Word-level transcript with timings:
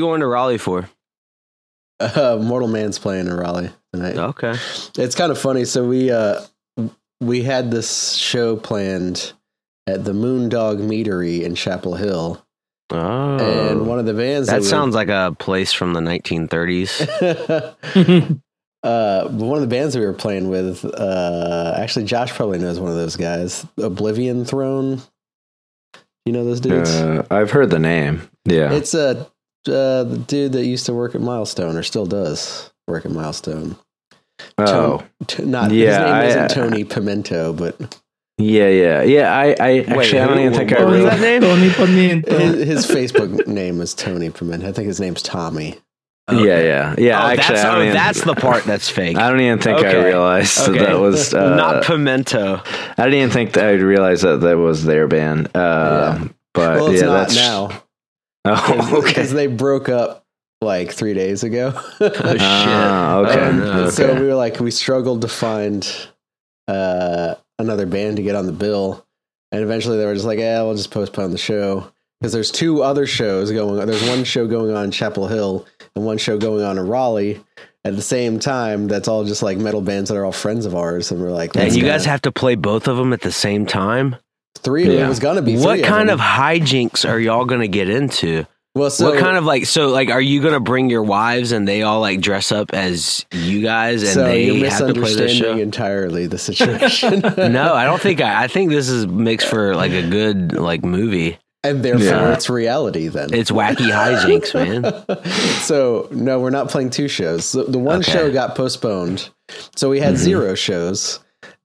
what 0.00 0.04
are 0.04 0.06
you 0.06 0.12
going 0.12 0.20
to 0.20 0.26
Raleigh 0.26 0.58
for? 0.58 0.88
Uh, 2.00 2.38
Mortal 2.40 2.68
Man's 2.68 2.98
playing 2.98 3.26
in 3.26 3.34
Raleigh 3.34 3.70
tonight. 3.92 4.16
Okay. 4.16 4.54
It's 4.96 5.14
kind 5.14 5.32
of 5.32 5.38
funny. 5.38 5.64
So 5.64 5.86
we 5.86 6.10
uh 6.10 6.40
we 7.20 7.42
had 7.42 7.70
this 7.72 8.14
show 8.14 8.56
planned 8.56 9.32
at 9.88 10.04
the 10.04 10.12
Moondog 10.12 10.78
Meadery 10.78 11.42
in 11.42 11.54
Chapel 11.56 11.94
Hill, 11.96 12.44
Oh. 12.90 13.36
and 13.70 13.86
one 13.88 13.98
of 13.98 14.06
the 14.06 14.14
bands 14.14 14.46
that 14.48 14.60
we 14.60 14.60
were- 14.60 14.68
sounds 14.70 14.94
like 14.94 15.08
a 15.08 15.34
place 15.38 15.72
from 15.72 15.92
the 15.94 16.00
1930s. 16.00 17.08
uh, 18.84 19.24
but 19.24 19.32
one 19.32 19.56
of 19.56 19.62
the 19.62 19.66
bands 19.74 19.96
we 19.96 20.06
were 20.06 20.12
playing 20.12 20.48
with, 20.48 20.84
uh, 20.84 21.74
actually, 21.76 22.04
Josh 22.04 22.32
probably 22.32 22.58
knows 22.58 22.78
one 22.78 22.90
of 22.90 22.96
those 22.96 23.16
guys, 23.16 23.66
Oblivion 23.76 24.44
Throne. 24.44 25.02
You 26.24 26.32
know 26.32 26.44
those 26.44 26.60
dudes? 26.60 26.90
Uh, 26.94 27.26
I've 27.30 27.50
heard 27.50 27.70
the 27.70 27.78
name. 27.78 28.28
Yeah. 28.44 28.70
It's 28.72 28.94
a 28.94 29.26
uh, 29.68 30.04
the 30.04 30.18
dude 30.18 30.52
that 30.52 30.64
used 30.66 30.86
to 30.86 30.94
work 30.94 31.14
at 31.14 31.20
Milestone, 31.20 31.76
or 31.76 31.82
still 31.82 32.06
does 32.06 32.70
work 32.86 33.04
at 33.04 33.12
Milestone. 33.12 33.76
oh, 34.58 35.02
T- 35.26 35.44
not 35.44 35.70
Yeah, 35.72 35.86
his 35.88 35.98
name 35.98 36.14
I- 36.14 36.24
isn't 36.26 36.48
Tony 36.50 36.84
Pimento, 36.84 37.52
but 37.52 37.98
yeah, 38.38 38.68
yeah, 38.68 39.02
yeah. 39.02 39.32
I, 39.36 39.46
I 39.58 39.78
actually, 39.80 40.20
I 40.20 40.26
don't 40.26 40.38
even 40.38 40.54
think 40.54 40.72
I 40.72 40.84
was 40.84 40.94
realized. 40.94 41.20
that 41.22 41.40
name? 41.40 41.40
Tony 41.42 41.70
Pimento. 41.70 42.38
his, 42.38 42.66
his 42.66 42.86
Facebook 42.86 43.46
name 43.48 43.80
is 43.80 43.94
Tony 43.94 44.30
Pimento. 44.30 44.68
I 44.68 44.72
think 44.72 44.86
his 44.86 45.00
name's 45.00 45.22
Tommy. 45.22 45.76
Yeah, 46.30 46.60
yeah, 46.60 46.94
yeah. 46.98 47.24
oh, 47.24 47.26
actually, 47.28 47.54
that's, 47.56 47.64
I 47.64 47.78
oh, 47.78 47.82
even, 47.82 47.94
that's 47.94 48.22
the 48.22 48.34
part 48.34 48.62
that's 48.64 48.90
fake. 48.90 49.16
I 49.16 49.30
don't 49.30 49.40
even 49.40 49.58
think 49.60 49.78
I 49.78 50.04
realized 50.04 50.58
that 50.58 50.70
Okay. 50.72 50.84
that 50.84 50.98
was. 51.00 51.32
Uh, 51.32 51.56
Not 51.56 51.84
pimento. 51.84 52.60
I 52.98 53.04
didn't 53.04 53.14
even 53.14 53.30
think 53.30 53.54
that 53.54 53.64
I'd 53.64 53.80
realize 53.80 54.20
that 54.20 54.42
that 54.42 54.58
was 54.58 54.84
their 54.84 55.08
band. 55.08 55.48
Uh, 55.56 56.28
But 56.52 56.76
well, 56.76 56.88
it's 56.92 57.00
yeah, 57.00 57.06
not 57.08 57.28
that's 57.28 57.34
now 57.34 57.82
Oh, 58.48 59.02
because 59.04 59.32
okay. 59.32 59.34
they 59.34 59.46
broke 59.46 59.88
up 59.88 60.24
like 60.60 60.92
three 60.92 61.14
days 61.14 61.42
ago. 61.44 61.72
Oh, 62.00 62.08
shit. 62.08 62.40
Ah, 62.40 63.16
okay. 63.18 63.40
Oh, 63.40 63.52
no. 63.52 63.72
okay. 63.82 63.90
So 63.90 64.14
we 64.14 64.26
were 64.26 64.34
like, 64.34 64.58
we 64.60 64.70
struggled 64.70 65.22
to 65.22 65.28
find 65.28 65.86
uh, 66.66 67.34
another 67.58 67.86
band 67.86 68.16
to 68.16 68.22
get 68.22 68.34
on 68.34 68.46
the 68.46 68.52
bill, 68.52 69.04
and 69.52 69.62
eventually 69.62 69.98
they 69.98 70.04
were 70.06 70.14
just 70.14 70.26
like, 70.26 70.38
"Yeah, 70.38 70.62
we'll 70.62 70.74
just 70.74 70.90
postpone 70.90 71.30
the 71.30 71.38
show." 71.38 71.90
Because 72.20 72.32
there's 72.32 72.50
two 72.50 72.82
other 72.82 73.06
shows 73.06 73.52
going 73.52 73.78
on. 73.80 73.86
There's 73.86 74.06
one 74.08 74.24
show 74.24 74.48
going 74.48 74.74
on 74.74 74.84
in 74.86 74.90
Chapel 74.90 75.28
Hill 75.28 75.64
and 75.94 76.04
one 76.04 76.18
show 76.18 76.36
going 76.36 76.64
on 76.64 76.76
in 76.76 76.88
Raleigh 76.88 77.44
at 77.84 77.94
the 77.94 78.02
same 78.02 78.40
time. 78.40 78.88
That's 78.88 79.06
all 79.06 79.24
just 79.24 79.40
like 79.40 79.56
metal 79.56 79.80
bands 79.80 80.10
that 80.10 80.16
are 80.16 80.24
all 80.24 80.32
friends 80.32 80.66
of 80.66 80.74
ours. 80.74 81.12
And 81.12 81.22
we're 81.22 81.30
like, 81.30 81.54
And 81.54 81.66
you 81.66 81.82
kinda- 81.82 81.90
guys 81.92 82.04
have 82.06 82.20
to 82.22 82.32
play 82.32 82.56
both 82.56 82.88
of 82.88 82.96
them 82.96 83.12
at 83.12 83.20
the 83.20 83.30
same 83.30 83.66
time? 83.66 84.16
Three. 84.58 84.84
It 84.84 84.98
Yeah. 84.98 85.08
was 85.08 85.18
gonna 85.18 85.42
be. 85.42 85.56
What 85.56 85.82
kind 85.82 86.08
them. 86.08 86.20
of 86.20 86.24
hijinks 86.24 87.08
are 87.08 87.18
y'all 87.18 87.46
to 87.60 87.68
get 87.68 87.88
into? 87.88 88.46
Well, 88.74 88.90
so 88.90 89.10
what 89.10 89.18
kind 89.18 89.36
of 89.36 89.44
like 89.44 89.66
so 89.66 89.88
like 89.88 90.08
are 90.10 90.20
you 90.20 90.40
to 90.54 90.60
bring 90.60 90.88
your 90.88 91.02
wives 91.02 91.50
and 91.50 91.66
they 91.66 91.82
all 91.82 92.00
like 92.00 92.20
dress 92.20 92.52
up 92.52 92.72
as 92.74 93.26
you 93.32 93.60
guys 93.62 94.02
and 94.04 94.12
so 94.12 94.24
they 94.24 94.44
you're 94.44 94.70
have 94.70 94.86
to 94.86 94.94
play 94.94 95.14
this 95.14 95.32
show? 95.32 95.56
entirely 95.56 96.26
the 96.26 96.38
situation. 96.38 97.20
no, 97.52 97.74
I 97.74 97.84
don't 97.86 98.00
think 98.00 98.20
I, 98.20 98.44
I 98.44 98.46
think 98.46 98.70
this 98.70 98.88
is 98.88 99.06
makes 99.08 99.42
for 99.44 99.74
like 99.74 99.90
a 99.92 100.08
good 100.08 100.52
like 100.52 100.84
movie. 100.84 101.38
and 101.64 101.84
therefore 101.84 102.04
Yeah. 102.06 102.32
it's 102.34 102.48
reality 102.48 103.08
then. 103.08 103.34
It's 103.34 103.50
wacky 103.50 103.90
hijinks, 103.90 104.54
man. 104.54 105.24
so 105.62 106.06
no, 106.12 106.38
we're 106.38 106.50
not 106.50 106.68
playing 106.68 106.90
two 106.90 107.08
shows. 107.08 107.50
The, 107.50 107.64
the 107.64 107.78
one 107.78 108.00
Okay. 108.00 108.12
show 108.12 108.32
got 108.32 108.54
postponed, 108.54 109.28
so 109.74 109.90
we 109.90 109.98
had 109.98 110.14
Mm-hmm. 110.14 110.22
zero 110.24 110.54
shows. 110.54 111.18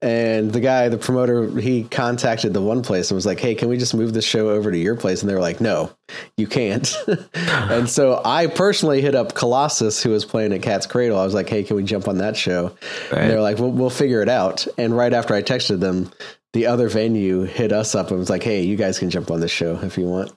And 0.03 0.51
the 0.51 0.59
guy, 0.59 0.89
the 0.89 0.97
promoter, 0.97 1.47
he 1.47 1.85
contacted 1.85 2.53
the 2.53 2.61
one 2.61 2.83
place 2.83 3.09
and 3.09 3.15
was 3.15 3.25
like, 3.25 3.39
"Hey, 3.39 3.55
can 3.55 3.69
we 3.69 3.77
just 3.77 3.95
move 3.95 4.13
this 4.13 4.25
show 4.25 4.49
over 4.49 4.69
to 4.69 4.77
your 4.77 4.97
place?" 4.97 5.21
And 5.21 5.29
they 5.29 5.33
were 5.33 5.39
like, 5.39 5.61
"No, 5.61 5.91
you 6.35 6.45
can't." 6.45 6.93
and 7.33 7.89
so 7.89 8.21
I 8.25 8.47
personally 8.47 9.01
hit 9.01 9.15
up 9.15 9.33
Colossus, 9.33 10.03
who 10.03 10.09
was 10.09 10.25
playing 10.25 10.51
at 10.51 10.61
Cat's 10.61 10.87
Cradle. 10.87 11.17
I 11.17 11.23
was 11.23 11.33
like, 11.33 11.47
"Hey, 11.47 11.63
can 11.63 11.77
we 11.77 11.83
jump 11.83 12.09
on 12.09 12.17
that 12.17 12.35
show?" 12.35 12.75
Right. 13.13 13.21
And 13.21 13.31
they 13.31 13.35
were 13.35 13.41
like, 13.41 13.59
"We'll, 13.59 13.71
we'll 13.71 13.89
figure 13.89 14.21
it 14.21 14.27
out." 14.27 14.67
And 14.77 14.93
right 14.95 15.13
after 15.13 15.33
I 15.33 15.41
texted 15.41 15.79
them, 15.79 16.11
the 16.51 16.65
other 16.65 16.89
venue 16.89 17.43
hit 17.43 17.71
us 17.71 17.95
up 17.95 18.09
and 18.09 18.19
was 18.19 18.29
like, 18.29 18.43
"Hey, 18.43 18.63
you 18.63 18.75
guys 18.75 18.99
can 18.99 19.09
jump 19.09 19.31
on 19.31 19.39
this 19.39 19.51
show 19.51 19.79
if 19.83 19.97
you 19.97 20.03
want." 20.03 20.33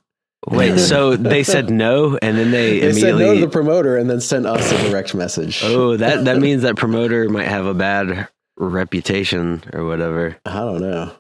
Wait, 0.49 0.79
so 0.79 1.17
they 1.17 1.43
said 1.43 1.71
no 1.71 2.17
and 2.23 2.39
then 2.39 2.53
they, 2.53 2.79
They 2.79 2.93
said 2.93 3.11
immediately 3.11 3.25
no 3.25 3.35
to 3.35 3.41
the 3.41 3.49
promoter 3.49 3.97
and 3.97 4.09
then 4.09 4.21
sent 4.21 4.47
us 4.47 4.71
a 4.71 4.89
direct 4.89 5.13
message. 5.13 5.61
Oh, 5.65 5.97
that 5.97 6.25
that 6.27 6.39
means 6.41 6.63
that 6.63 6.77
promoter 6.77 7.29
might 7.29 7.49
have 7.49 7.67
a 7.67 7.75
bad 7.75 8.29
reputation 8.57 9.63
or 9.73 9.85
whatever. 9.85 10.37
I 10.45 10.55
don't 10.61 10.81
know. 10.81 11.13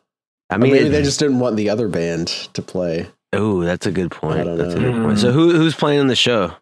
I 0.51 0.55
Or 0.55 0.59
mean, 0.59 0.73
maybe 0.73 0.89
they 0.89 1.03
just 1.03 1.19
didn't 1.19 1.41
want 1.41 1.57
the 1.57 1.71
other 1.71 1.89
band 1.89 2.29
to 2.55 2.63
play. 2.63 3.09
oh, 3.33 3.63
that's 3.65 3.87
a 3.87 3.91
good 3.93 4.11
point. 4.11 4.41
I 4.41 4.45
don't 4.45 4.59
That's 4.59 4.75
a 4.75 4.79
good 4.79 4.95
point. 5.03 5.19
So 5.19 5.33
who 5.33 5.53
who's 5.57 5.75
playing 5.75 6.01
in 6.01 6.07
the 6.07 6.17
show? 6.17 6.53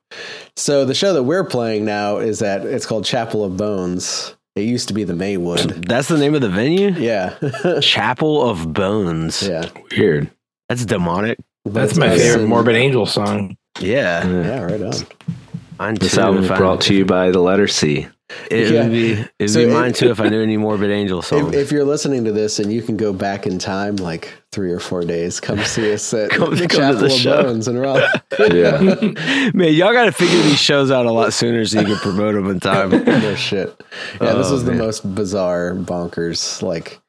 So 0.57 0.85
the 0.85 0.95
show 0.95 1.13
that 1.13 1.23
we're 1.25 1.45
playing 1.45 1.85
now 1.85 2.17
is 2.19 2.41
at 2.43 2.65
it's 2.65 2.87
called 2.87 3.05
Chapel 3.05 3.45
of 3.45 3.57
Bones. 3.57 4.35
It 4.57 4.63
used 4.63 4.89
to 4.89 4.95
be 4.95 5.05
the 5.05 5.15
Maywood. 5.15 5.59
That's 5.89 6.09
the 6.09 6.17
name 6.19 6.35
of 6.35 6.41
the 6.41 6.49
venue. 6.49 6.91
Yeah, 6.93 7.35
Chapel 7.83 8.49
of 8.49 8.73
Bones. 8.73 9.47
yeah. 9.47 9.69
Weird. 9.97 10.31
That's 10.69 10.85
demonic. 10.87 11.39
That's 11.67 11.97
my 11.97 12.09
Us 12.09 12.21
favorite 12.21 12.41
and- 12.43 12.49
Morbid 12.49 12.77
Angel 12.77 13.05
song. 13.07 13.57
Yeah, 13.81 14.27
Yeah. 14.27 14.47
Yeah, 14.47 14.63
right 14.63 14.83
on. 14.83 14.93
mine 15.79 15.95
This 15.97 16.15
too, 16.15 16.21
album 16.21 16.39
is 16.45 16.47
if 16.47 16.53
I- 16.53 16.57
brought 16.59 16.81
to 16.83 16.95
you 16.95 17.05
by 17.05 17.31
the 17.33 17.41
letter 17.41 17.67
C. 17.69 18.07
It 18.51 18.71
Yeah. 18.73 18.83
would 18.83 18.93
be 18.93 19.13
it'd 19.39 19.51
So 19.51 19.61
be 19.61 19.67
if- 19.67 19.73
mine 19.73 19.93
too 19.93 20.11
if 20.11 20.21
I 20.21 20.29
knew 20.29 20.43
any 20.43 20.57
Morbid 20.57 20.91
Angel 20.91 21.19
If, 21.21 21.25
songs. 21.27 21.55
if 21.55 21.71
you're 21.73 21.85
listening 21.85 22.25
to 22.25 22.33
this 22.33 22.59
and 22.59 22.73
you 22.73 22.83
can 22.83 22.97
go 22.97 23.13
back 23.13 23.47
in 23.47 23.59
time 23.59 23.97
like 23.97 24.33
three 24.53 24.71
or 24.73 24.79
four 24.81 25.03
days, 25.05 25.41
come 25.41 25.59
see 25.65 25.93
us 25.93 26.13
at 26.15 26.31
Come- 26.31 26.55
the 26.55 26.67
come 26.69 26.81
Chapel 26.81 27.01
the 27.01 27.07
of 27.07 27.13
show. 27.13 27.43
Bones 27.43 27.69
in 27.69 27.79
Raleigh. 27.79 28.03
Yeah. 28.53 28.81
Man, 29.55 29.73
y'all 29.75 29.93
got 29.93 30.05
to 30.07 30.13
figure 30.13 30.41
these 30.43 30.59
shows 30.61 30.91
out 30.91 31.07
a 31.07 31.13
lot 31.13 31.33
sooner 31.33 31.65
so 31.65 31.81
you 31.81 31.87
can 31.87 31.97
promote 31.97 32.35
them 32.35 32.49
in 32.51 32.61
time. 32.61 32.91
no 32.91 33.35
shit. 33.37 33.75
Yeah, 34.21 34.35
this 34.35 34.49
Oh, 34.49 34.53
was 34.53 34.65
the 34.65 34.73
most 34.75 35.15
bizarre, 35.15 35.75
bonkers, 35.75 36.63
like 36.63 37.01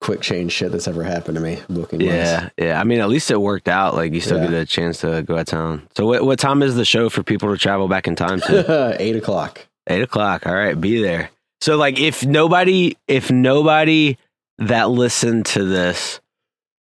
quick 0.00 0.20
change 0.22 0.52
shit 0.52 0.72
that's 0.72 0.88
ever 0.88 1.02
happened 1.02 1.34
to 1.36 1.42
me 1.42 1.58
booking. 1.68 2.00
Yeah, 2.00 2.48
yeah. 2.58 2.80
I 2.80 2.84
mean, 2.84 3.00
at 3.00 3.08
least 3.10 3.30
it 3.30 3.38
worked 3.40 3.68
out. 3.68 3.94
Like 3.94 4.12
you 4.14 4.20
still 4.20 4.38
Yeah. 4.38 4.44
get 4.48 4.54
a 4.54 4.66
chance 4.66 5.00
to 5.00 5.22
go 5.22 5.34
out 5.34 5.40
of 5.40 5.46
town. 5.46 5.82
So, 5.96 6.06
what 6.06 6.24
what 6.24 6.38
time 6.38 6.62
is 6.62 6.74
the 6.76 6.84
show 6.86 7.08
for 7.10 7.22
people 7.22 7.50
to 7.52 7.58
travel 7.58 7.88
back 7.88 8.06
in 8.06 8.16
time 8.16 8.40
to? 8.42 8.96
Eight 8.98 9.16
o'clock. 9.16 9.66
Eight 9.88 10.02
o'clock. 10.02 10.46
All 10.46 10.54
right, 10.54 10.78
be 10.80 11.02
there. 11.02 11.30
So, 11.60 11.76
like, 11.76 11.98
if 11.98 12.24
nobody, 12.24 12.96
if 13.08 13.30
nobody 13.30 14.16
that 14.58 14.90
listened 14.90 15.46
to 15.46 15.64
this 15.64 16.20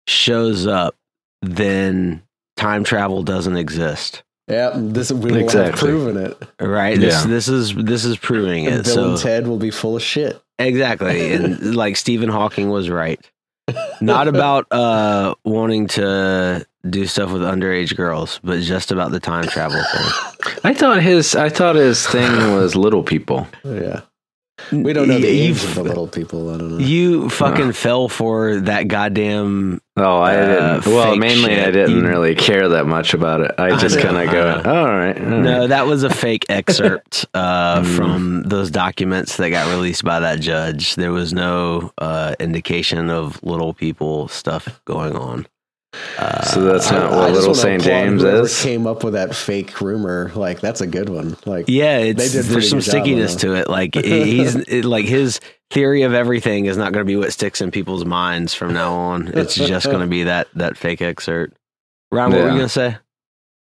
shows 0.08 0.66
up, 0.66 0.94
then 1.42 2.22
time 2.56 2.84
travel 2.84 3.22
doesn't 3.22 3.56
exist, 3.56 4.22
Yeah, 4.48 4.72
this 4.74 5.10
we 5.12 5.30
will 5.32 5.34
have 5.34 5.42
Exactly. 5.44 5.88
proven 5.90 6.16
it. 6.18 6.42
right? 6.60 6.98
This 6.98 7.14
Yeah. 7.24 7.26
this 7.30 7.48
is 7.48 7.74
this 7.74 8.04
is 8.04 8.16
proving 8.16 8.66
And 8.66 8.76
it. 8.76 8.84
Bill 8.84 8.94
So 8.94 9.10
and 9.10 9.18
Ted 9.18 9.46
will 9.46 9.58
be 9.58 9.70
full 9.70 9.96
of 9.96 10.02
shit. 10.02 10.40
exactly, 10.58 11.32
and 11.32 11.74
like 11.76 11.96
Stephen 11.96 12.28
Hawking 12.28 12.68
was 12.70 12.88
right. 12.90 13.20
Not 14.00 14.28
about 14.34 14.66
uh 14.70 15.34
wanting 15.44 15.86
to 15.88 16.66
do 16.88 17.06
stuff 17.06 17.32
with 17.32 17.42
underage 17.42 17.96
girls, 17.96 18.40
but 18.44 18.60
just 18.60 18.92
about 18.92 19.10
the 19.10 19.20
time 19.20 19.44
travel 19.46 19.82
thing. 19.92 20.52
I 20.64 20.74
thought 20.74 21.02
his 21.02 21.34
I 21.34 21.48
thought 21.48 21.76
his 21.76 22.06
thing 22.06 22.54
was 22.54 22.76
little 22.76 23.02
people. 23.02 23.46
Yeah. 23.64 24.02
We 24.72 24.92
don't 24.92 25.08
know 25.08 25.18
the 25.18 25.30
You- 25.32 25.52
of 25.52 25.74
the 25.74 25.82
little 25.82 26.06
people. 26.08 26.52
I 26.54 26.58
don't 26.58 26.72
know. 26.72 26.78
You 26.78 27.28
fucking 27.30 27.72
fell 27.72 28.08
for 28.08 28.56
that 28.60 28.88
goddamn. 28.88 29.80
Oh, 29.96 30.18
I 30.18 30.34
Uh, 30.36 30.46
didn't. 30.80 30.92
Well, 30.92 31.10
fake 31.12 31.20
mainly 31.20 31.60
I 31.60 31.70
didn't 31.70 31.96
You- 32.02 32.06
really 32.08 32.34
care 32.34 32.68
that 32.70 32.86
much 32.86 33.14
about 33.14 33.40
it. 33.42 33.52
I 33.58 33.66
I 33.72 33.76
just 33.76 33.98
kind 34.00 34.16
of 34.16 34.30
go, 34.32 34.60
know. 34.62 34.70
all 34.80 34.86
right. 34.96 35.16
all 35.16 35.26
No, 35.28 35.58
right." 35.60 35.68
that 35.68 35.86
was 35.86 36.02
a 36.02 36.10
fake 36.10 36.46
excerpt 36.48 37.26
uh, 37.34 37.80
Mm. 37.80 37.86
from 37.96 38.42
those 38.44 38.70
documents 38.70 39.36
that 39.36 39.50
got 39.50 39.68
released 39.70 40.04
by 40.04 40.18
that 40.20 40.40
judge. 40.40 40.96
There 40.96 41.12
was 41.12 41.32
no 41.32 41.92
uh, 41.98 42.34
indication 42.40 43.10
of 43.10 43.38
little 43.44 43.72
people 43.72 44.28
stuff 44.28 44.80
going 44.84 45.14
on. 45.16 45.46
Uh, 46.18 46.42
So 46.44 46.60
that's 46.62 46.90
not 46.90 47.12
I 47.12 47.16
what 47.16 47.28
just 47.28 47.40
Little 47.40 47.54
St. 47.54 47.82
James 47.82 48.22
is. 48.22 48.62
Came 48.62 48.86
up 48.86 49.04
with 49.04 49.14
that 49.14 49.34
fake 49.34 49.80
rumor. 49.80 50.30
Like 50.34 50.60
that's 50.60 50.80
a 50.80 50.86
good 50.86 51.08
one. 51.08 51.36
Like 51.46 51.66
yeah, 51.68 51.98
it's 51.98 52.32
They 52.32 52.40
did 52.40 52.50
there's 52.50 52.70
some 52.70 52.80
stickiness 52.80 53.36
to 53.36 53.54
it. 53.54 53.68
Like 53.68 53.94
he's 54.04 54.54
it, 54.56 54.84
like 54.84 55.06
his 55.06 55.40
theory 55.70 56.02
of 56.02 56.14
everything 56.14 56.66
is 56.66 56.76
not 56.76 56.92
going 56.92 57.04
to 57.04 57.10
be 57.10 57.16
what 57.16 57.32
sticks 57.32 57.60
in 57.60 57.70
people's 57.70 58.04
minds 58.04 58.54
from 58.54 58.72
now 58.74 58.92
on. 58.94 59.28
It's 59.28 59.54
just 59.54 59.86
going 59.86 60.00
to 60.00 60.06
be 60.06 60.24
that 60.24 60.48
that 60.54 60.76
fake 60.76 61.02
excerpt. 61.02 61.56
Ryan, 62.12 62.30
what 62.30 62.38
were 62.40 62.46
you 62.48 62.54
going 62.56 62.60
to 62.62 62.68
say? 62.68 62.96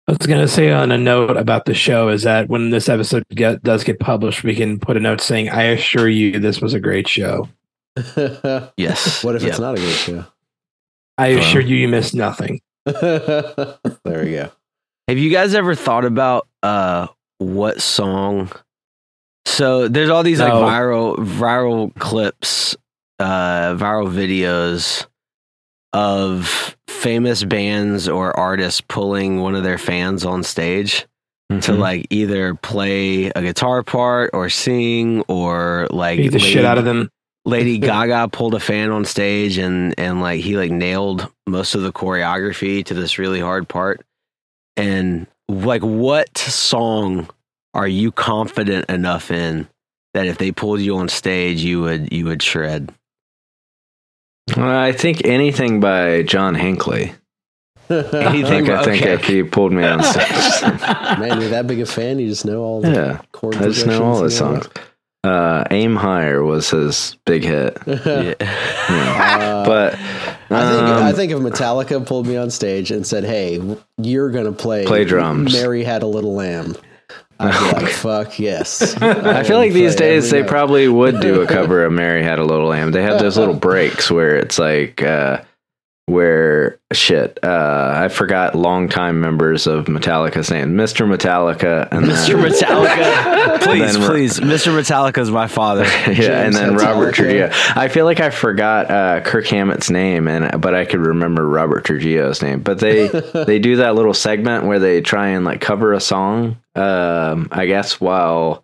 I 0.09 0.13
was 0.13 0.25
going 0.25 0.39
to 0.39 0.47
say 0.47 0.71
on 0.71 0.93
a 0.93 0.97
note 0.97 1.35
about 1.35 1.65
the 1.65 1.73
show 1.73 2.07
is 2.07 2.23
that 2.23 2.47
when 2.47 2.69
this 2.69 2.87
episode 2.87 3.25
get, 3.35 3.61
does 3.61 3.83
get 3.83 3.99
published, 3.99 4.41
we 4.41 4.55
can 4.55 4.79
put 4.79 4.95
a 4.95 5.01
note 5.01 5.19
saying, 5.19 5.49
I 5.49 5.63
assure 5.63 6.07
you 6.07 6.39
this 6.39 6.61
was 6.61 6.73
a 6.73 6.79
great 6.79 7.09
show. 7.09 7.49
Yes. 8.77 9.21
What 9.23 9.35
if 9.35 9.41
Yep. 9.41 9.49
it's 9.49 9.59
not 9.59 9.73
a 9.77 9.81
good 9.81 9.93
show? 9.95 10.25
I 11.17 11.33
Wow. 11.35 11.39
assure 11.41 11.61
you 11.61 11.75
you 11.75 11.87
missed 11.87 12.13
nothing. 12.15 12.61
there 12.85 13.77
we 14.05 14.31
go. 14.31 14.51
Have 15.07 15.17
you 15.17 15.29
guys 15.31 15.55
ever 15.55 15.75
thought 15.75 16.05
about 16.05 16.47
uh 16.63 17.07
what 17.39 17.81
song? 17.81 18.51
So 19.45 19.87
there's 19.87 20.09
all 20.09 20.23
these 20.23 20.39
like 20.39 20.51
viral 20.53 21.15
viral 21.17 21.93
clips, 21.95 22.75
uh 23.19 23.73
viral 23.75 24.11
videos 24.11 25.05
of 25.93 26.75
famous 26.87 27.43
bands 27.43 28.07
or 28.07 28.37
artists 28.37 28.81
pulling 28.81 29.41
one 29.41 29.55
of 29.55 29.63
their 29.63 29.77
fans 29.77 30.25
on 30.25 30.43
stage. 30.43 31.05
to 31.49 31.71
Mhm. 31.71 31.77
like 31.79 32.05
either 32.09 32.55
play 32.55 33.27
a 33.33 33.41
guitar 33.41 33.81
part 33.81 34.31
or 34.33 34.49
sing 34.49 35.21
or 35.29 35.87
like 35.91 36.17
Beat 36.17 36.33
the 36.33 36.39
shit 36.39 36.65
out 36.65 36.77
of 36.77 36.83
them. 36.83 37.09
Lady 37.47 37.77
Gaga 37.79 38.27
pulled 38.27 38.53
a 38.53 38.59
fan 38.59 38.91
on 38.91 39.05
stage 39.05 39.57
and 39.57 39.95
and 39.97 40.21
like 40.21 40.41
he 40.41 40.57
like 40.57 40.69
nailed 40.69 41.31
most 41.47 41.73
of 41.73 41.81
the 41.81 41.93
choreography 41.93 42.85
to 42.85 42.93
this 42.93 43.17
really 43.17 43.39
hard 43.39 43.67
part. 43.67 44.05
And 44.75 45.25
like 45.47 45.81
what 45.81 46.37
song 46.37 47.29
are 47.73 47.87
you 47.87 48.11
confident 48.11 48.89
enough 48.89 49.31
in 49.31 49.67
that 50.13 50.27
if 50.27 50.37
they 50.37 50.51
pulled 50.51 50.81
you 50.81 50.97
on 50.97 51.09
stage 51.09 51.63
you 51.63 51.81
would 51.81 52.11
you 52.11 52.25
would 52.25 52.43
shred? 52.43 52.93
Well, 54.55 54.79
I 54.79 54.91
think 54.91 55.25
anything 55.25 55.79
by 55.79 56.23
John 56.23 56.55
Hinckley. 56.55 57.13
Anything 57.89 58.65
Like, 58.65 58.79
I 58.79 58.83
think 58.83 59.03
okay. 59.03 59.13
if 59.13 59.23
he 59.23 59.43
pulled 59.43 59.71
me 59.71 59.85
on 59.85 60.03
stage. 60.03 60.61
Man, 60.61 61.39
you're 61.39 61.51
that 61.51 61.67
big 61.67 61.79
a 61.79 61.85
fan. 61.85 62.19
You 62.19 62.27
just 62.27 62.45
know 62.45 62.61
all 62.61 62.81
the 62.81 62.91
yeah, 62.91 63.21
chord 63.31 63.55
I 63.55 63.69
just 63.69 63.87
know 63.87 64.03
all 64.03 64.23
his 64.23 64.37
progressions 64.37 64.73
songs. 64.73 64.85
Uh, 65.27 65.63
Aim 65.71 65.95
Higher 65.95 66.43
was 66.43 66.69
his 66.69 67.17
big 67.25 67.43
hit. 67.43 67.77
and 67.85 67.99
all 67.99 68.03
that. 68.05 68.37
Yeah. 68.39 69.37
Uh, 69.41 69.65
But 69.65 69.93
I 70.49 70.71
think 70.71 70.83
um, 70.87 71.03
I 71.03 71.11
think 71.11 71.31
if 71.33 71.39
Metallica 71.39 72.05
pulled 72.05 72.25
me 72.27 72.37
on 72.37 72.49
stage 72.49 72.91
and 72.91 73.05
said, 73.05 73.25
"Hey, 73.25 73.61
you're 73.97 74.29
gonna 74.29 74.53
play 74.53 74.85
Play 74.85 75.03
drums." 75.03 75.53
Mary 75.53 75.83
Had 75.83 76.03
a 76.03 76.07
Little 76.07 76.35
Lamb," 76.35 76.75
I'd 77.39 77.51
be 77.51 77.81
like, 77.85 77.93
"Fuck 77.93 78.39
yes." 78.39 78.95
I 79.01 79.43
feel 79.43 79.57
like 79.57 79.73
these 79.73 79.95
days 79.95 80.29
they 80.29 80.43
probably 80.43 80.87
would 80.87 81.19
do 81.19 81.41
a 81.41 81.47
cover 81.57 81.83
of 81.83 81.91
Mary 81.91 82.23
Had 82.23 82.39
a 82.39 82.45
Little 82.45 82.67
Lamb. 82.69 82.91
They 82.91 83.01
have 83.01 83.19
those 83.19 83.37
little 83.37 83.53
breaks 83.55 84.09
where 84.09 84.37
it's 84.37 84.57
like 84.57 85.03
uh 85.03 85.41
where 86.07 86.79
shit, 86.93 87.37
uh 87.43 87.93
I 87.95 88.07
forgot 88.07 88.55
longtime 88.55 89.19
members 89.19 89.67
of 89.67 89.85
Metallica's 89.85 90.49
name. 90.49 90.69
Mr. 90.75 91.05
Metallica 91.05 91.87
and 91.91 92.05
Mr. 92.05 92.41
then- 92.41 92.51
Metallica. 92.51 93.61
please, 93.61 93.97
please. 93.97 94.39
Mr. 94.39 94.71
Metallica 94.73 95.19
is 95.19 95.29
my 95.29 95.47
father. 95.47 95.83
yeah, 96.07 96.07
and 96.07 96.15
James 96.53 96.55
then 96.55 96.75
Robert 96.75 97.13
Trujillo. 97.13 97.51
I 97.75 97.89
feel 97.89 98.05
like 98.05 98.21
I 98.21 98.29
forgot 98.29 98.89
uh, 98.89 99.19
Kirk 99.21 99.47
Hammett's 99.47 99.89
name, 99.89 100.27
and 100.29 100.61
but 100.61 100.73
I 100.73 100.85
could 100.85 101.01
remember 101.01 101.47
Robert 101.47 101.83
Trujillo's 101.83 102.41
name. 102.41 102.61
But 102.61 102.79
they 102.79 103.07
they 103.45 103.59
do 103.59 103.75
that 103.77 103.95
little 103.95 104.13
segment 104.13 104.63
where 104.65 104.79
they 104.79 105.01
try 105.01 105.27
and 105.29 105.43
like 105.43 105.59
cover 105.59 105.93
a 105.93 105.99
song. 105.99 106.57
Um, 106.75 107.49
I 107.51 107.65
guess 107.65 107.99
while 107.99 108.63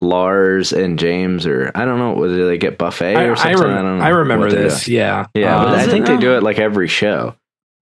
Lars 0.00 0.72
and 0.72 0.98
James, 0.98 1.46
or 1.46 1.70
I 1.74 1.84
don't 1.84 1.98
know, 1.98 2.12
whether 2.12 2.46
they 2.46 2.58
get 2.58 2.78
buffet 2.78 3.16
or 3.16 3.32
I, 3.32 3.34
something. 3.34 3.62
rem- 3.62 3.78
I 3.78 3.82
don't 3.82 3.98
know. 3.98 4.04
I 4.04 4.08
remember 4.08 4.50
this. 4.50 4.84
do. 4.84 4.92
Yeah. 4.92 5.26
Yeah, 5.34 5.58
but 5.58 5.68
Um, 5.68 5.74
I 5.80 5.86
think 5.86 6.06
they 6.06 6.16
do 6.16 6.34
it 6.36 6.42
like 6.42 6.58
every 6.58 6.88
show. 6.88 7.34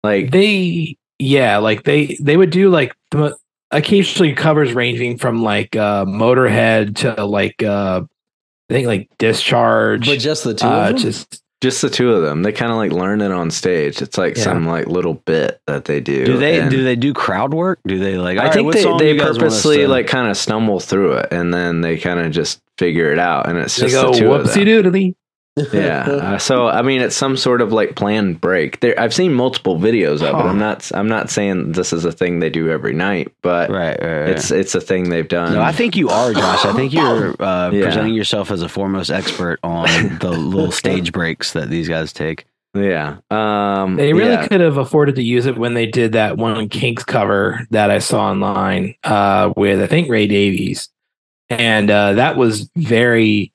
Like 0.05 0.31
they 0.31 0.97
yeah 1.19 1.59
like 1.59 1.85
they 1.85 2.17
they 2.21 2.37
would 2.37 2.51
do 2.51 2.69
like 2.71 2.95
the 3.13 3.37
occasionally 3.71 4.33
covers 4.35 4.73
ranging 4.75 5.17
from 5.17 5.43
like 5.43 5.75
uh 5.77 6.05
motorhead 6.05 6.97
to 6.97 7.25
like 7.25 7.63
uh 7.63 8.03
i 8.69 8.73
think 8.73 8.87
like 8.89 9.09
discharge 9.19 10.07
but 10.07 10.19
just 10.19 10.43
the 10.43 10.55
two 10.55 10.67
uh 10.67 10.89
of 10.89 10.89
them. 10.89 10.97
just 10.99 11.41
just 11.65 11.83
the 11.83 11.91
two 11.91 12.13
of 12.13 12.23
them, 12.23 12.43
they 12.45 12.53
kind 12.53 12.71
of 12.71 12.77
like 12.77 12.93
learn 12.93 13.21
it 13.21 13.33
on 13.33 13.51
stage. 13.51 14.01
It's 14.01 14.17
like 14.17 14.37
Yeah. 14.37 14.45
some 14.45 14.67
like 14.67 14.87
little 14.87 15.15
bit 15.15 15.61
that 15.67 15.87
they 15.87 15.99
do. 15.99 16.25
Do 16.25 16.37
they 16.37 16.61
and- 16.61 16.71
do 16.71 16.85
they 16.85 16.95
do 16.95 17.13
crowd 17.13 17.53
work? 17.53 17.81
Do 17.87 17.99
they 17.99 18.17
like? 18.17 18.39
I 18.39 18.51
think 18.53 18.67
what 18.67 18.75
they, 18.75 18.85
they 18.99 19.13
you 19.15 19.19
guys 19.19 19.31
want 19.31 19.31
us 19.31 19.39
purposely 19.63 19.87
like 19.89 20.07
kind 20.07 20.29
of 20.31 20.37
stumble 20.37 20.79
through 20.79 21.15
it 21.15 21.29
and 21.33 21.53
then 21.53 21.81
they 21.81 21.97
kind 21.99 22.21
of 22.21 22.31
just 22.31 22.61
figure 22.79 23.11
it 23.13 23.19
out 23.19 23.49
and 23.49 23.59
it's 23.59 23.77
they 23.77 23.87
just 23.89 23.95
go 24.01 24.13
the 24.13 24.19
two 24.19 24.33
of 24.33 24.47
whoopsie 24.47 24.65
them. 24.83 24.93
doodly 24.93 25.15
Yeah. 25.73 26.03
Uh, 26.09 26.39
so 26.39 26.67
I 26.67 26.83
mean 26.83 27.01
it's 27.01 27.15
some 27.15 27.37
sort 27.37 27.61
of 27.61 27.73
like 27.73 27.95
planned 27.95 28.41
break. 28.41 28.81
There 28.81 28.99
I've 28.99 29.15
seen 29.15 29.33
multiple 29.33 29.79
videos 29.79 30.15
of 30.17 30.23
it. 30.23 30.49
I'm 30.49 30.59
not 30.59 30.91
I'm 30.95 31.07
not 31.09 31.31
saying 31.31 31.73
this 31.73 31.93
is 31.93 32.05
a 32.05 32.11
thing 32.11 32.41
they 32.41 32.51
do 32.51 32.71
every 32.71 32.93
night, 32.93 33.33
but 33.41 33.71
right, 33.71 33.97
right, 34.01 34.21
right. 34.21 34.29
it's 34.31 34.51
it's 34.51 34.75
a 34.75 34.81
thing 34.81 35.11
they've 35.11 35.29
done. 35.29 35.53
No, 35.55 35.63
I 35.63 35.71
think 35.71 35.95
you 35.95 36.09
are, 36.09 36.33
Josh. 36.33 36.65
I 36.65 36.73
think 36.73 36.93
you're 36.93 37.37
uh, 37.41 37.71
Yeah. 37.71 37.85
presenting 37.85 38.15
yourself 38.15 38.51
as 38.51 38.63
a 38.63 38.69
foremost 38.69 39.11
expert 39.13 39.61
on 39.63 40.19
the 40.19 40.31
little 40.31 40.73
stage 40.83 41.13
breaks 41.13 41.53
that 41.53 41.71
these 41.71 41.89
guys 41.89 42.13
take. 42.13 42.47
yeah. 42.75 43.19
Um 43.31 43.95
they 43.95 44.13
really 44.13 44.33
yeah. 44.33 44.49
could 44.49 44.61
have 44.61 44.77
afforded 44.77 45.15
to 45.15 45.23
use 45.23 45.47
it 45.47 45.57
when 45.57 45.75
they 45.75 45.87
did 45.87 46.13
that 46.15 46.37
one 46.37 46.69
kinks 46.69 47.05
cover 47.05 47.65
that 47.71 47.91
i 47.93 48.01
saw 48.01 48.25
online 48.31 48.97
uh 49.05 49.53
with 49.57 49.81
i 49.81 49.87
think 49.87 50.09
ray 50.11 50.27
davies 50.27 50.89
and 51.49 51.89
uh 51.93 52.15
that 52.15 52.37
was 52.37 52.69
very 52.75 53.53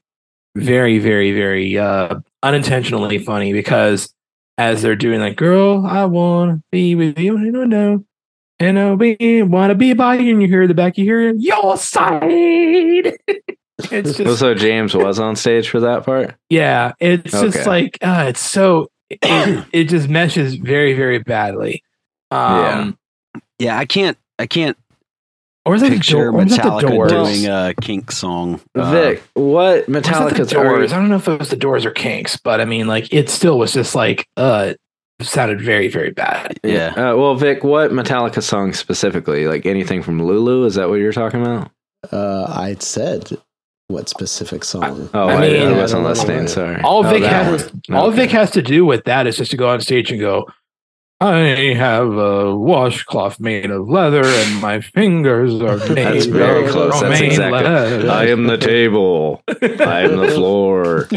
very 0.59 0.99
very 0.99 1.31
very 1.31 1.77
uh 1.77 2.19
unintentionally 2.43 3.17
funny 3.17 3.53
because 3.53 4.13
as 4.57 4.81
they're 4.81 4.95
doing 4.95 5.19
like 5.19 5.35
girl 5.35 5.85
i 5.85 6.05
want 6.05 6.51
to 6.51 6.63
be 6.71 6.95
with 6.95 7.17
you 7.19 7.37
you 7.39 7.51
know 7.51 7.63
no 7.63 8.03
and 8.61 8.77
I 8.77 8.91
want 8.91 9.71
to 9.71 9.75
be 9.75 9.93
by 9.93 10.15
you 10.15 10.33
and 10.33 10.41
you 10.41 10.49
hear 10.49 10.67
the 10.67 10.73
back 10.73 10.97
you 10.97 11.05
hear 11.05 11.33
your 11.35 11.77
side 11.77 12.21
it's 13.91 14.17
just 14.17 14.39
so 14.39 14.53
James 14.53 14.93
was 14.93 15.19
on 15.19 15.37
stage 15.37 15.69
for 15.69 15.79
that 15.79 16.03
part? 16.05 16.35
yeah 16.49 16.91
it's 16.99 17.33
Okay. 17.33 17.49
just 17.49 17.65
like 17.65 17.97
uh, 18.01 18.25
it's 18.27 18.41
so 18.41 18.91
it, 19.09 19.65
it 19.71 19.83
just 19.85 20.09
meshes 20.09 20.55
very 20.55 20.93
very 20.93 21.19
badly 21.19 21.83
um 22.31 22.97
Yeah, 23.57 23.77
I 23.77 23.85
can't. 23.85 24.17
I 24.37 24.45
can't 24.45 24.77
or 25.65 25.75
is 25.75 25.81
it 25.83 25.89
the 25.89 25.95
picture 25.97 26.13
door, 26.15 26.29
or 26.31 26.43
is 26.43 26.53
it 26.53 26.63
the 26.63 26.69
Metallica 26.69 26.89
doors? 26.89 27.11
doing 27.11 27.45
a 27.47 27.73
Kink 27.81 28.11
song. 28.11 28.59
Uh, 28.75 28.91
Vic, 28.91 29.23
what 29.33 29.51
Or 29.53 29.77
is 29.79 29.85
Metallica's 29.87 30.51
doors? 30.51 30.93
I 30.93 30.97
don't 30.97 31.09
know 31.09 31.17
if 31.17 31.27
it 31.27 31.39
was 31.39 31.49
the 31.49 31.55
doors 31.57 31.85
or 31.85 31.91
kinks, 31.91 32.37
but 32.37 32.61
I 32.61 32.65
mean, 32.65 32.87
like, 32.87 33.13
it 33.13 33.29
still 33.29 33.59
was 33.59 33.73
just 33.73 33.93
like, 33.95 34.27
uh, 34.37 34.73
sounded 35.21 35.59
very, 35.61 35.89
very 35.89 36.11
bad. 36.11 36.59
yeah. 36.63 36.89
Uh, 36.95 37.15
well, 37.17 37.35
Vic, 37.35 37.63
what 37.63 37.91
Metallica 37.91 38.41
song 38.41 38.73
specifically? 38.73 39.47
Like 39.47 39.65
anything 39.65 40.01
from 40.01 40.21
Lulu? 40.23 40.65
Is 40.65 40.75
that 40.75 40.89
what 40.89 40.95
you're 40.95 41.11
talking 41.13 41.41
about? 41.41 41.69
uh, 42.13 42.45
I 42.47 42.75
said 42.79 43.29
what 43.89 44.07
specific 44.07 44.63
song? 44.63 45.09
Oh, 45.13 45.27
I 45.27 45.33
I, 45.33 45.41
mean- 45.41 45.61
I 45.67 45.71
I 45.71 45.77
wasn't 45.77 46.03
don't 46.03 46.09
listening. 46.11 46.47
Sorry. 46.47 46.79
All 46.83 47.05
Oh, 47.05 47.09
Vic 47.09 47.23
that 47.23 47.45
has, 47.45 47.73
one. 47.87 47.97
all 47.97 48.07
Okay. 48.07 48.17
Vic 48.17 48.31
has 48.31 48.51
to 48.51 48.61
do 48.61 48.85
with 48.85 49.03
that 49.05 49.27
is 49.27 49.35
just 49.35 49.51
to 49.51 49.57
go 49.57 49.67
on 49.67 49.81
stage 49.81 50.09
and 50.11 50.19
go, 50.21 50.47
I 51.21 51.73
have 51.75 52.13
a 52.13 52.55
washcloth 52.55 53.41
made 53.41 53.69
of 53.71 53.89
leather, 53.89 54.23
and 54.23 54.61
my 54.61 54.79
fingers 54.79 55.53
are 55.55 55.75
made 55.89 55.97
That's 55.97 56.25
very 56.27 56.65
of 56.65 56.71
close. 56.71 56.91
That's 56.93 57.03
romaine 57.03 57.23
exactly. 57.31 57.61
leather. 57.61 58.09
I 58.09 58.27
am 58.27 58.45
the 58.47 58.57
table. 58.57 59.43
I 59.49 60.01
am 60.03 60.15
the 60.15 60.29
floor. 60.29 61.07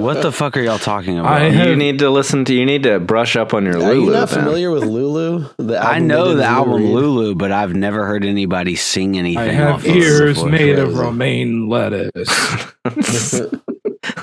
What 0.00 0.22
the 0.22 0.32
fuck 0.32 0.56
are 0.56 0.60
y'all 0.60 0.78
talking 0.78 1.20
about? 1.20 1.40
I- 1.40 1.46
You 1.68 1.76
need 1.76 2.00
to 2.00 2.10
listen 2.10 2.44
to. 2.46 2.52
You 2.54 2.66
need 2.66 2.82
to 2.82 2.98
brush 2.98 3.36
up 3.36 3.54
on 3.54 3.64
your 3.64 3.76
Are 3.76 3.78
Lulu. 3.78 3.90
Are 3.92 3.94
you 4.06 4.10
not 4.10 4.28
then. 4.30 4.40
familiar 4.40 4.70
with 4.72 4.82
Lulu? 4.84 5.48
The 5.58 5.76
I 5.78 5.84
album 5.98 6.08
they 6.08 6.14
know 6.14 6.28
the 6.30 6.34
with 6.34 6.44
album 6.44 6.82
Reed? 6.82 6.90
Lulu, 6.90 7.34
but 7.36 7.52
I've 7.52 7.74
never 7.74 8.06
heard 8.06 8.24
anybody 8.24 8.74
sing 8.74 9.16
anything. 9.16 9.38
I 9.38 9.52
have 9.52 9.84
of 9.84 9.86
ears 9.86 10.34
before. 10.34 10.50
made 10.50 10.78
of 10.80 10.98
romaine 10.98 11.68
lettuce. 11.68 12.66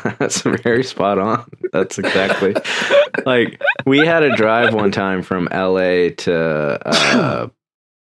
That's 0.19 0.41
very 0.41 0.83
spot 0.83 1.19
on. 1.19 1.49
That's 1.73 1.97
exactly 1.99 2.53
like 3.25 3.61
we 3.85 3.99
had 3.99 4.23
a 4.23 4.35
drive 4.35 4.73
one 4.73 4.91
time 4.91 5.21
from 5.23 5.47
LA 5.51 6.09
to 6.17 6.79
uh, 6.85 7.47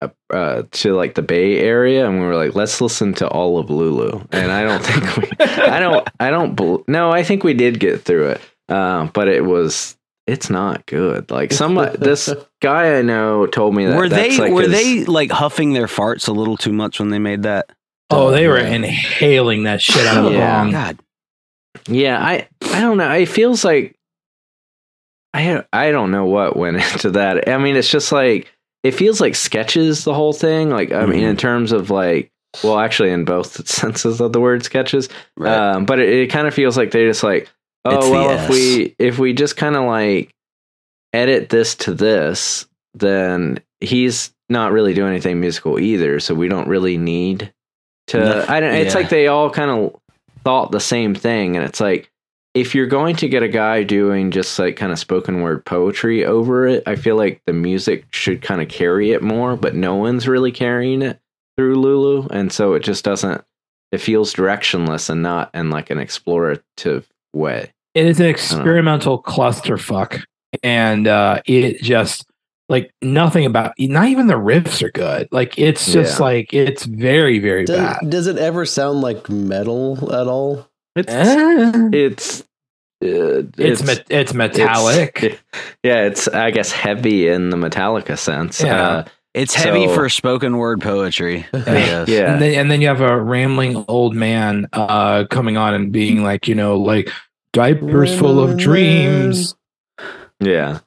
uh, 0.01 0.07
uh, 0.33 0.63
to 0.71 0.95
like 0.95 1.13
the 1.15 1.21
Bay 1.21 1.59
Area, 1.59 2.07
and 2.07 2.19
we 2.19 2.25
were 2.25 2.35
like, 2.35 2.55
let's 2.55 2.81
listen 2.81 3.13
to 3.15 3.27
all 3.27 3.57
of 3.59 3.69
Lulu. 3.69 4.21
And 4.31 4.51
I 4.51 4.63
don't 4.63 4.83
think 4.83 5.17
we, 5.17 5.45
I 5.45 5.79
don't, 5.79 6.07
I 6.19 6.29
don't, 6.31 6.55
bel 6.55 6.83
no, 6.87 7.11
I 7.11 7.23
think 7.23 7.43
we 7.43 7.53
did 7.53 7.79
get 7.79 8.01
through 8.01 8.29
it, 8.29 8.41
uh, 8.69 9.07
but 9.13 9.27
it 9.27 9.45
was. 9.45 9.97
It's 10.27 10.51
not 10.51 10.85
good. 10.85 11.29
Like 11.31 11.51
some 11.51 11.75
this 11.97 12.31
guy 12.61 12.99
I 12.99 13.01
know 13.01 13.47
told 13.47 13.75
me 13.75 13.85
that 13.87 13.97
Were 13.97 14.07
they 14.07 14.37
like 14.37 14.53
were 14.53 14.61
his- 14.61 14.71
they 14.71 15.03
like 15.05 15.31
huffing 15.31 15.73
their 15.73 15.87
farts 15.87 16.27
a 16.27 16.31
little 16.31 16.55
too 16.57 16.71
much 16.71 16.99
when 16.99 17.09
they 17.09 17.17
made 17.19 17.43
that? 17.43 17.69
Oh, 18.11 18.29
they 18.29 18.47
were 18.47 18.57
inhaling 18.59 19.63
that 19.63 19.81
shit 19.81 20.05
out 20.05 20.17
of 20.17 20.25
the 20.25 20.37
Yeah. 20.37 20.61
bong. 20.63 20.71
God, 20.71 20.99
Yeah, 21.87 22.17
I 22.23 22.47
I 22.73 22.81
don't 22.81 22.97
know. 22.97 23.11
It 23.11 23.27
feels 23.27 23.63
like 23.63 23.95
I 25.33 25.63
I 25.71 25.91
don't 25.91 26.11
know 26.11 26.25
what 26.25 26.57
went 26.57 26.77
into 26.93 27.11
that. 27.11 27.47
I 27.49 27.57
mean, 27.57 27.75
it's 27.75 27.89
just 27.89 28.11
like 28.11 28.51
it 28.83 28.91
feels 28.91 29.21
like 29.21 29.35
sketches 29.35 30.03
the 30.03 30.13
whole 30.13 30.33
thing. 30.33 30.69
Like 30.69 30.91
I 30.91 31.05
mean, 31.05 31.21
Mhm. 31.21 31.29
in 31.29 31.37
terms 31.37 31.71
of 31.71 31.89
like, 31.89 32.31
well, 32.63 32.79
actually, 32.79 33.11
in 33.11 33.25
both 33.25 33.67
senses 33.67 34.19
of 34.19 34.33
the 34.33 34.41
word 34.41 34.63
sketches. 34.63 35.07
right? 35.37 35.53
Um, 35.75 35.85
but 35.85 35.99
it, 35.99 36.09
it 36.09 36.27
kind 36.27 36.47
of 36.47 36.53
feels 36.53 36.77
like 36.77 36.91
they 36.91 37.05
just 37.05 37.23
like, 37.23 37.49
oh 37.85 37.97
It's 37.97 38.09
well, 38.09 38.29
if 38.31 38.49
we 38.49 38.95
if 38.99 39.19
we 39.19 39.33
just 39.33 39.55
kind 39.57 39.75
of 39.75 39.85
like 39.85 40.31
edit 41.13 41.49
this 41.49 41.75
to 41.75 41.93
this, 41.93 42.65
then 42.93 43.59
he's 43.79 44.33
not 44.49 44.71
really 44.73 44.93
doing 44.93 45.11
anything 45.11 45.39
musical 45.39 45.79
either. 45.79 46.19
So 46.19 46.35
we 46.35 46.49
don't 46.49 46.67
really 46.67 46.97
need 46.97 47.53
to. 48.07 48.19
No, 48.19 48.45
I 48.49 48.59
don't. 48.59 48.73
It's 48.75 48.93
yeah. 48.95 48.99
like 48.99 49.09
they 49.09 49.27
all 49.27 49.49
kind 49.49 49.71
of 49.71 50.00
thought 50.43 50.71
the 50.71 50.79
same 50.79 51.15
thing, 51.15 51.55
and 51.55 51.65
it's 51.65 51.79
like 51.79 52.11
if 52.53 52.75
you're 52.75 52.87
going 52.87 53.15
to 53.15 53.29
get 53.29 53.43
a 53.43 53.47
guy 53.47 53.83
doing 53.83 54.31
just 54.31 54.57
like 54.59 54.75
kind 54.75 54.91
of 54.91 54.99
spoken 54.99 55.41
word 55.41 55.65
poetry 55.65 56.25
over 56.25 56.67
it, 56.67 56.83
I 56.85 56.95
feel 56.95 57.15
like 57.15 57.41
the 57.45 57.53
music 57.53 58.05
should 58.11 58.41
kind 58.41 58.61
of 58.61 58.67
carry 58.67 59.11
it 59.11 59.23
more, 59.23 59.55
but 59.55 59.75
no 59.75 59.95
one's 59.95 60.27
really 60.27 60.51
carrying 60.51 61.01
it 61.01 61.19
through 61.57 61.75
Lulu, 61.75 62.27
and 62.29 62.51
so 62.51 62.73
it 62.73 62.81
just 62.81 63.05
doesn't. 63.05 63.43
It 63.91 63.99
feels 63.99 64.33
directionless 64.33 65.09
and 65.09 65.21
not 65.21 65.49
in 65.53 65.69
like 65.69 65.89
an 65.89 65.97
explorative 65.97 67.05
way. 67.33 67.73
It 67.93 68.05
is 68.05 68.19
an 68.19 68.27
experimental 68.27 69.21
clusterfuck, 69.21 70.23
and 70.63 71.07
uh, 71.07 71.41
it 71.45 71.81
just 71.81 72.25
like 72.71 72.91
nothing 73.03 73.45
about 73.45 73.73
not 73.77 74.07
even 74.07 74.25
the 74.27 74.33
riffs 74.33 74.81
are 74.81 74.89
good. 74.91 75.27
Like 75.31 75.59
it's 75.59 75.91
just 75.91 76.17
Yeah. 76.19 76.25
like 76.25 76.53
it's 76.53 76.85
very 76.85 77.37
very 77.37 77.65
Does, 77.65 77.77
bad. 77.77 78.09
does 78.09 78.25
it 78.27 78.37
ever 78.37 78.65
sound 78.65 79.01
like 79.01 79.29
metal 79.29 80.11
at 80.11 80.25
all? 80.27 80.67
It's 80.95 81.13
Eh, 81.13 81.89
it's 81.93 82.41
uh, 83.03 83.43
it's 83.57 83.83
met- 83.83 84.05
it's 84.09 84.33
metallic. 84.33 85.23
it's- 85.23 85.39
yeah, 85.83 86.05
it's 86.05 86.27
I 86.27 86.51
guess 86.51 86.71
heavy 86.71 87.27
in 87.27 87.49
the 87.51 87.57
Metallica 87.57 88.17
sense. 88.17 88.61
Yeah. 88.61 88.81
Uh, 88.89 89.03
It's 89.33 89.53
heavy 89.55 89.87
So- 89.87 89.95
for 89.95 90.09
spoken 90.09 90.57
word 90.57 90.81
poetry. 90.81 91.45
I 91.53 92.03
yeah. 92.07 92.33
And 92.33 92.41
then, 92.41 92.53
and 92.59 92.69
then 92.71 92.81
you 92.81 92.87
have 92.89 92.99
a 93.01 93.17
rambling 93.17 93.85
old 93.87 94.13
man 94.15 94.67
uh, 94.73 95.23
coming 95.29 95.55
on 95.57 95.73
and 95.73 95.91
being 95.91 96.21
like, 96.23 96.47
you 96.49 96.55
know, 96.55 96.75
like 96.77 97.09
diapers 97.53 98.13
full 98.17 98.39
of 98.43 98.57
dreams. 98.57 99.55
Yeah. 100.41 100.79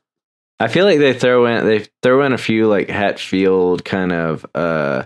I 0.65 0.69
feel 0.69 0.87
like 0.87 0.99
they 0.99 1.13
throw 1.13 1.45
in 1.47 1.67
they 1.67 1.87
throw 2.03 2.23
in 2.25 2.33
a 2.33 2.39
few 2.39 2.67
like 2.69 2.89
Hetfield 2.89 3.85
kind 3.85 4.13
of 4.13 4.47
uh 4.55 5.05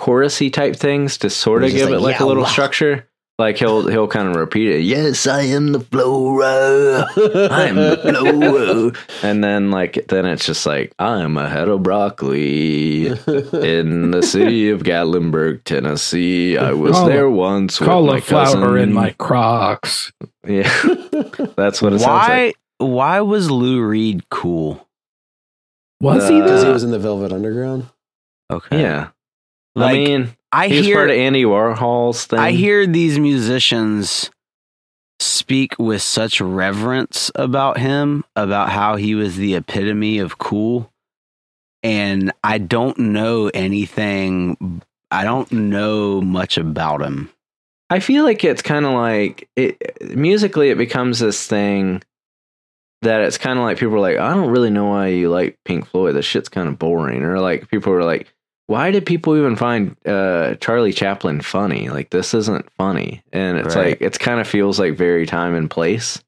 chorusy 0.00 0.50
type 0.52 0.76
things 0.76 1.18
to 1.18 1.28
sort 1.30 1.64
of 1.64 1.70
give 1.70 1.90
like, 1.90 1.98
it 1.98 2.00
like 2.00 2.18
"Yeah, 2.18 2.24
a 2.24 2.28
little 2.28 2.44
wah." 2.44 2.48
structure. 2.48 3.06
Like 3.38 3.58
he'll 3.58 3.86
he'll 3.88 4.08
kind 4.08 4.28
of 4.28 4.36
repeat 4.36 4.70
it. 4.70 4.80
Yes, 4.80 5.26
I 5.26 5.42
am 5.42 5.72
the 5.72 5.80
flower. 5.80 7.04
I'm 7.52 7.74
the 7.76 7.98
flower. 8.00 8.92
And 9.22 9.44
then 9.44 9.70
like 9.70 10.06
then 10.08 10.24
it's 10.24 10.46
just 10.46 10.64
like 10.64 10.94
I'm 10.98 11.36
a 11.36 11.46
head 11.46 11.68
of 11.68 11.82
broccoli 11.82 13.08
in 13.52 14.12
the 14.12 14.22
city 14.22 14.70
of 14.70 14.82
Gatlinburg, 14.84 15.64
Tennessee. 15.64 16.56
I 16.56 16.72
was 16.72 16.92
Call- 16.92 17.08
there 17.08 17.28
once 17.28 17.78
with 17.78 17.88
my 17.90 17.94
Cauliflower 17.94 18.44
cousin. 18.46 18.78
in 18.78 18.92
my 18.94 19.10
Crocs. 19.18 20.12
Yeah. 20.46 20.72
That's 21.56 21.82
what 21.82 21.92
it 21.92 21.98
sounds 21.98 22.28
Why? 22.28 22.44
like. 22.46 22.56
Why 22.78 23.20
was 23.20 23.50
Lou 23.50 23.82
Reed 23.82 24.28
cool? 24.30 24.85
Was 26.00 26.28
he 26.28 26.40
Uh, 26.40 26.44
Because 26.44 26.62
he 26.62 26.68
was 26.70 26.84
in 26.84 26.90
the 26.90 26.98
Velvet 26.98 27.32
Underground. 27.32 27.88
Okay. 28.50 28.80
Yeah. 28.80 29.08
I 29.76 29.92
mean, 29.92 30.36
I 30.52 30.68
he 30.68 30.76
was 30.78 30.86
hear 30.86 30.96
part 30.96 31.10
of 31.10 31.16
Andy 31.16 31.44
Warhol's 31.44 32.24
thing. 32.26 32.38
I 32.38 32.52
hear 32.52 32.86
these 32.86 33.18
musicians 33.18 34.30
speak 35.20 35.74
with 35.78 36.02
such 36.02 36.40
reverence 36.40 37.30
about 37.34 37.78
him, 37.78 38.24
about 38.36 38.70
how 38.70 38.96
he 38.96 39.14
was 39.14 39.36
the 39.36 39.54
epitome 39.54 40.18
of 40.18 40.38
cool. 40.38 40.90
And 41.82 42.32
I 42.42 42.58
don't 42.58 42.98
know 42.98 43.50
anything, 43.52 44.82
I 45.10 45.24
don't 45.24 45.50
know 45.52 46.20
much 46.20 46.58
about 46.58 47.02
him. 47.02 47.30
I 47.90 48.00
feel 48.00 48.24
like 48.24 48.42
it's 48.44 48.62
kind 48.62 48.84
of 48.84 48.94
like 48.94 49.48
it 49.56 50.16
musically 50.16 50.70
it 50.70 50.78
becomes 50.78 51.20
this 51.20 51.46
thing 51.46 52.02
that 53.02 53.20
it's 53.20 53.38
kind 53.38 53.58
of 53.58 53.64
like 53.64 53.78
people 53.78 53.94
are 53.94 54.00
like 54.00 54.16
I 54.18 54.34
don't 54.34 54.50
really 54.50 54.70
know 54.70 54.86
why 54.86 55.08
you 55.08 55.30
like 55.30 55.58
Pink 55.64 55.86
Floyd 55.86 56.14
this 56.16 56.24
shit's 56.24 56.48
kind 56.48 56.68
of 56.68 56.78
boring 56.78 57.22
or 57.22 57.38
like 57.40 57.68
people 57.70 57.92
are 57.92 58.04
like 58.04 58.32
why 58.68 58.90
did 58.90 59.06
people 59.06 59.36
even 59.36 59.54
find 59.54 59.96
uh, 60.06 60.54
Charlie 60.56 60.92
Chaplin 60.92 61.40
funny 61.40 61.88
like 61.88 62.10
this 62.10 62.34
isn't 62.34 62.68
funny 62.76 63.22
and 63.32 63.58
it's 63.58 63.76
Right. 63.76 63.90
like 63.90 64.00
it's 64.00 64.18
kind 64.18 64.40
of 64.40 64.48
feels 64.48 64.80
like 64.80 64.96
very 64.96 65.26
time 65.26 65.54
and 65.54 65.70
place 65.70 66.22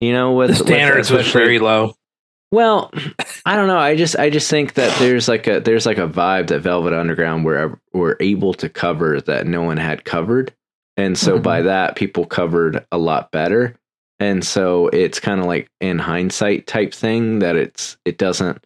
you 0.00 0.12
know 0.12 0.32
with 0.32 0.50
The 0.50 0.56
standards 0.56 1.10
with, 1.10 1.18
was 1.24 1.32
very 1.32 1.58
low. 1.58 1.94
Well, 2.50 2.92
I 3.46 3.56
don't 3.56 3.66
know. 3.66 3.78
I 3.78 3.96
just 3.96 4.18
I 4.18 4.28
just 4.28 4.50
think 4.50 4.74
that 4.74 4.94
there's 4.98 5.26
like 5.26 5.46
a 5.46 5.60
there's 5.60 5.86
like 5.86 5.96
a 5.98 6.06
vibe 6.06 6.48
that 6.48 6.60
Velvet 6.60 6.92
Underground 6.92 7.44
were 7.46 7.80
were 7.94 8.16
able 8.20 8.52
to 8.54 8.68
cover 8.68 9.20
that 9.22 9.46
no 9.46 9.62
one 9.62 9.78
had 9.78 10.04
covered. 10.04 10.52
And 10.98 11.16
so 11.16 11.38
Mhm. 11.38 11.42
by 11.42 11.62
that 11.62 11.96
people 11.96 12.26
covered 12.26 12.84
a 12.92 12.98
lot 12.98 13.30
better. 13.32 13.74
And 14.22 14.44
so 14.44 14.88
it's 14.88 15.18
kind 15.20 15.40
of 15.40 15.46
like 15.46 15.68
in 15.80 15.98
hindsight 15.98 16.66
type 16.66 16.94
thing 16.94 17.40
that 17.40 17.56
it's 17.56 17.96
it 18.04 18.18
doesn't 18.18 18.64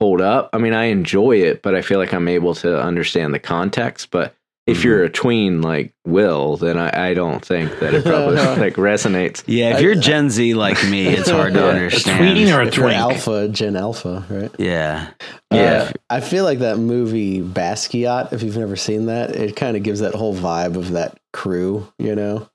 hold 0.00 0.20
up. 0.20 0.50
I 0.52 0.58
mean, 0.58 0.72
I 0.72 0.84
enjoy 0.84 1.36
it, 1.42 1.62
but 1.62 1.74
I 1.74 1.82
feel 1.82 1.98
like 1.98 2.12
I'm 2.14 2.28
able 2.28 2.54
to 2.56 2.80
understand 2.80 3.34
the 3.34 3.38
context, 3.38 4.10
but 4.10 4.34
if 4.66 4.82
you're 4.82 5.04
a 5.04 5.10
tween 5.10 5.60
like 5.60 5.92
Will, 6.06 6.56
then 6.56 6.78
I, 6.78 7.10
I 7.10 7.14
don't 7.14 7.44
think 7.44 7.78
that 7.80 7.92
it 7.92 8.02
probably 8.04 8.36
like 8.62 8.74
resonates. 8.76 9.42
Yeah, 9.46 9.74
if 9.74 9.82
you're 9.82 9.94
Gen 9.94 10.30
Z 10.30 10.54
like 10.54 10.82
me, 10.88 11.06
it's 11.08 11.28
hard 11.28 11.52
to 11.54 11.60
Yeah. 11.60 11.66
A 11.66 11.70
understand. 11.70 12.18
tween 12.36 12.48
or 12.50 12.60
a 12.62 12.66
If 12.68 12.76
you're 12.76 12.86
twink? 12.86 12.98
Alpha, 12.98 13.48
Gen 13.48 13.76
Alpha, 13.76 14.24
right? 14.30 14.50
yeah. 14.58 15.10
Yeah. 15.52 15.90
Uh, 15.90 15.92
I 16.08 16.20
feel 16.20 16.44
like 16.44 16.60
that 16.60 16.78
movie 16.78 17.42
Basquiat, 17.42 18.32
if 18.32 18.42
you've 18.42 18.56
never 18.56 18.76
seen 18.76 19.06
that, 19.06 19.36
it 19.36 19.54
kind 19.56 19.76
of 19.76 19.82
gives 19.82 20.00
that 20.00 20.14
whole 20.14 20.34
vibe 20.34 20.76
of 20.76 20.92
that 20.92 21.18
crew, 21.32 21.86
you 21.98 22.14
know? 22.14 22.48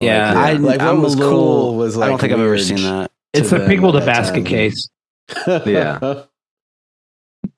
Yeah. 0.00 0.32
Yeah. 0.32 0.40
I, 0.40 0.52
Like, 0.54 0.80
what 0.80 0.88
I'm 0.88 1.02
was 1.02 1.14
a 1.14 1.18
little. 1.18 1.32
cool 1.32 1.76
was, 1.76 1.98
I 1.98 2.08
don't 2.08 2.20
think 2.20 2.32
I've 2.32 2.40
ever 2.40 2.58
seen 2.58 2.82
that. 2.82 3.10
It's 3.32 3.50
to 3.50 3.56
a 3.56 3.58
them 3.60 3.68
people 3.68 3.92
to 3.92 4.00
basket 4.00 4.34
time. 4.36 4.44
case. 4.44 4.88
Yeah. 5.66 6.22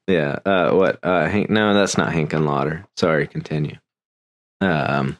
Yeah. 0.06 0.38
Uh, 0.44 0.72
what? 0.72 0.98
Uh, 1.02 1.28
Hank? 1.28 1.50
No, 1.50 1.74
that's 1.74 1.98
not 1.98 2.12
Hank 2.12 2.32
and 2.32 2.46
Lauder. 2.46 2.86
Sorry. 2.96 3.26
Continue. 3.26 3.76
Um. 4.60 5.18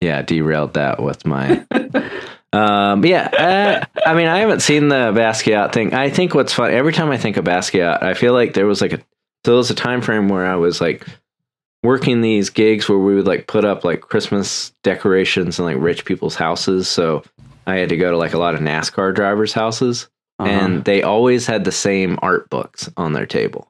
Yeah, 0.00 0.22
derailed 0.22 0.74
that 0.74 1.02
with 1.02 1.26
my. 1.26 1.64
um. 2.52 3.00
but 3.00 3.10
Yeah. 3.10 3.28
Uh, 3.96 4.00
I 4.06 4.14
mean, 4.14 4.26
I 4.28 4.38
haven't 4.38 4.60
seen 4.60 4.88
the 4.88 5.12
Basquiat 5.12 5.72
thing. 5.72 5.94
I 5.94 6.10
think 6.10 6.34
what's 6.34 6.52
fun 6.52 6.70
every 6.70 6.92
time 6.92 7.10
I 7.10 7.16
think 7.16 7.36
of 7.36 7.44
Basquiat, 7.44 8.02
I 8.02 8.14
feel 8.14 8.32
like 8.34 8.54
there 8.54 8.66
was 8.66 8.80
like 8.80 8.92
a 8.92 8.98
so 8.98 9.50
there 9.50 9.54
was 9.56 9.70
a 9.70 9.74
time 9.74 10.00
frame 10.00 10.28
where 10.28 10.46
I 10.46 10.56
was 10.56 10.80
like 10.80 11.06
working 11.84 12.20
these 12.22 12.50
gigs 12.50 12.88
where 12.88 12.98
we 12.98 13.14
would 13.14 13.26
like 13.28 13.46
put 13.46 13.64
up 13.64 13.84
like 13.84 14.00
Christmas 14.00 14.72
decorations 14.82 15.58
in 15.60 15.64
like 15.64 15.76
rich 15.78 16.04
people's 16.04 16.34
houses. 16.34 16.88
So 16.88 17.22
I 17.66 17.76
had 17.76 17.90
to 17.90 17.96
go 17.96 18.10
to 18.10 18.16
like 18.16 18.34
a 18.34 18.38
lot 18.38 18.54
of 18.54 18.60
NASCAR 18.60 19.14
drivers' 19.14 19.52
houses 19.52 20.08
Uh-huh. 20.40 20.50
and 20.50 20.84
they 20.84 21.02
always 21.02 21.46
had 21.46 21.64
the 21.64 21.70
same 21.72 22.18
art 22.22 22.50
books 22.50 22.90
on 22.96 23.12
their 23.12 23.26
table. 23.26 23.68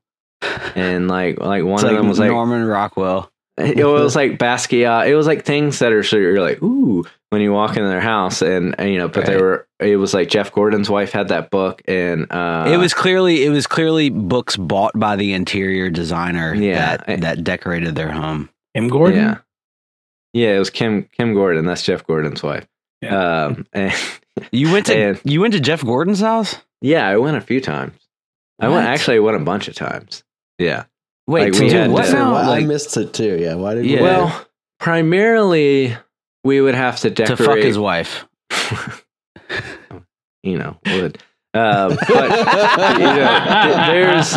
And 0.75 1.09
like 1.09 1.39
like 1.41 1.65
one 1.65 1.75
It's 1.75 1.83
of 1.85 1.91
like 1.91 1.99
them 1.99 2.09
was 2.09 2.19
like 2.19 2.31
Norman 2.31 2.65
Rockwell. 2.67 3.31
It 3.59 3.85
was 3.85 4.17
like 4.17 4.39
Basquiat. 4.39 5.07
It 5.09 5.15
was 5.15 5.27
like 5.27 5.45
things 5.45 5.79
that 5.79 5.93
are 5.93 6.03
so 6.03 6.17
you're 6.17 6.41
like 6.41 6.63
ooh 6.63 7.05
when 7.31 7.41
you 7.43 7.53
walk 7.53 7.77
into 7.77 7.89
their 7.89 8.01
house 8.01 8.43
and, 8.43 8.75
and 8.79 8.91
you 8.91 8.99
know 8.99 9.09
but 9.09 9.27
they 9.27 9.37
were 9.41 9.67
it 9.81 9.97
was 9.97 10.15
like 10.15 10.29
Jeff 10.29 10.53
Gordon's 10.53 10.89
wife 10.91 11.13
had 11.13 11.29
that 11.29 11.51
book 11.51 11.83
and 11.87 12.31
uh 12.31 12.65
it 12.69 12.77
was 12.77 12.95
clearly 12.95 13.45
it 13.45 13.51
was 13.51 13.67
clearly 13.67 14.09
books 14.11 14.57
bought 14.57 14.99
by 14.99 15.17
the 15.17 15.33
interior 15.33 15.91
designer 15.91 16.55
Yeah. 16.55 16.97
that 16.99 17.21
that 17.23 17.45
decorated 17.45 17.95
their 17.97 18.11
home. 18.13 18.51
Kim 18.75 18.89
Gordon. 18.89 19.19
yeah 19.19 19.39
yeah 20.33 20.55
it 20.57 20.59
was 20.59 20.71
Kim 20.71 21.09
Kim 21.17 21.35
Gordon 21.35 21.65
that's 21.65 21.83
Jeff 21.83 22.05
Gordon's 22.07 22.43
wife 22.43 22.67
Yeah. 23.03 23.45
um 23.47 23.67
and 23.73 23.93
You 24.53 24.73
went 24.73 24.87
to 24.87 24.97
And- 24.97 25.21
you 25.25 25.41
went 25.41 25.55
to 25.55 25.61
Jeff 25.61 25.83
Gordon's 25.85 26.21
house? 26.21 26.57
yeah 26.81 27.07
I 27.09 27.17
went 27.19 27.37
a 27.37 27.41
few 27.41 27.61
times 27.61 27.95
I 28.61 28.69
went 28.69 28.87
actually 28.87 29.17
I 29.17 29.21
went 29.21 29.37
a 29.37 29.45
bunch 29.45 29.67
of 29.69 29.75
times 29.75 30.23
yeah 30.59 30.85
Wait, 31.27 31.45
Like, 31.45 31.53
to 31.55 31.69
had 31.71 31.91
what 31.91 32.07
to- 32.07 32.13
now? 32.13 32.33
Well, 32.35 32.51
I 32.51 32.61
missed 32.65 32.97
it 32.97 33.13
too. 33.15 33.39
Yeah. 33.41 33.55
Why 33.55 33.75
did 33.75 33.87
Yeah. 33.87 33.97
we? 33.99 34.03
Well, 34.03 34.47
primarily 34.79 35.97
we 36.45 36.61
would 36.61 36.75
have 36.75 37.01
to 37.01 37.11
decorate 37.11 37.39
to 37.39 37.45
fuck 37.45 37.59
his 37.59 37.79
wife. 37.79 38.27
you 40.43 40.59
know, 40.59 40.77
would. 40.87 41.19
Um, 41.55 41.97
but 42.09 42.09
you 42.99 43.07
know, 43.07 43.87
there's. 43.89 44.37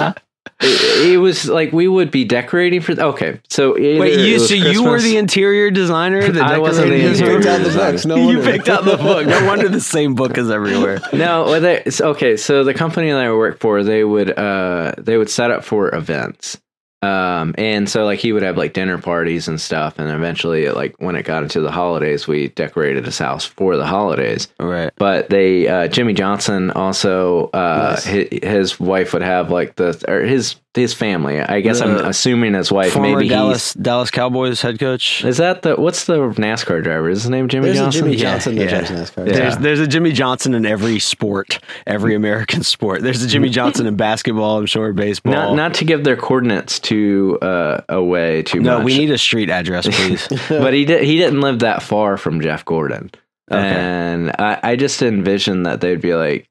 It, 0.60 1.13
it 1.13 1.17
was 1.17 1.48
like 1.48 1.72
we 1.72 1.88
would 1.88 2.10
be 2.10 2.24
decorating 2.24 2.79
for. 2.82 2.94
Okay, 2.94 3.41
so 3.50 3.74
Wait, 3.74 4.20
you 4.20 4.34
was 4.36 4.48
so 4.50 4.56
you 4.56 4.84
were 4.84 5.00
the 5.00 5.17
interior 5.17 5.70
designer 5.70 6.27
that 6.32 6.41
I 6.41 6.58
wasn't 6.58 6.89
the 6.89 6.98
you 6.98 7.10
interior 7.10 7.38
picked 7.38 7.48
out 7.48 7.58
the 7.60 7.63
designer. 7.65 7.91
books. 7.91 8.06
No 8.06 8.15
you 8.15 8.41
picked 8.41 8.70
out 8.70 8.86
the 8.86 8.98
book. 8.98 9.27
No 9.27 9.46
wonder 9.46 9.67
the 9.70 9.82
same 9.82 10.15
book 10.15 10.38
is 10.38 10.50
everywhere. 10.50 11.00
no, 11.13 11.60
they, 11.60 11.84
okay. 12.01 12.38
So 12.38 12.63
the 12.63 12.74
company 12.74 13.12
that 13.12 13.20
I 13.20 13.32
work 13.32 13.60
for, 13.60 13.84
they 13.84 14.03
would 14.03 14.32
uh 14.39 14.94
they 14.98 15.17
would 15.17 15.29
set 15.29 15.51
up 15.51 15.63
for 15.63 15.94
events. 15.94 16.60
Um 17.04 17.54
and 17.58 17.88
so 17.88 18.06
like 18.06 18.20
he 18.20 18.34
would 18.34 18.42
have 18.44 18.58
like 18.58 18.74
dinner 18.74 18.98
parties 18.98 19.48
and 19.48 19.62
stuff 19.62 20.00
and 20.00 20.10
eventually 20.10 20.70
like 20.70 20.96
when 21.00 21.16
it 21.16 21.24
got 21.24 21.44
into 21.44 21.62
the 21.62 21.70
holidays 21.72 22.27
we 22.27 22.48
decorated 22.50 23.06
his 23.06 23.20
house 23.20 23.46
for 23.46 23.77
the 23.77 23.86
holidays. 23.86 24.48
Right. 24.60 24.92
But 24.98 25.30
they 25.30 25.68
uh 25.68 25.88
Jimmy 25.89 26.13
Johnson 26.13 26.72
also 26.72 27.50
uh 27.54 27.92
Nice. 27.96 28.04
his, 28.06 28.27
his 28.42 28.80
wife 28.80 29.13
would 29.13 29.22
have 29.22 29.51
like 29.51 29.75
the 29.75 30.04
or 30.08 30.22
his 30.22 30.56
his 30.81 30.93
family. 30.93 31.39
I 31.39 31.62
guess 31.62 31.81
I'm 31.81 31.98
assuming 31.98 32.53
his 32.53 32.72
wife 32.72 32.93
Former 32.93 33.17
maybe 33.17 33.29
Dallas 33.29 33.74
Dallas 33.74 34.12
Cowboys 34.12 34.62
head 34.62 34.79
coach. 34.79 35.24
Is 35.25 35.38
that 35.38 35.62
the 35.62 35.75
what's 35.75 36.05
the 36.05 36.17
NASCAR 36.17 36.84
driver? 36.84 37.10
Is 37.10 37.24
his 37.24 37.29
name 37.29 37.48
Jimmy 37.48 37.67
There's 37.67 37.77
Johnson? 37.77 38.01
a 38.01 38.03
Jimmy 38.03 38.15
Johnson 38.17 38.57
yeah. 38.57 38.67
drives 38.67 38.91
NASCAR. 38.91 39.27
Yeah. 39.27 39.34
There's 39.34 39.57
there's 39.57 39.79
a 39.79 39.88
Jimmy 39.88 40.12
Johnson 40.12 40.53
in 40.53 40.65
every 40.65 41.00
sport, 41.00 41.60
every 41.86 42.15
American 42.15 42.63
sport. 42.63 43.01
There's 43.01 43.24
a 43.24 43.27
Jimmy 43.27 43.50
Johnson 43.50 43.88
in 43.88 43.96
basketball. 43.96 44.57
I'm 44.57 44.65
sure 44.65 44.93
baseball. 44.93 45.34
Not 45.34 45.55
not 45.55 45.74
to 45.75 45.86
give 45.86 46.03
their 46.03 46.17
coordinates 46.17 46.79
to 46.79 47.38
uh, 47.41 47.81
away 47.89 48.43
too 48.43 48.60
no, 48.60 48.77
much. 48.77 48.86
we 48.86 48.98
need 48.98 49.12
a 49.12 49.17
street 49.17 49.50
address, 49.50 49.88
please. 49.88 50.27
but 50.50 50.74
he 50.74 50.86
did 50.86 51.03
he 51.03 51.17
didn't 51.17 51.41
live 51.41 51.60
that 51.60 51.81
far 51.81 52.17
from 52.17 52.41
Jeff 52.41 52.63
Gordon. 52.65 53.12
Okay. 53.50 53.62
And 53.62 54.31
I, 54.38 54.60
I 54.62 54.75
just 54.75 55.01
envisioned 55.01 55.65
that 55.65 55.79
they'd 55.79 56.01
be 56.01 56.15
like, 56.15 56.50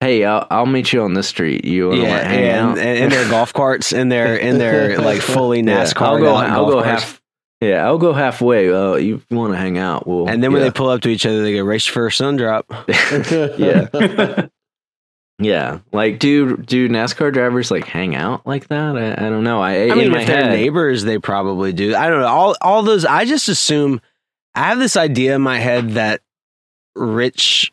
"Hey, 0.00 0.24
I'll, 0.24 0.46
I'll 0.50 0.66
meet 0.66 0.92
you 0.92 1.02
on 1.02 1.14
the 1.14 1.22
street. 1.22 1.64
You 1.64 1.88
want 1.88 2.00
to 2.00 2.06
yeah, 2.06 2.22
hang 2.28 2.44
and, 2.44 2.58
out?" 2.70 2.78
and 2.78 2.98
in 2.98 3.10
their 3.10 3.28
golf 3.30 3.52
carts, 3.52 3.92
in 3.92 4.08
their 4.08 4.36
in 4.36 4.58
their 4.58 4.98
like 4.98 5.20
fully 5.20 5.58
Yeah, 5.58 5.84
NASCAR. 5.84 6.02
I'll 6.02 6.18
go. 6.18 6.24
golf 6.24 6.42
I'll 6.44 6.66
go 6.66 6.82
carts. 6.82 7.02
half. 7.02 7.22
Yeah, 7.60 7.84
I'll 7.84 7.98
go 7.98 8.14
halfway. 8.14 8.72
Uh, 8.72 8.94
you 8.94 9.20
want 9.30 9.52
to 9.52 9.58
hang 9.58 9.76
out? 9.76 10.06
Well, 10.06 10.26
And 10.28 10.42
then 10.42 10.52
when 10.52 10.62
yeah. 10.62 10.68
they 10.68 10.72
pull 10.72 10.88
up 10.88 11.02
to 11.02 11.10
each 11.10 11.26
other, 11.26 11.42
they 11.42 11.52
go 11.52 11.62
race 11.62 11.84
for 11.84 12.06
a 12.06 12.12
sun 12.12 12.36
drop. 12.36 12.64
yeah, 12.88 14.46
Yeah, 15.38 15.78
like 15.90 16.18
do 16.18 16.56
do 16.58 16.88
NASCAR 16.88 17.32
drivers 17.32 17.70
like 17.70 17.86
hang 17.86 18.14
out 18.14 18.46
like 18.46 18.68
that? 18.68 18.96
I, 18.96 19.12
I 19.12 19.28
don't 19.30 19.42
know. 19.42 19.60
I, 19.62 19.90
I 19.90 19.94
mean, 19.94 20.14
if 20.14 20.26
they're 20.26 20.42
head, 20.42 20.50
neighbors, 20.50 21.02
they 21.04 21.18
probably 21.18 21.72
do. 21.72 21.94
I 21.94 22.08
don't 22.10 22.20
know. 22.20 22.26
All 22.28 22.56
all 22.60 22.82
those. 22.82 23.04
I 23.06 23.24
just 23.24 23.48
assume. 23.48 24.00
I 24.54 24.68
have 24.68 24.78
this 24.78 24.96
idea 24.96 25.34
in 25.36 25.42
my 25.42 25.58
head 25.58 25.90
that 25.92 26.20
rich 26.94 27.72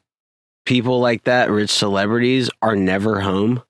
people 0.67 0.99
like 0.99 1.23
that, 1.23 1.49
rich 1.49 1.71
celebrities, 1.71 2.51
are 2.61 2.75
never 2.75 3.21
home. 3.21 3.63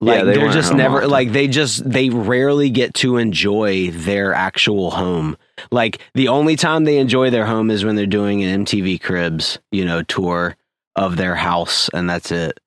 Yeah, 0.00 0.22
Like 0.22 0.24
they 0.26 0.34
they 0.34 0.42
are 0.42 0.52
just 0.52 0.74
never 0.74 0.98
often. 0.98 1.10
like 1.10 1.32
they 1.32 1.48
just 1.48 1.88
they 1.88 2.10
rarely 2.10 2.68
get 2.68 2.92
to 2.96 3.16
enjoy 3.16 3.90
their 3.90 4.34
actual 4.34 4.90
home. 4.90 5.38
Like 5.70 6.00
the 6.14 6.28
only 6.28 6.56
time 6.56 6.84
they 6.84 6.98
enjoy 6.98 7.30
their 7.30 7.46
home 7.46 7.70
is 7.70 7.84
when 7.86 7.96
they're 7.96 8.04
doing 8.06 8.44
an 8.44 8.66
MTV 8.66 9.00
Cribs, 9.00 9.58
you 9.72 9.86
know, 9.86 10.02
tour 10.02 10.56
of 10.96 11.16
their 11.16 11.36
house, 11.36 11.88
and 11.94 12.10
that's 12.10 12.30
it 12.30 12.60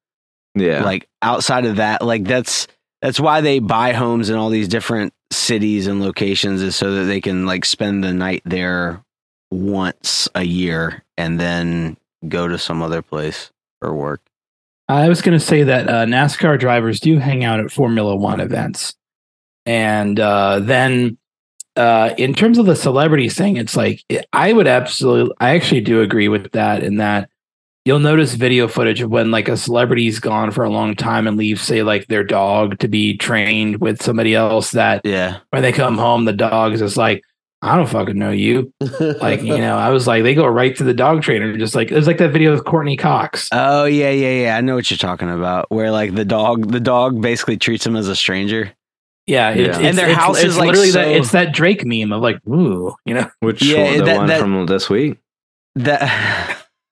yeah, 0.55 0.83
like 0.83 1.07
outside 1.21 1.65
of 1.65 1.75
that 1.77 2.01
like 2.01 2.23
that's 2.23 2.67
that's 3.01 3.19
why 3.19 3.41
they 3.41 3.59
buy 3.59 3.93
homes 3.93 4.29
in 4.29 4.35
all 4.37 4.49
these 4.49 4.67
different 4.67 5.13
cities 5.31 5.87
and 5.87 6.01
locations 6.01 6.61
is 6.61 6.75
so 6.75 6.95
that 6.95 7.03
they 7.03 7.21
can 7.21 7.45
like 7.45 7.65
spend 7.65 8.03
the 8.03 8.13
night 8.13 8.41
there 8.45 9.03
once 9.51 10.27
a 10.35 10.43
year 10.43 11.03
and 11.17 11.39
then 11.39 11.97
go 12.27 12.47
to 12.47 12.57
some 12.57 12.81
other 12.81 13.01
place 13.01 13.51
for 13.79 13.93
work 13.93 14.21
I 14.89 15.09
was 15.09 15.21
going 15.21 15.37
to 15.37 15.45
say 15.45 15.63
that 15.63 15.89
uh, 15.89 16.05
NASCAR 16.05 16.57
drivers 16.59 16.99
do 16.99 17.19
hang 17.19 17.43
out 17.43 17.59
at 17.59 17.71
Formula 17.71 18.15
One 18.15 18.39
events, 18.39 18.95
and 19.65 20.17
uh, 20.17 20.59
then 20.59 21.17
uh, 21.75 22.13
in 22.17 22.33
terms 22.33 22.57
of 22.57 22.65
the 22.65 22.75
celebrity 22.75 23.27
thing, 23.29 23.57
it's 23.57 23.75
like 23.75 24.03
I 24.31 24.53
would 24.53 24.67
absolutely, 24.67 25.35
I 25.39 25.55
actually 25.55 25.81
do 25.81 26.01
agree 26.01 26.29
with 26.29 26.51
that. 26.53 26.83
In 26.83 26.97
that 26.97 27.29
you'll 27.83 27.99
notice 27.99 28.33
video 28.35 28.69
footage 28.69 29.01
of 29.01 29.09
when 29.09 29.29
like 29.29 29.49
a 29.49 29.57
celebrity's 29.57 30.19
gone 30.19 30.51
for 30.51 30.63
a 30.63 30.69
long 30.69 30.95
time 30.95 31.27
and 31.27 31.35
leaves, 31.35 31.61
say 31.61 31.83
like 31.83 32.07
their 32.07 32.23
dog 32.23 32.79
to 32.79 32.87
be 32.87 33.17
trained 33.17 33.81
with 33.81 34.01
somebody 34.01 34.35
else. 34.35 34.71
That 34.71 35.01
yeah 35.03 35.39
when 35.49 35.63
they 35.63 35.73
come 35.73 35.97
home, 35.97 36.23
the 36.23 36.33
dog 36.33 36.71
is 36.71 36.79
just 36.79 36.95
like, 36.95 37.25
I 37.61 37.75
don't 37.75 37.89
fucking 37.89 38.17
know 38.17 38.29
you. 38.29 38.71
Like 38.99 39.41
you 39.41 39.57
know, 39.57 39.77
I 39.77 39.89
was 39.89 40.05
like, 40.05 40.23
they 40.23 40.35
go 40.35 40.45
right 40.45 40.75
to 40.75 40.83
the 40.83 40.93
dog 40.93 41.23
trainer, 41.23 41.57
just 41.57 41.73
like 41.75 41.91
it 41.91 41.95
was 41.95 42.05
like 42.07 42.19
that 42.19 42.31
video 42.31 42.51
with 42.51 42.63
Courteney 42.65 42.97
Cox. 42.97 43.49
oh 43.53 43.85
yeah 43.85 44.11
yeah 44.11 44.43
yeah 44.43 44.57
i 44.57 44.61
know 44.61 44.75
what 44.75 44.89
you're 44.91 44.97
talking 44.97 45.29
about 45.29 45.69
where 45.71 45.89
like 45.91 46.13
the 46.13 46.23
dog 46.25 46.71
the 46.71 46.79
dog 46.79 47.19
basically 47.21 47.57
treats 47.57 47.85
him 47.85 47.95
as 47.95 48.07
a 48.07 48.15
stranger 48.15 48.71
Yeah, 49.25 49.49
Yeah. 49.55 49.67
It's, 49.69 49.77
And 49.79 49.97
their 49.97 50.07
it's- 50.09 50.23
house 50.23 50.37
it's 50.37 50.49
is, 50.49 50.57
like, 50.57 50.67
literally 50.67 50.91
that. 50.91 51.07
It's 51.09 51.31
that 51.31 51.51
Drake 51.53 51.83
meme 51.85 52.13
of 52.13 52.21
like, 52.21 52.39
ooh, 52.47 52.95
you 53.05 53.13
know. 53.15 53.29
which 53.39 53.61
Yeah, 53.63 53.83
one, 53.85 53.97
the 53.97 54.03
that- 54.05 54.17
one 54.17 54.27
that- 54.27 54.39
from 54.39 54.65
this 54.67 54.89
week? 54.89 55.17
that 55.75 56.57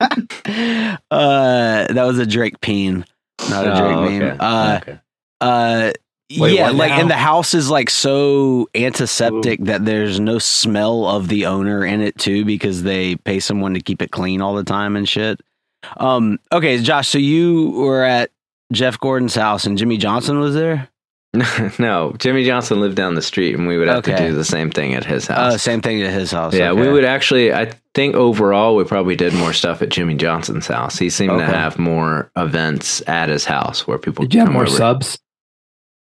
uh 1.10 1.92
that 1.92 2.04
was 2.04 2.18
a 2.18 2.26
drake 2.26 2.60
peen 2.60 3.04
not 3.50 3.66
a 3.66 3.70
drake 3.70 3.96
Oh, 3.96 4.08
meme 4.10 4.22
okay. 4.22 4.36
uh 4.40 4.78
Okay. 4.82 4.98
Uh, 5.40 5.92
Wait, 6.36 6.56
yeah, 6.56 6.70
like 6.70 6.90
now? 6.90 7.00
and 7.00 7.10
the 7.10 7.14
house 7.14 7.54
is 7.54 7.70
like 7.70 7.88
so 7.88 8.68
antiseptic 8.74 9.64
that 9.64 9.84
there's 9.84 10.18
no 10.18 10.40
smell 10.40 11.06
of 11.06 11.28
the 11.28 11.46
owner 11.46 11.84
in 11.84 12.00
it 12.00 12.18
too 12.18 12.44
because 12.44 12.82
they 12.82 13.14
pay 13.14 13.38
someone 13.38 13.74
to 13.74 13.80
keep 13.80 14.02
it 14.02 14.10
clean 14.10 14.42
all 14.42 14.54
the 14.54 14.64
time 14.64 14.96
and 14.96 15.08
shit. 15.08 15.40
Um, 15.98 16.40
okay, 16.50 16.78
Josh, 16.78 17.08
so 17.08 17.18
you 17.18 17.70
were 17.70 18.02
at 18.02 18.32
Jeff 18.72 18.98
Gordon's 18.98 19.36
house 19.36 19.66
and 19.66 19.78
Jimmy 19.78 19.98
Johnson 19.98 20.40
was 20.40 20.54
there. 20.54 20.88
no, 21.78 22.14
Jimmy 22.18 22.44
Johnson 22.44 22.80
lived 22.80 22.96
down 22.96 23.14
the 23.14 23.22
street, 23.22 23.54
and 23.54 23.66
we 23.66 23.76
would 23.76 23.88
have 23.88 24.04
to 24.04 24.16
do 24.16 24.34
the 24.34 24.44
same 24.44 24.70
thing 24.70 24.94
at 24.94 25.04
his 25.04 25.26
house. 25.26 25.54
Uh, 25.54 25.58
same 25.58 25.82
thing 25.82 26.02
at 26.02 26.12
his 26.12 26.30
house. 26.30 26.54
Yeah, 26.54 26.72
we 26.72 26.88
would 26.88 27.04
actually. 27.04 27.52
I 27.52 27.72
think 27.94 28.14
overall, 28.14 28.74
we 28.74 28.84
probably 28.84 29.16
did 29.16 29.34
more 29.34 29.52
stuff 29.52 29.82
at 29.82 29.90
Jimmy 29.90 30.14
Johnson's 30.14 30.66
house. 30.66 30.98
He 30.98 31.10
seemed 31.10 31.38
to 31.38 31.44
have 31.44 31.78
more 31.78 32.30
events 32.36 33.02
at 33.06 33.28
his 33.28 33.44
house 33.44 33.86
where 33.86 33.98
people 33.98 34.22
Did 34.24 34.34
you 34.34 34.40
have 34.40 34.52
more 34.52 34.62
over. 34.62 34.70
subs? 34.70 35.18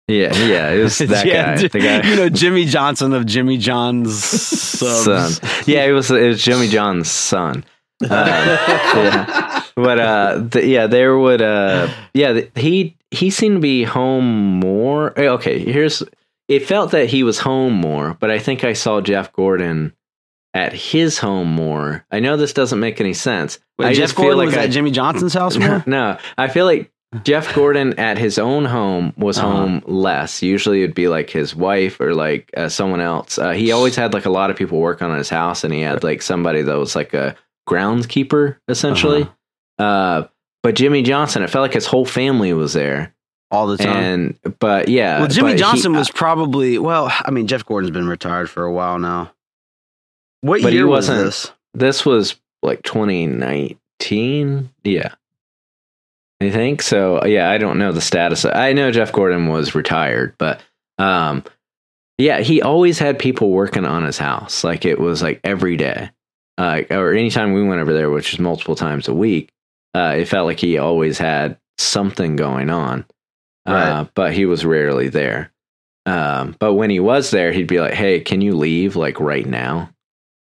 Yeah, 0.09 0.33
yeah, 0.37 0.71
it 0.71 0.83
was 0.85 0.99
that 0.99 1.27
Yeah, 1.27 1.57
guy. 1.57 1.69
The 1.69 1.79
guy. 1.81 2.09
you 2.09 2.17
know 2.17 2.29
Jimmy 2.29 2.65
Johnson 2.65 3.13
of 3.13 3.27
Jimmy 3.27 3.59
John's 3.59 4.15
son. 4.25 5.33
Yeah, 5.67 5.85
it 5.85 5.93
was 5.93 6.11
it 6.11 6.27
was 6.29 6.43
Jimmy 6.43 6.69
John's 6.69 7.11
son. 7.11 7.65
Um, 8.03 8.11
yeah. 8.11 9.63
But 9.75 9.99
uh, 9.99 10.39
the, 10.51 10.67
yeah, 10.67 10.87
there 10.87 11.17
would 11.19 11.41
uh, 11.41 11.89
yeah, 12.13 12.33
the, 12.35 12.51
he 12.55 12.95
he 13.11 13.31
seemed 13.31 13.57
to 13.57 13.61
be 13.61 13.85
home 13.85 14.61
more. 14.61 15.19
eh, 15.19 15.29
Okay, 15.29 15.59
here's 15.61 16.03
it 16.49 16.67
felt 16.67 16.91
that 16.91 17.09
he 17.09 17.23
was 17.23 17.39
home 17.39 17.73
more, 17.73 18.15
but 18.21 18.31
I 18.31 18.39
think 18.39 18.65
I 18.65 18.75
saw 18.75 19.01
Jeff 19.01 19.33
Gordon 19.33 19.95
at 20.53 20.75
his 20.75 21.19
home 21.19 21.49
more. 21.55 22.05
I 22.13 22.21
know 22.21 22.37
this 22.37 22.53
doesn't 22.53 22.79
make 22.81 23.01
any 23.01 23.15
sense. 23.15 23.59
Wait, 23.79 23.87
I 23.87 23.93
Jeff 23.95 24.03
just 24.09 24.17
feel 24.17 24.25
Gordon 24.27 24.39
like 24.41 24.47
was 24.49 24.57
I, 24.59 24.65
at 24.65 24.71
Jimmy 24.73 24.91
Johnson's 24.91 25.33
house 25.35 25.57
more. 25.57 25.83
no, 25.87 26.19
I 26.37 26.49
feel 26.49 26.67
like 26.67 26.93
Jeff 27.25 27.55
Gordon 27.55 27.99
at 27.99 28.19
his 28.19 28.39
own 28.39 28.65
home 28.65 29.13
was 29.17 29.39
Uh-huh. 29.39 29.49
home 29.51 29.83
less. 29.87 30.43
Usually 30.43 30.83
it'd 30.83 30.95
be 30.95 31.09
like 31.09 31.31
his 31.31 31.55
wife 31.55 32.01
or 32.01 32.15
like 32.15 32.51
uh, 32.57 32.69
someone 32.69 33.01
else. 33.01 33.39
Uh, 33.39 33.51
he 33.53 33.73
always 33.73 33.97
had 33.97 34.15
like 34.15 34.25
a 34.27 34.31
lot 34.31 34.51
of 34.51 34.57
people 34.57 34.79
working 34.79 35.07
on 35.09 35.17
his 35.19 35.29
house, 35.29 35.65
and 35.65 35.73
he 35.75 35.81
had 35.81 36.03
like 36.05 36.23
somebody 36.23 36.63
that 36.63 36.79
was 36.79 36.95
like 36.97 37.15
a 37.15 37.35
groundskeeper 37.69 38.57
essentially. 38.69 39.23
Uh-huh. 39.79 39.85
uh 39.85 40.29
but 40.63 40.75
Jimmy 40.75 41.03
Johnson, 41.03 41.43
it 41.45 41.51
felt 41.51 41.63
like 41.63 41.75
his 41.75 41.87
whole 41.87 42.05
family 42.05 42.53
was 42.53 42.73
there, 42.73 43.15
all 43.53 43.69
the 43.69 43.77
time. 43.77 43.97
and 44.43 44.59
but 44.59 44.89
yeah, 44.89 45.19
well, 45.21 45.29
Jimmy 45.29 45.51
but 45.51 45.53
he- 45.53 45.59
Johnson 45.59 45.93
was 45.95 46.11
probably 46.11 46.79
well. 46.79 47.13
I 47.25 47.31
mean, 47.31 47.47
Jeff 47.47 47.65
Gordon's 47.65 47.93
been 47.93 48.09
retired 48.09 48.51
for 48.51 48.65
a 48.65 48.73
while 48.73 48.99
now. 48.99 49.31
What 50.41 50.63
But 50.63 50.73
he 50.73 50.79
year 50.79 50.87
was 50.89 51.07
this? 51.09 51.53
this 51.75 52.05
was 52.07 52.35
like 52.63 52.83
2019 52.83 54.71
yeah 54.85 55.15
i 56.41 56.51
think? 56.51 56.83
So 56.83 57.25
yeah 57.25 57.51
i 57.51 57.59
don't 57.59 57.79
know 57.79 57.93
the 57.93 58.01
status. 58.01 58.45
I 58.45 58.73
know 58.73 58.91
jeff 58.91 59.13
gordon 59.13 59.49
was 59.49 59.75
retired 59.75 60.35
but 60.39 60.61
um 60.99 61.45
yeah 62.19 62.41
he 62.41 62.63
always 62.63 62.99
had 62.99 63.19
people 63.19 63.51
working 63.51 63.85
on 63.85 64.05
his 64.05 64.19
house 64.19 64.65
like 64.65 64.85
it 64.85 64.99
was 64.99 65.23
like 65.23 65.41
every 65.45 65.77
day. 65.77 66.11
Uh, 66.59 66.83
or 66.91 67.13
anytime 67.13 67.53
we 67.53 67.63
went 67.63 67.83
over 67.83 67.93
there 67.93 68.09
which 68.11 68.33
was 68.33 68.41
multiple 68.41 68.75
times 68.75 69.09
a 69.09 69.15
week 69.15 69.51
uh, 69.95 70.15
it 70.17 70.25
felt 70.27 70.47
like 70.47 70.59
he 70.59 70.79
always 70.79 71.19
had 71.19 71.59
something 71.77 72.35
going 72.37 72.71
on 72.71 73.05
uh, 73.67 74.05
but 74.15 74.33
he 74.33 74.47
was 74.47 74.65
rarely 74.65 75.09
there. 75.09 75.53
Um, 76.07 76.55
but 76.61 76.75
when 76.75 76.89
he 76.89 77.01
was 77.01 77.31
there 77.31 77.53
he'd 77.53 77.67
be 77.67 77.81
like 77.81 77.93
hey 77.95 78.21
can 78.21 78.41
you 78.41 78.57
leave 78.57 78.97
like 78.97 79.21
right 79.21 79.45
now 79.45 79.91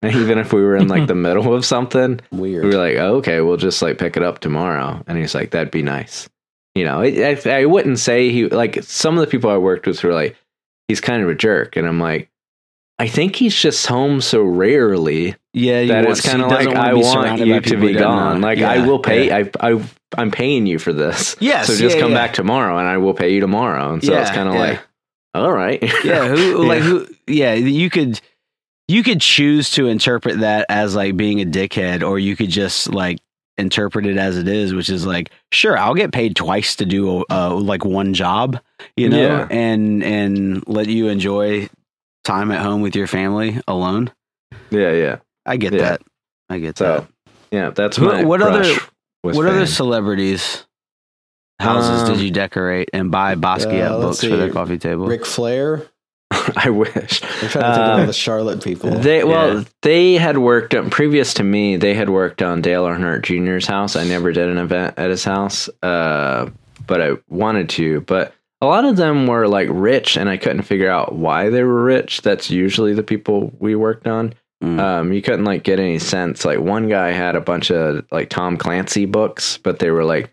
even 0.04 0.38
if 0.38 0.52
we 0.52 0.62
were 0.62 0.76
in 0.76 0.88
like 0.88 1.06
the 1.06 1.14
middle 1.26 1.54
of 1.54 1.64
something 1.64 2.20
Weird. 2.32 2.64
we 2.64 2.70
were 2.70 2.76
like, 2.76 2.96
oh, 2.96 3.16
okay, 3.16 3.40
we'll 3.40 3.56
just 3.56 3.82
like 3.82 3.98
pick 3.98 4.16
it 4.16 4.22
up 4.22 4.38
tomorrow. 4.40 5.02
And 5.06 5.18
he's 5.18 5.34
like, 5.34 5.50
that'd 5.50 5.70
be 5.70 5.82
nice. 5.82 6.28
You 6.74 6.84
know, 6.84 7.00
I, 7.00 7.36
I 7.46 7.64
wouldn't 7.66 7.98
say 7.98 8.30
he 8.30 8.46
like 8.46 8.82
some 8.82 9.18
of 9.18 9.20
the 9.20 9.26
people 9.26 9.50
I 9.50 9.56
worked 9.58 9.86
with 9.86 10.02
were 10.02 10.12
like, 10.14 10.36
he's 10.88 11.00
kind 11.00 11.22
of 11.22 11.28
a 11.28 11.34
jerk, 11.34 11.76
and 11.76 11.86
I'm 11.86 11.98
like, 12.00 12.30
I 12.98 13.08
think 13.08 13.34
he's 13.36 13.54
just 13.54 13.86
home 13.86 14.20
so 14.20 14.42
rarely 14.42 15.34
Yeah, 15.52 15.86
that 15.86 16.06
it's 16.06 16.20
kind 16.20 16.42
of 16.42 16.50
like 16.50 16.68
I 16.68 16.94
want 16.94 17.40
you 17.40 17.60
to 17.60 17.76
be 17.76 17.94
gone. 17.94 18.40
Like 18.40 18.58
I 18.60 18.86
will 18.86 19.00
pay. 19.00 19.32
I 19.32 19.50
I 19.60 19.82
I'm 20.16 20.30
paying 20.30 20.66
you 20.66 20.78
for 20.78 20.92
this. 20.92 21.34
Yes, 21.40 21.66
So 21.66 21.76
just 21.76 21.96
yeah, 21.96 22.02
come 22.02 22.12
yeah. 22.12 22.18
back 22.18 22.34
tomorrow, 22.34 22.78
and 22.78 22.86
I 22.88 22.98
will 22.98 23.14
pay 23.14 23.32
you 23.34 23.40
tomorrow. 23.40 23.92
And 23.94 24.04
so 24.04 24.14
it's 24.16 24.30
kind 24.30 24.48
of 24.48 24.54
yeah. 24.54 24.60
like, 24.60 24.80
all 25.34 25.52
right. 25.52 25.82
yeah, 26.04 26.28
who 26.28 26.64
like 26.66 26.80
Yeah. 26.82 26.88
who? 26.88 27.06
Yeah, 27.26 27.54
you 27.54 27.90
could 27.90 28.20
you 28.90 29.02
could 29.04 29.20
choose 29.20 29.70
to 29.72 29.86
interpret 29.86 30.40
that 30.40 30.66
as 30.68 30.94
like 30.96 31.16
being 31.16 31.40
a 31.40 31.44
dickhead, 31.44 32.02
or 32.02 32.18
you 32.18 32.34
could 32.36 32.50
just 32.50 32.92
like 32.92 33.18
interpret 33.56 34.06
it 34.06 34.16
as 34.16 34.36
it 34.36 34.48
is, 34.48 34.74
which 34.74 34.88
is 34.88 35.06
like, 35.06 35.30
sure, 35.52 35.76
I'll 35.78 35.94
get 35.94 36.12
paid 36.12 36.34
twice 36.34 36.76
to 36.76 36.84
do 36.86 37.24
uh, 37.30 37.54
like 37.54 37.84
one 37.84 38.14
job, 38.14 38.58
you 38.96 39.08
know, 39.08 39.20
Yeah. 39.20 39.46
and 39.50 40.02
and 40.02 40.64
let 40.66 40.88
you 40.88 41.08
enjoy 41.08 41.68
time 42.24 42.50
at 42.50 42.62
home 42.62 42.80
with 42.80 42.96
your 42.96 43.06
family 43.06 43.60
alone. 43.68 44.10
yeah, 44.70 44.92
yeah. 44.92 45.16
I 45.46 45.56
get 45.56 45.72
Yeah. 45.72 45.80
that. 45.82 46.02
I 46.48 46.58
get 46.58 46.78
So 46.78 46.84
that. 46.84 47.06
yeah, 47.50 47.70
that's 47.70 47.96
Who- 47.96 48.06
my 48.06 48.24
what 48.24 48.42
other- 48.42 48.58
brush 48.60 48.88
with 49.22 49.36
What 49.36 49.46
other 49.46 49.66
celebrities' 49.66 50.66
houses 51.60 52.02
Um, 52.08 52.14
did 52.14 52.22
you 52.24 52.30
decorate 52.30 52.88
and 52.92 53.10
buy 53.10 53.34
Basquiat 53.36 53.90
uh, 53.90 53.98
let's 53.98 54.20
books 54.20 54.24
for 54.32 54.36
their 54.36 54.50
coffee 54.50 54.78
table? 54.78 55.06
Ric 55.06 55.26
Flair. 55.26 55.82
I 56.56 56.70
wish. 56.70 57.22
I'm 57.22 57.28
trying 57.28 57.48
to 57.48 57.48
think 57.48 57.64
of 57.64 57.64
Uh, 57.64 57.96
all 58.00 58.06
the 58.06 58.12
Charlotte 58.12 58.62
people. 58.62 58.90
They 58.90 59.24
well, 59.24 59.58
Yeah. 59.58 59.64
they 59.82 60.14
had 60.14 60.38
worked 60.38 60.74
on 60.74 60.90
previous 60.90 61.34
to 61.34 61.44
me. 61.44 61.76
They 61.76 61.94
had 61.94 62.08
worked 62.10 62.42
on 62.42 62.60
Dale 62.62 62.84
Earnhardt 62.86 63.22
Jr.'s 63.22 63.66
house. 63.66 63.96
I 63.96 64.04
never 64.04 64.32
did 64.32 64.48
an 64.48 64.58
event 64.58 64.94
at 64.96 65.10
his 65.10 65.24
house, 65.24 65.68
uh, 65.82 66.48
but 66.86 67.00
I 67.00 67.12
wanted 67.28 67.68
to. 67.70 68.02
But 68.02 68.32
a 68.62 68.66
lot 68.66 68.84
of 68.84 68.96
them 68.96 69.26
were 69.26 69.48
like 69.48 69.68
rich, 69.70 70.16
and 70.16 70.28
I 70.28 70.36
couldn't 70.36 70.62
figure 70.62 70.90
out 70.90 71.14
why 71.14 71.48
they 71.50 71.62
were 71.64 71.82
rich. 71.82 72.22
That's 72.22 72.50
usually 72.50 72.94
the 72.94 73.02
people 73.02 73.52
we 73.58 73.74
worked 73.74 74.06
on. 74.06 74.34
Mm. 74.62 74.78
Um, 74.78 75.12
you 75.12 75.22
couldn't 75.22 75.46
like 75.46 75.62
get 75.64 75.80
any 75.80 75.98
sense. 75.98 76.44
Like 76.44 76.58
one 76.60 76.88
guy 76.88 77.12
had 77.12 77.34
a 77.34 77.40
bunch 77.40 77.70
of 77.70 78.04
like 78.12 78.28
Tom 78.28 78.56
Clancy 78.56 79.06
books, 79.06 79.56
but 79.58 79.78
they 79.78 79.90
were 79.90 80.04
like 80.04 80.30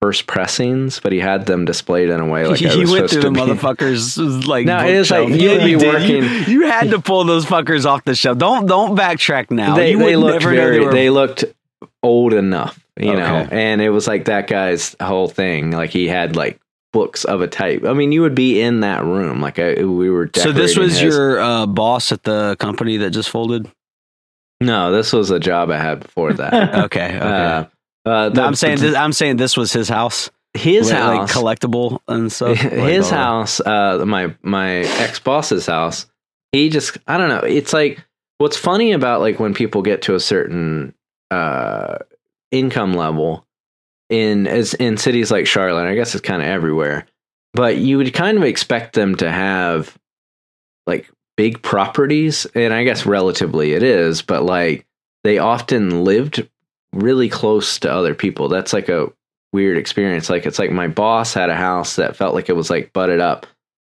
first 0.00 0.26
pressings, 0.26 1.00
but 1.00 1.12
he 1.12 1.18
had 1.18 1.46
them 1.46 1.64
displayed 1.64 2.08
in 2.08 2.20
a 2.20 2.26
way 2.26 2.46
like 2.46 2.60
was 2.76 2.90
went 2.90 3.10
through 3.10 3.22
the 3.22 3.30
be. 3.30 3.40
motherfuckers 3.40 4.46
like 4.46 4.64
No, 4.66 4.78
it 4.86 4.94
is 4.94 5.10
like 5.10 5.28
you 5.28 5.50
would 5.50 5.64
be 5.64 5.74
did. 5.78 5.82
You- 5.82 5.88
working- 6.18 6.50
You, 6.52 6.66
had 6.66 6.90
to 6.90 7.00
pull 7.00 7.24
those 7.24 7.44
fuckers 7.44 7.84
off 7.84 8.04
the 8.04 8.14
shelf. 8.14 8.38
Don't 8.38 8.66
don't 8.66 8.96
backtrack 8.96 9.50
now. 9.50 9.74
they, 9.74 9.90
you 9.92 9.98
they 9.98 10.14
looked 10.16 10.42
very 10.44 10.78
they 10.78 10.84
were 10.84 10.92
they 10.92 11.10
looked 11.10 11.44
old 12.02 12.32
enough 12.32 12.78
you 13.00 13.14
know, 13.14 13.46
and 13.52 13.80
it 13.80 13.90
was 13.90 14.08
like 14.08 14.24
that 14.24 14.48
guy's 14.48 14.96
whole 15.00 15.28
thing. 15.28 15.70
Like 15.70 15.90
he 15.90 16.08
had 16.08 16.34
like 16.34 16.58
books 16.92 17.24
of 17.24 17.40
a 17.42 17.46
type. 17.46 17.84
I 17.84 17.92
mean, 17.92 18.10
you 18.10 18.22
would 18.22 18.34
be 18.34 18.60
in 18.60 18.80
that 18.80 19.04
room. 19.04 19.40
Like 19.40 19.60
I, 19.60 19.84
we 19.84 20.10
were. 20.10 20.28
So 20.34 20.50
this 20.50 20.76
was 20.76 20.98
his- 20.98 21.14
your 21.14 21.38
uh, 21.40 21.66
boss 21.66 22.10
at 22.10 22.24
the 22.24 22.56
company 22.58 22.96
that 22.96 23.10
just 23.10 23.30
folded. 23.30 23.70
no. 24.60 24.90
This 24.90 25.12
was 25.12 25.30
a 25.30 25.38
job 25.38 25.70
I 25.70 25.76
had 25.78 26.00
before 26.00 26.32
that. 26.32 26.74
Okay. 26.86 27.06
Okay. 27.06 27.18
uh, 27.18 27.64
uh, 28.08 28.28
no, 28.30 28.44
I'm 28.44 28.54
saying 28.54 28.78
this, 28.78 28.94
I'm 28.94 29.12
saying 29.12 29.36
this 29.36 29.56
was 29.56 29.72
his 29.72 29.88
house. 29.88 30.30
his 30.54 30.90
like, 30.90 30.98
house, 30.98 31.34
like 31.34 31.60
collectible 31.60 32.00
and 32.08 32.30
stuff. 32.32 32.62
Like, 32.62 32.72
his 32.72 33.10
uh, 33.12 33.16
house, 33.16 33.60
uh, 33.60 34.04
my 34.06 34.34
my 34.42 34.78
ex 34.78 35.18
boss's 35.18 35.66
house. 35.66 36.06
He 36.52 36.70
just, 36.70 36.96
I 37.06 37.18
don't 37.18 37.28
know. 37.28 37.40
It's 37.40 37.72
like 37.72 38.02
what's 38.38 38.56
funny 38.56 38.92
about 38.92 39.20
like 39.20 39.38
when 39.38 39.54
people 39.54 39.82
get 39.82 40.02
to 40.02 40.14
a 40.14 40.20
certain 40.20 40.94
uh, 41.30 41.98
income 42.50 42.94
level 42.94 43.44
in 44.08 44.46
as 44.46 44.74
in 44.74 44.96
cities 44.96 45.30
like 45.30 45.46
Charlotte. 45.46 45.86
I 45.86 45.94
guess 45.94 46.14
it's 46.14 46.26
kind 46.26 46.42
of 46.42 46.48
everywhere, 46.48 47.06
but 47.52 47.76
you 47.76 47.98
would 47.98 48.14
kind 48.14 48.38
of 48.38 48.44
expect 48.44 48.94
them 48.94 49.16
to 49.16 49.30
have 49.30 49.96
like 50.86 51.10
big 51.36 51.62
properties, 51.62 52.46
and 52.54 52.72
I 52.72 52.84
guess 52.84 53.04
relatively 53.04 53.72
it 53.72 53.82
is, 53.82 54.22
but 54.22 54.42
like 54.42 54.86
they 55.24 55.38
often 55.38 56.04
lived 56.04 56.48
really 56.92 57.28
close 57.28 57.78
to 57.80 57.92
other 57.92 58.14
people. 58.14 58.48
That's 58.48 58.72
like 58.72 58.88
a 58.88 59.12
weird 59.52 59.78
experience. 59.78 60.28
Like 60.30 60.46
it's 60.46 60.58
like 60.58 60.70
my 60.70 60.88
boss 60.88 61.34
had 61.34 61.50
a 61.50 61.54
house 61.56 61.96
that 61.96 62.16
felt 62.16 62.34
like 62.34 62.48
it 62.48 62.56
was 62.56 62.70
like 62.70 62.92
butted 62.92 63.20
up 63.20 63.46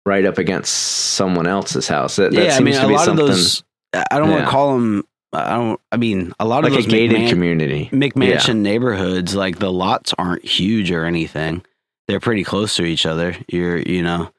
right 0.04 0.24
up 0.24 0.38
against 0.38 0.72
someone 0.72 1.46
else's 1.46 1.88
house. 1.88 2.16
That, 2.16 2.32
that 2.32 2.44
Yeah, 2.44 2.50
I 2.54 2.59
seems 2.59 2.64
mean, 2.64 2.74
to 2.74 2.85
a 2.85 2.88
be 2.88 2.94
lot 2.94 3.00
of 3.00 3.04
something 3.06 3.26
those. 3.26 3.64
I 4.11 4.18
don't 4.18 4.30
want 4.30 4.44
to 4.44 4.50
call 4.50 4.74
them. 4.74 5.04
I 5.32 5.50
don't. 5.56 5.80
I 5.92 5.96
mean, 5.96 6.32
a 6.38 6.44
lot 6.46 6.62
like 6.64 6.72
of 6.72 6.78
a 6.78 6.82
those 6.82 6.87
gated 6.90 7.16
McMan- 7.22 7.28
community. 7.28 7.90
McMansion 7.92 8.59
neighborhoods, 8.59 9.35
like 9.35 9.59
the 9.59 9.72
lots 9.72 10.14
aren't 10.18 10.44
huge 10.44 10.90
or 10.90 11.04
anything. 11.04 11.64
They're 12.09 12.20
pretty 12.20 12.44
close 12.44 12.76
to 12.76 12.85
each 12.85 13.04
other. 13.04 13.37
You're, 13.48 13.78
you 13.78 14.02
know, 14.02 14.30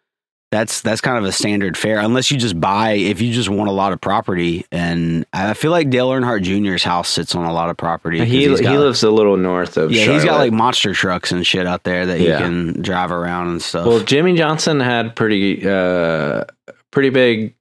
that's 0.52 0.80
that's 0.82 1.02
kind 1.02 1.18
of 1.18 1.26
a 1.26 1.32
standard 1.32 1.76
fare, 1.78 2.00
unless 2.00 2.32
you 2.32 2.38
just 2.38 2.60
buy. 2.60 2.92
If 2.94 3.20
you 3.22 3.34
just 3.34 3.50
want 3.50 3.70
a 3.70 3.74
lot 3.74 3.92
of 3.92 4.00
property, 4.00 4.66
and 4.72 5.26
I 5.34 5.54
feel 5.54 5.72
like 5.72 5.90
Dale 5.90 6.10
Earnhardt 6.10 6.44
Jr.'s 6.44 6.84
house 6.84 7.10
sits 7.10 7.36
on 7.36 7.46
a 7.46 7.52
lot 7.52 7.70
of 7.70 7.76
property 7.76 8.20
He 8.26 8.48
he's 8.48 8.60
he 8.60 8.64
got- 8.64 8.80
lives 8.80 9.04
a 9.04 9.12
little 9.12 9.36
north 9.36 9.76
of 9.78 9.92
Yeah, 9.92 10.12
he's 10.14 10.24
got 10.24 10.38
like 10.38 10.54
monster 10.54 10.94
trucks 10.94 11.32
and 11.34 11.46
shit 11.46 11.68
out 11.68 11.84
there 11.84 12.06
that 12.06 12.20
Yeah. 12.22 12.38
he 12.38 12.44
can 12.44 12.82
drive 12.82 13.12
around 13.12 13.50
and 13.50 13.62
stuff. 13.62 13.86
Well, 13.88 14.00
Jimmy 14.00 14.36
Johnson 14.38 14.80
had 14.80 15.16
pretty 15.18 15.68
uh 15.68 16.46
pretty 16.92 17.10
big 17.10 17.54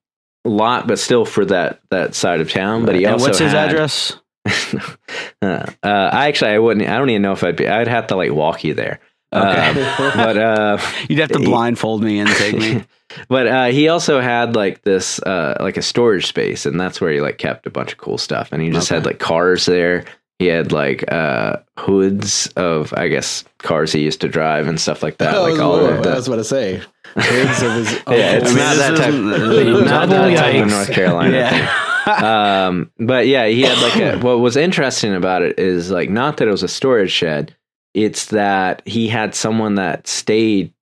lot, 0.45 0.87
but 0.87 0.97
still 0.97 1.25
for 1.25 1.43
that 1.45 1.81
that 1.89 2.15
side 2.15 2.39
of 2.39 2.49
town. 2.49 2.85
But 2.85 2.95
he 2.95 3.03
and 3.03 3.13
also 3.15 3.25
what's 3.27 3.39
his 3.39 3.51
had- 3.51 3.69
address? 3.69 4.15
uh, 5.41 5.65
I 5.83 6.27
actually 6.29 6.51
I 6.51 6.59
wouldn't 6.59 6.87
I 6.87 6.97
don't 6.97 7.09
even 7.09 7.21
know 7.21 7.33
if 7.33 7.43
I'd 7.43 7.55
be 7.57 7.67
I'd 7.67 7.87
have 7.87 8.07
to 8.07 8.15
like 8.15 8.31
walk 8.31 8.63
you 8.63 8.73
there. 8.73 8.99
Okay. 9.33 9.69
Um, 9.81 10.11
but 10.15 10.37
uh 10.37 10.77
You'd 11.09 11.19
have 11.19 11.31
to 11.31 11.39
he- 11.39 11.45
blindfold 11.45 12.01
me 12.03 12.19
and 12.19 12.29
take 12.29 12.55
me. 12.57 12.83
but 13.27 13.47
uh, 13.47 13.65
he 13.65 13.89
also 13.89 14.19
had 14.21 14.55
like 14.55 14.83
this 14.83 15.19
uh, 15.21 15.57
like 15.59 15.75
a 15.77 15.81
storage 15.81 16.27
space 16.27 16.65
and 16.65 16.79
that's 16.79 17.01
where 17.01 17.11
he 17.11 17.19
like 17.21 17.37
kept 17.37 17.65
a 17.67 17.69
bunch 17.69 17.91
of 17.91 17.97
cool 17.97 18.17
stuff 18.17 18.49
and 18.51 18.61
he 18.61 18.69
just 18.69 18.89
had 18.89 19.05
like 19.05 19.19
cars 19.19 19.65
there 19.65 20.05
he 20.39 20.45
had 20.45 20.71
like 20.71 21.03
uh 21.11 21.55
hoods 21.79 22.47
of 22.57 22.93
i 22.95 23.07
guess 23.07 23.43
cars 23.59 23.91
he 23.91 24.01
used 24.03 24.21
to 24.21 24.27
drive 24.27 24.67
and 24.67 24.79
stuff 24.79 25.01
like 25.01 25.17
that 25.17 25.33
I 25.35 25.37
like 25.39 25.59
all 25.59 25.85
I 25.85 25.89
of 25.97 26.03
the 26.03 26.09
was 26.11 26.27
about 26.27 26.35
to 26.37 26.43
say. 26.43 26.81
Hoods 27.15 27.61
of 27.63 27.71
his 27.73 27.91
yeah 28.07 28.37
it's 28.37 28.45
I 28.51 28.53
mean, 28.53 28.57
not 28.57 28.75
that 28.75 28.97
type 28.97 29.13
isn't- 29.13 29.85
not 29.87 30.09
that 30.09 30.37
type 30.37 30.63
of 30.63 30.69
north 30.69 30.91
carolina 30.91 31.49
thing. 31.49 31.59
yeah. 32.21 32.67
um 32.67 32.91
but 32.99 33.25
yeah 33.27 33.45
he 33.47 33.61
had 33.63 33.77
like 33.81 33.95
a 33.95 34.19
what 34.25 34.39
was 34.39 34.55
interesting 34.55 35.13
about 35.15 35.41
it 35.41 35.57
is 35.59 35.89
like 35.91 36.09
not 36.09 36.37
that 36.37 36.47
it 36.47 36.51
was 36.51 36.63
a 36.63 36.67
storage 36.67 37.11
shed 37.11 37.53
it's 37.93 38.25
that 38.27 38.81
he 38.85 39.07
had 39.07 39.33
someone 39.35 39.75
that 39.75 40.07
stayed 40.07 40.73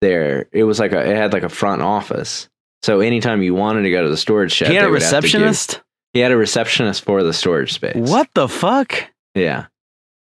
there 0.00 0.48
it 0.52 0.64
was 0.64 0.78
like 0.80 0.92
a 0.92 1.00
it 1.10 1.16
had 1.16 1.32
like 1.32 1.42
a 1.42 1.48
front 1.48 1.82
office 1.82 2.48
so 2.82 3.00
anytime 3.00 3.42
you 3.42 3.54
wanted 3.54 3.82
to 3.82 3.90
go 3.90 4.02
to 4.02 4.08
the 4.08 4.16
storage 4.16 4.52
shed 4.52 4.68
he 4.68 4.74
had 4.74 4.84
a 4.84 4.90
would 4.90 5.00
give- 5.00 5.02
receptionist. 5.12 5.82
he 6.14 6.20
had 6.20 6.32
a 6.32 6.36
receptionist 6.36 7.04
for 7.04 7.22
the 7.22 7.32
storage 7.32 7.72
space 7.74 7.96
What 7.96 8.28
the 8.34 8.48
fuck? 8.48 8.94
yeah 9.34 9.66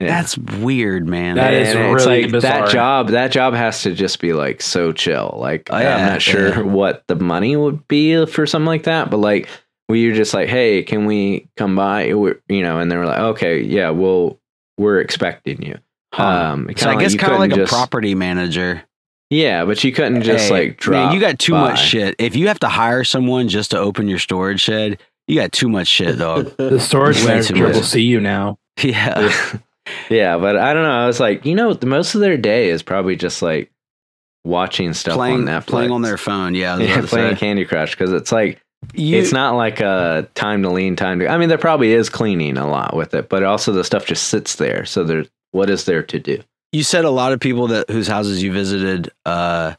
yeah. 0.02 0.08
That's 0.08 0.38
weird, 0.38 1.08
man. 1.08 1.38
That 1.38 1.54
is 1.54 1.70
And 1.74 1.80
it's 1.96 2.06
really 2.06 2.24
like 2.24 2.32
bizarre. 2.34 2.64
that 2.66 2.70
job 2.70 3.08
that 3.12 3.32
job 3.32 3.54
has 3.54 3.82
to 3.84 3.94
just 3.94 4.20
be 4.20 4.34
like 4.34 4.62
so 4.62 4.92
chill 4.92 5.38
like 5.40 5.70
Oh, 5.72 5.78
yeah, 5.80 5.96
i'm 5.96 6.06
not 6.08 6.22
sure 6.22 6.50
yeah. 6.50 6.62
what 6.64 7.06
the 7.08 7.16
money 7.16 7.56
would 7.56 7.88
be 7.88 8.26
for 8.26 8.46
something 8.46 8.66
like 8.68 8.84
that 8.84 9.10
but 9.10 9.18
like 9.18 9.48
we 9.88 10.10
were 10.10 10.14
just 10.16 10.34
like 10.34 10.50
hey 10.50 10.84
can 10.84 11.06
we 11.06 11.48
come 11.56 11.78
by 11.78 12.14
We're- 12.14 12.40
you 12.50 12.62
know 12.62 12.80
and 12.80 12.92
they 12.92 12.98
were 12.98 13.06
like 13.06 13.20
okay 13.20 13.62
yeah 13.62 13.92
well 13.92 14.38
we're 14.78 15.00
expecting 15.00 15.62
you 15.62 15.76
Huh. 15.76 15.80
Um 16.20 16.66
so 16.78 16.90
I 16.90 16.94
kinda 16.94 17.04
guess 17.04 17.16
kind 17.16 17.34
of 17.34 17.40
like 17.40 17.50
couldn't 17.50 17.64
a 17.64 17.66
just- 17.66 17.74
property 17.74 18.16
manager. 18.16 18.84
yeah 19.30 19.66
but 19.66 19.84
you 19.84 19.92
couldn't 19.92 20.22
just 20.24 20.46
Hey, 20.50 20.52
like 20.52 20.78
drop 20.78 21.08
Man, 21.08 21.14
you 21.16 21.20
got 21.20 21.40
too 21.40 21.54
by. 21.54 21.70
much 21.72 21.80
shit. 21.80 22.16
If 22.20 22.36
you 22.36 22.48
have 22.48 22.60
to 22.60 22.68
hire 22.70 23.04
someone 23.04 23.48
just 23.50 23.72
to 23.72 23.78
open 23.80 24.08
your 24.08 24.20
storage 24.20 24.62
shed, 24.62 25.00
you 25.28 25.36
got 25.40 25.52
too 25.52 25.68
much 25.70 25.88
shit, 25.88 26.20
dog. 26.20 26.56
The 26.58 26.80
storage 26.80 27.18
Way 27.24 27.42
too 27.42 27.56
manager 27.56 27.80
will 27.80 27.84
see 27.84 28.04
you 28.04 28.20
now. 28.22 28.58
yeah. 28.84 29.32
yeah 30.10 30.38
but 30.38 30.58
i 30.58 30.74
don't 30.74 30.82
know 30.84 30.90
i 31.04 31.06
was 31.08 31.20
like 31.20 31.46
you 31.46 31.54
know 31.56 31.72
the 31.74 31.86
most 31.86 32.16
of 32.16 32.22
their 32.22 32.38
day 32.38 32.70
is 32.70 32.82
probably 32.82 33.16
just 33.16 33.42
like 33.44 33.72
watching 34.44 34.94
stuff 34.94 35.16
playing 35.16 35.48
on 35.48 35.62
Netflix. 35.62 35.66
playing 35.68 35.92
on 35.92 36.02
their 36.04 36.18
phone. 36.18 36.54
Yeah, 36.54 36.78
yeah, 36.80 37.02
playing 37.06 37.36
say. 37.36 37.40
Candy 37.40 37.66
Crush 37.66 37.92
because 37.92 38.12
it's 38.14 38.32
like 38.32 38.62
You- 38.94 39.18
it's 39.18 39.32
not 39.32 39.56
like 39.56 39.80
a 39.80 40.28
time 40.36 40.62
to 40.64 40.70
lean, 40.70 40.96
time 40.96 41.20
to. 41.20 41.28
I 41.28 41.38
mean, 41.40 41.50
there 41.50 41.58
probably 41.58 41.94
is 41.94 42.10
cleaning 42.10 42.58
a 42.58 42.68
lot 42.70 42.96
with 42.96 43.16
it, 43.16 43.28
but 43.30 43.42
also 43.44 43.72
the 43.72 43.84
stuff 43.84 44.06
just 44.06 44.26
sits 44.28 44.56
there. 44.58 44.86
So 44.86 45.04
there's 45.04 45.28
what 45.56 45.70
is 45.70 45.86
there 45.86 46.04
to 46.04 46.20
do? 46.20 46.42
you 46.72 46.84
said 46.84 47.06
a 47.06 47.10
lot 47.10 47.32
of 47.32 47.40
people 47.40 47.68
that 47.68 47.90
whose 47.90 48.08
houses 48.08 48.44
you 48.44 48.52
visited 48.52 49.10
uh 49.26 49.74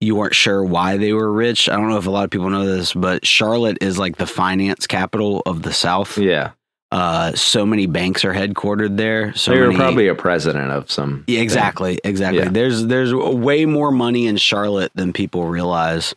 you 0.00 0.16
weren't 0.16 0.34
sure 0.34 0.64
why 0.64 0.96
they 0.96 1.12
were 1.12 1.30
rich 1.32 1.68
i 1.68 1.76
don't 1.76 1.88
know 1.88 1.96
if 1.96 2.06
a 2.06 2.10
lot 2.10 2.24
of 2.24 2.30
people 2.30 2.50
know 2.50 2.66
this 2.66 2.92
but 2.92 3.24
charlotte 3.24 3.78
is 3.80 3.98
like 3.98 4.16
the 4.16 4.26
finance 4.26 4.86
capital 4.86 5.42
of 5.46 5.62
the 5.62 5.72
south 5.72 6.18
Yeah, 6.18 6.50
uh 6.90 7.32
so 7.34 7.64
many 7.64 7.86
banks 7.86 8.24
are 8.24 8.34
headquartered 8.34 8.96
there 8.96 9.32
so 9.34 9.52
you're 9.52 9.68
many, 9.68 9.78
probably 9.78 10.08
a 10.08 10.14
president 10.16 10.72
of 10.72 10.90
some. 10.90 11.22
Yeah, 11.28 11.40
exactly 11.40 12.00
exactly 12.02 12.42
Yeah. 12.42 12.48
there's 12.50 12.86
there's 12.86 13.14
way 13.14 13.64
more 13.66 13.92
money 13.92 14.26
in 14.26 14.36
charlotte 14.36 14.90
than 14.96 15.12
people 15.12 15.46
realize 15.46 16.14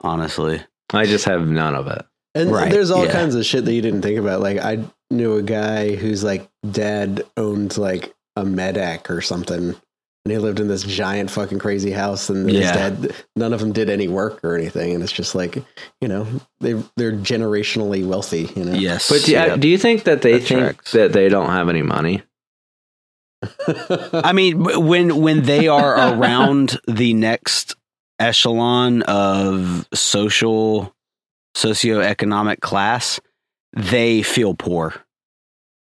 honestly 0.00 0.62
I 0.92 1.06
just 1.06 1.24
have 1.24 1.48
none 1.48 1.74
of 1.74 1.88
it. 1.88 2.06
And 2.36 2.52
Right, 2.52 2.70
there's 2.70 2.92
all 2.92 3.06
yeah. 3.06 3.12
kinds 3.12 3.34
of 3.34 3.44
shit 3.44 3.64
that 3.64 3.72
you 3.72 3.82
didn't 3.82 4.02
think 4.02 4.18
about. 4.20 4.40
Like 4.40 4.58
I 4.58 4.84
knew 5.10 5.34
a 5.36 5.42
guy 5.42 5.96
whose 5.96 6.22
like 6.22 6.48
dad 6.70 7.24
owned 7.36 7.76
like 7.76 8.14
a 8.36 8.42
Medac 8.44 9.10
or 9.10 9.20
something. 9.20 9.74
And 10.24 10.32
he 10.32 10.38
lived 10.38 10.58
in 10.58 10.66
this 10.66 10.82
giant 10.82 11.30
fucking 11.30 11.60
crazy 11.60 11.92
house 11.92 12.28
and 12.30 12.50
his 12.50 12.62
dad 12.68 13.14
none 13.36 13.52
of 13.52 13.60
them 13.60 13.72
did 13.72 13.88
any 13.88 14.08
work 14.08 14.40
or 14.42 14.56
anything. 14.56 14.92
And 14.92 15.02
it's 15.02 15.12
just 15.12 15.36
like, 15.36 15.56
you 16.00 16.08
know, 16.08 16.26
they 16.60 16.72
they're 16.96 17.12
generationally 17.12 18.04
wealthy, 18.04 18.50
you 18.56 18.64
know. 18.64 18.72
yes 18.74 19.08
But 19.08 19.22
do 19.24 19.30
you, 19.30 19.36
yeah. 19.38 19.56
do 19.56 19.68
you 19.68 19.78
think 19.78 20.02
that 20.04 20.22
they 20.22 20.32
That 20.38 20.42
think 20.42 20.60
tracks. 20.60 20.92
that 20.92 21.12
they 21.12 21.28
don't 21.28 21.50
have 21.50 21.68
any 21.68 21.82
money? 21.82 22.22
I 24.12 24.32
mean, 24.32 24.64
when 24.64 25.20
when 25.20 25.42
they 25.44 25.68
are 25.68 25.94
around 26.14 26.80
the 26.88 27.14
next 27.14 27.76
echelon 28.18 29.02
of 29.02 29.86
social 29.94 30.92
socioeconomic 31.56 32.60
class, 32.60 33.20
they 33.74 34.22
feel 34.22 34.54
poor. 34.54 34.94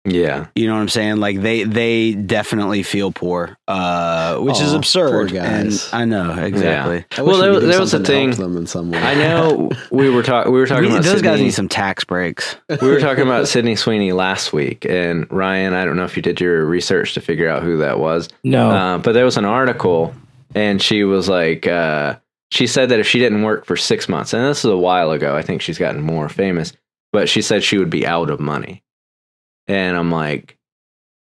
Yeah, 0.05 0.47
You 0.55 0.67
know 0.67 0.75
what 0.75 0.81
I'm 0.81 0.89
saying? 0.89 1.17
Like 1.17 1.41
they 1.41 1.63
they 1.63 2.13
definitely 2.13 2.83
feel 2.83 3.11
poor, 3.11 3.57
uh, 3.67 4.37
which 4.37 4.61
is 4.61 4.71
absurd. 4.73 5.09
poor 5.11 5.21
And 5.21 5.31
guys. 5.71 5.91
I 5.93 6.05
know 6.05 6.31
exactly. 6.33 7.05
I 7.17 7.21
Well, 7.23 7.31
wish 7.31 7.35
we 7.37 7.41
there- 7.41 7.59
there 7.71 7.79
was 7.79 7.93
a 7.93 7.97
something 7.97 8.05
to 8.05 8.13
help 8.25 8.35
thing- 8.35 8.43
them 8.43 8.57
in 8.57 8.67
some 8.67 8.91
way. 8.91 8.99
I 8.99 9.15
know 9.15 9.71
we 9.91 10.09
were 10.09 10.21
talking. 10.23 10.51
We 10.51 10.59
were 10.59 10.67
talking 10.67 10.83
We- 10.89 10.91
about 10.91 11.03
those 11.03 11.21
guys 11.23 11.41
need 11.41 11.51
some 11.51 11.67
tax 11.69 12.03
breaks. 12.03 12.55
we 12.69 12.87
were 12.87 12.99
talking 12.99 13.23
about 13.23 13.47
Sydney 13.47 13.75
Sweeney 13.75 14.11
last 14.11 14.53
week, 14.53 14.85
and 14.85 15.25
Ryan. 15.31 15.73
I 15.73 15.85
don't 15.85 15.95
know 15.97 16.05
if 16.05 16.15
you 16.15 16.21
did 16.21 16.39
your 16.39 16.65
research 16.65 17.15
to 17.15 17.21
figure 17.21 17.49
out 17.49 17.63
who 17.63 17.77
that 17.77 17.99
was. 17.99 18.29
No. 18.43 18.69
Uh, 18.69 18.97
but 18.99 19.13
there 19.13 19.25
was 19.25 19.37
an 19.37 19.45
article, 19.45 20.13
and 20.53 20.81
she 20.81 21.03
was 21.03 21.27
like, 21.27 21.65
uh, 21.67 22.17
she 22.51 22.67
said 22.67 22.89
that 22.89 22.99
if 22.99 23.07
she 23.07 23.17
didn't 23.19 23.41
work 23.41 23.65
for 23.65 23.75
six 23.75 24.07
months, 24.07 24.33
and 24.33 24.45
this 24.45 24.59
is 24.59 24.65
a 24.71 24.77
while 24.77 25.09
ago, 25.11 25.35
I 25.35 25.41
think 25.41 25.61
she's 25.63 25.79
gotten 25.79 26.01
more 26.01 26.29
famous, 26.29 26.73
but 27.11 27.27
she 27.27 27.41
said 27.41 27.63
she 27.63 27.79
would 27.79 27.89
be 27.89 28.05
out 28.05 28.29
of 28.29 28.39
money. 28.39 28.83
And 29.67 29.97
I'm 29.97 30.11
like, 30.11 30.57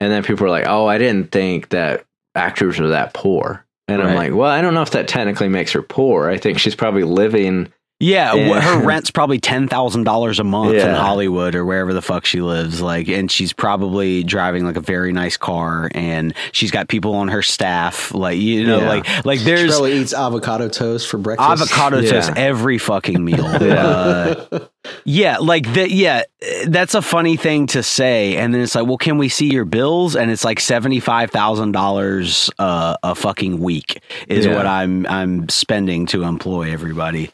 and 0.01 0.11
then 0.13 0.23
people 0.23 0.45
were 0.45 0.51
like, 0.51 0.67
oh, 0.67 0.87
I 0.87 0.99
didn't 0.99 1.31
think 1.31 1.71
that 1.71 2.05
actors 2.35 2.81
are 2.81 2.89
that 2.89 3.15
poor. 3.15 3.65
And 3.87 4.03
I'm 4.03 4.15
like, 4.15 4.33
well, 4.33 4.51
I 4.51 4.63
don't 4.63 4.75
know 4.75 4.83
if 4.83 4.93
that 4.93 5.09
technically 5.09 5.49
makes 5.49 5.73
her 5.73 5.83
poor. 5.83 6.31
I 6.31 6.39
think 6.39 6.59
she's 6.59 6.75
probably 6.75 7.05
living 7.05 7.71
Yeah, 8.05 8.35
Yeah. 8.35 8.61
wh- 8.61 8.63
her 8.65 8.79
rent's 8.85 9.11
probably 9.11 9.39
ten 9.39 9.67
thousand 9.69 10.05
dollars 10.05 10.39
a 10.39 10.45
month 10.45 10.75
in 10.75 10.95
Hollywood 10.95 11.55
or 11.55 11.65
wherever 11.65 11.95
the 11.95 12.03
fuck 12.03 12.27
she 12.27 12.41
lives. 12.43 12.81
Like, 12.83 13.09
and 13.09 13.31
she's 13.31 13.53
probably 13.53 14.23
driving 14.25 14.65
like 14.67 14.77
a 14.77 14.81
very 14.81 15.13
nice 15.13 15.37
car, 15.39 15.91
and 15.95 16.35
she's 16.53 16.71
got 16.71 16.89
people 16.89 17.15
on 17.15 17.29
her 17.29 17.41
staff. 17.43 18.13
Like, 18.13 18.39
you 18.39 18.67
know, 18.67 18.81
Yeah. 18.81 18.89
like 18.89 19.25
like 19.25 19.39
She 19.39 19.45
there's 19.47 19.71
probably 19.73 19.95
eats 19.99 20.13
avocado 20.13 20.69
toast 20.69 21.09
for 21.09 21.17
breakfast. 21.19 21.51
avocado 21.63 22.01
Yeah. 22.01 22.11
toast 22.11 22.33
every 22.37 22.79
fucking 22.79 23.25
meal. 23.25 23.45
Yeah. 23.61 23.85
Uh, 23.85 24.59
yeah, 25.07 25.39
like 25.39 25.73
that. 25.75 25.91
Yeah, 25.91 26.23
that's 26.67 26.95
a 26.95 27.01
funny 27.01 27.37
thing 27.39 27.67
to 27.69 27.83
say, 27.83 28.37
and 28.37 28.53
then 28.53 28.61
it's 28.61 28.75
like, 28.75 28.87
well, 28.87 28.99
can 28.99 29.17
we 29.17 29.31
see 29.31 29.51
your 29.51 29.65
bills? 29.65 30.15
And 30.15 30.31
it's 30.31 30.45
like 30.45 30.61
seventy 30.61 31.01
five 31.01 31.31
thousand 31.31 31.73
dollars 31.73 32.51
uh, 32.59 32.97
a 33.03 33.15
fucking 33.15 33.59
week 33.61 34.03
is 34.29 34.45
Yeah. 34.45 34.57
what 34.57 34.67
I'm 34.67 35.07
I'm 35.07 35.49
spending 35.49 36.05
to 36.07 36.25
employ 36.25 36.71
everybody. 36.71 37.31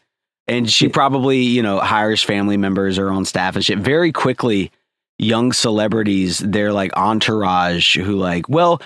And 0.50 0.68
she 0.70 0.88
probably, 0.88 1.38
you 1.42 1.62
know, 1.62 1.78
hires 1.78 2.22
family 2.22 2.56
members 2.58 2.98
or 2.98 3.10
on 3.10 3.24
staff 3.24 3.54
and 3.54 3.64
shit. 3.64 3.78
Very 3.78 4.10
quickly, 4.12 4.70
young 5.18 5.52
celebrities, 5.52 6.38
they're 6.40 6.72
like 6.72 6.90
entourage 6.96 7.96
who 7.96 8.16
like, 8.16 8.48
well, 8.48 8.82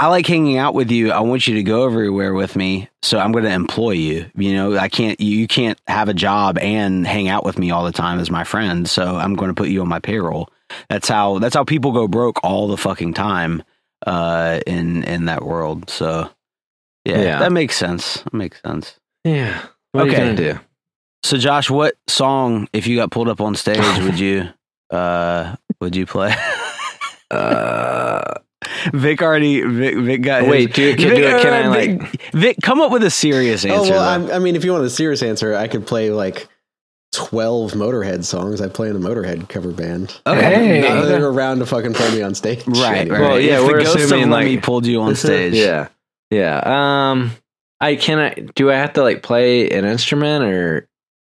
I 0.00 0.08
like 0.08 0.26
hanging 0.26 0.58
out 0.58 0.74
with 0.74 0.90
you. 0.90 1.10
I 1.12 1.20
want 1.20 1.46
you 1.46 1.54
to 1.54 1.62
go 1.62 1.84
everywhere 1.84 2.34
with 2.34 2.56
me. 2.56 2.88
So 3.02 3.18
I'm 3.18 3.32
going 3.32 3.44
to 3.44 3.50
employ 3.52 3.92
you. 3.92 4.30
You 4.36 4.52
know, 4.54 4.76
I 4.76 4.88
can't, 4.88 5.20
you, 5.20 5.38
you 5.38 5.46
can't 5.48 5.78
have 5.86 6.08
a 6.08 6.14
job 6.14 6.58
and 6.58 7.06
hang 7.06 7.28
out 7.28 7.44
with 7.44 7.58
me 7.58 7.70
all 7.70 7.84
the 7.84 7.92
time 7.92 8.18
as 8.20 8.30
my 8.30 8.44
friend. 8.44 8.88
So 8.88 9.16
I'm 9.16 9.34
going 9.34 9.48
to 9.50 9.54
put 9.54 9.68
you 9.70 9.80
on 9.80 9.88
my 9.88 9.98
payroll. 10.00 10.50
That's 10.88 11.08
how, 11.08 11.38
that's 11.38 11.54
how 11.54 11.64
people 11.64 11.92
go 11.92 12.06
broke 12.08 12.38
all 12.44 12.68
the 12.68 12.76
fucking 12.76 13.14
time, 13.14 13.62
uh, 14.06 14.60
in, 14.66 15.02
in 15.04 15.24
that 15.26 15.44
world. 15.44 15.88
So 15.90 16.30
yeah, 17.04 17.20
Yeah. 17.22 17.38
that 17.40 17.52
makes 17.52 17.76
sense. 17.76 18.22
That 18.22 18.34
makes 18.34 18.60
sense. 18.62 18.98
Yeah. 19.24 19.62
What 19.92 20.08
Okay. 20.08 20.10
are 20.16 20.18
you 20.30 20.34
gonna 20.36 20.54
do? 20.54 20.60
So 21.24 21.36
Josh, 21.36 21.68
what 21.70 21.94
song, 22.06 22.68
if 22.72 22.86
you 22.86 22.96
got 22.96 23.10
pulled 23.10 23.28
up 23.28 23.40
on 23.40 23.54
stage, 23.54 23.78
would 24.02 24.18
you, 24.18 24.48
uh, 24.90 25.56
would 25.80 25.96
you 25.96 26.06
play? 26.06 26.34
Uh, 27.30 28.34
Vic 28.92 29.22
already, 29.22 29.60
Vic, 29.62 29.96
Vic 29.96 30.22
got 30.22 30.42
his- 30.42 30.50
wait, 30.50 30.74
do, 30.74 30.94
can, 30.96 31.08
Vic, 31.10 31.16
do 31.18 31.24
it, 31.26 31.42
can 31.42 31.52
I 31.52 31.62
uh, 31.64 31.70
like? 31.70 32.00
Vic, 32.10 32.20
Vic, 32.32 32.56
come 32.62 32.80
up 32.80 32.90
with 32.90 33.02
a 33.04 33.10
serious 33.10 33.64
Oh 33.64 33.68
answer. 33.68 33.92
well. 33.92 34.08
I'm, 34.08 34.30
I 34.30 34.38
mean, 34.38 34.56
if 34.56 34.64
you 34.64 34.72
want 34.72 34.84
a 34.84 34.90
serious 34.90 35.22
answer, 35.22 35.54
I 35.54 35.68
could 35.68 35.86
play 35.86 36.10
like 36.10 36.48
twelve 37.12 37.72
Motorhead 37.72 38.24
songs. 38.24 38.60
I 38.60 38.68
play 38.68 38.88
in 38.88 38.96
a 38.96 38.98
Motorhead 38.98 39.48
cover 39.48 39.72
band. 39.72 40.20
okay. 40.26 40.40
Hey. 40.40 40.80
None 40.82 40.98
of 40.98 41.04
okay. 41.04 41.12
them 41.12 41.22
are 41.24 41.30
around 41.32 41.58
to 41.60 41.66
fucking 41.66 41.94
play 41.94 42.10
me 42.14 42.22
on 42.22 42.34
stage. 42.34 42.66
Right, 42.66 43.08
right. 43.08 43.20
Well, 43.20 43.40
yeah, 43.40 43.60
if 43.60 43.66
we're 43.66 43.78
the 43.78 43.84
ghost 43.84 43.96
assuming, 43.98 44.24
of 44.24 44.30
Lemmy 44.30 44.56
like- 44.56 44.64
pulled 44.64 44.86
you 44.86 45.00
on 45.02 45.14
stage. 45.16 45.54
yeah, 45.54 45.88
yeah. 46.30 46.60
Um, 47.10 47.32
I 47.80 47.96
can 47.96 48.18
I 48.18 48.34
do 48.54 48.70
I 48.70 48.74
have 48.74 48.92
to 48.94 49.02
like 49.02 49.22
play 49.22 49.68
an 49.70 49.84
instrument 49.84 50.44
or 50.44 50.88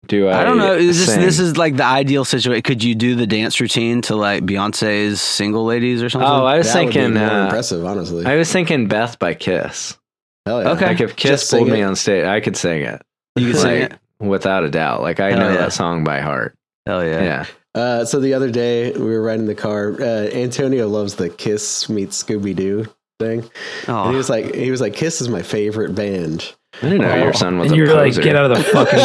do 0.06 0.28
I? 0.28 0.42
I 0.42 0.44
don't 0.44 0.58
know. 0.58 0.74
Is 0.74 0.98
this 0.98 1.14
sing? 1.14 1.20
this 1.22 1.38
is 1.38 1.56
like 1.56 1.76
the 1.76 1.84
ideal 1.84 2.24
situation. 2.26 2.60
Could 2.62 2.84
you 2.84 2.94
do 2.94 3.14
the 3.14 3.26
dance 3.26 3.58
routine 3.60 4.02
to 4.02 4.16
like 4.16 4.44
Beyonce's 4.44 5.20
"Single 5.22 5.64
Ladies" 5.64 6.02
or 6.02 6.10
something? 6.10 6.28
Oh, 6.28 6.44
I 6.44 6.58
was 6.58 6.70
That 6.72 6.84
would 6.84 6.88
be 6.88 6.92
thinking. 7.00 7.14
more 7.14 7.30
Uh, 7.30 7.44
impressive, 7.44 7.84
honestly. 7.86 8.26
I 8.26 8.36
was 8.36 8.52
thinking 8.52 8.86
Beth 8.86 9.18
by 9.18 9.32
Kiss. 9.32 9.96
Hell 10.44 10.62
yeah. 10.62 10.70
Okay. 10.72 10.86
Like 10.88 11.00
if 11.00 11.16
Kiss 11.16 11.40
Just 11.40 11.50
pulled 11.50 11.68
me 11.68 11.80
it. 11.80 11.84
on 11.84 11.96
stage, 11.96 12.24
I 12.26 12.40
could 12.40 12.56
sing 12.56 12.82
it. 12.82 13.00
you 13.36 13.52
could 13.52 13.60
sing 13.62 13.82
it. 13.84 13.94
without 14.20 14.62
a 14.64 14.68
doubt. 14.70 15.00
Like 15.00 15.20
I 15.20 15.30
Hell 15.30 15.38
know 15.38 15.48
yeah. 15.52 15.56
that 15.56 15.72
song 15.72 16.04
by 16.04 16.20
heart. 16.20 16.54
Hell 16.84 17.02
yeah. 17.02 17.22
Yeah. 17.22 17.46
Uh, 17.74 18.04
so 18.04 18.20
the 18.20 18.34
other 18.34 18.50
day 18.50 18.92
we 18.92 19.00
were 19.06 19.22
riding 19.22 19.46
the 19.46 19.54
car. 19.54 19.94
Uh, 19.98 20.28
Antonio 20.34 20.86
loves 20.86 21.14
the 21.14 21.30
Kiss 21.30 21.88
meets 21.88 22.22
Scooby 22.22 22.54
Doo 22.54 22.84
thing, 23.18 23.48
and 23.86 24.10
he 24.10 24.16
was 24.16 24.28
like, 24.28 24.54
he 24.54 24.70
was 24.70 24.80
like, 24.80 24.94
Kiss 24.94 25.20
is 25.20 25.28
my 25.28 25.42
favorite 25.42 25.94
band. 25.94 26.54
I 26.82 26.88
didn't 26.88 27.02
know 27.02 27.14
your 27.16 27.32
son 27.32 27.58
was 27.58 27.70
and 27.70 27.74
a 27.74 27.76
you're 27.76 27.94
like, 27.94 28.14
get 28.14 28.34
out 28.34 28.50
of 28.50 28.58
the 28.58 28.64
fucking 28.64 28.98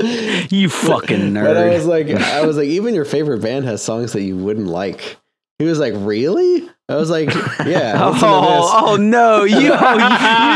car. 0.00 0.46
you 0.50 0.68
fucking 0.68 1.34
But 1.34 1.56
I 1.56 1.68
was 1.68 1.86
like, 1.86 2.08
I 2.08 2.44
was 2.44 2.56
like, 2.56 2.66
even 2.66 2.94
your 2.94 3.04
favorite 3.04 3.40
band 3.40 3.64
has 3.66 3.82
songs 3.82 4.12
that 4.12 4.22
you 4.22 4.36
wouldn't 4.36 4.66
like. 4.66 5.18
He 5.58 5.64
was 5.64 5.78
like, 5.78 5.94
really? 5.96 6.68
I 6.86 6.96
was 6.96 7.08
like, 7.08 7.32
yeah. 7.64 7.94
Oh, 8.02 8.12
to 8.12 8.18
this. 8.18 8.26
oh 8.26 8.96
no! 9.00 9.44
You, 9.44 9.56
you 9.56 9.62
you 9.62 9.68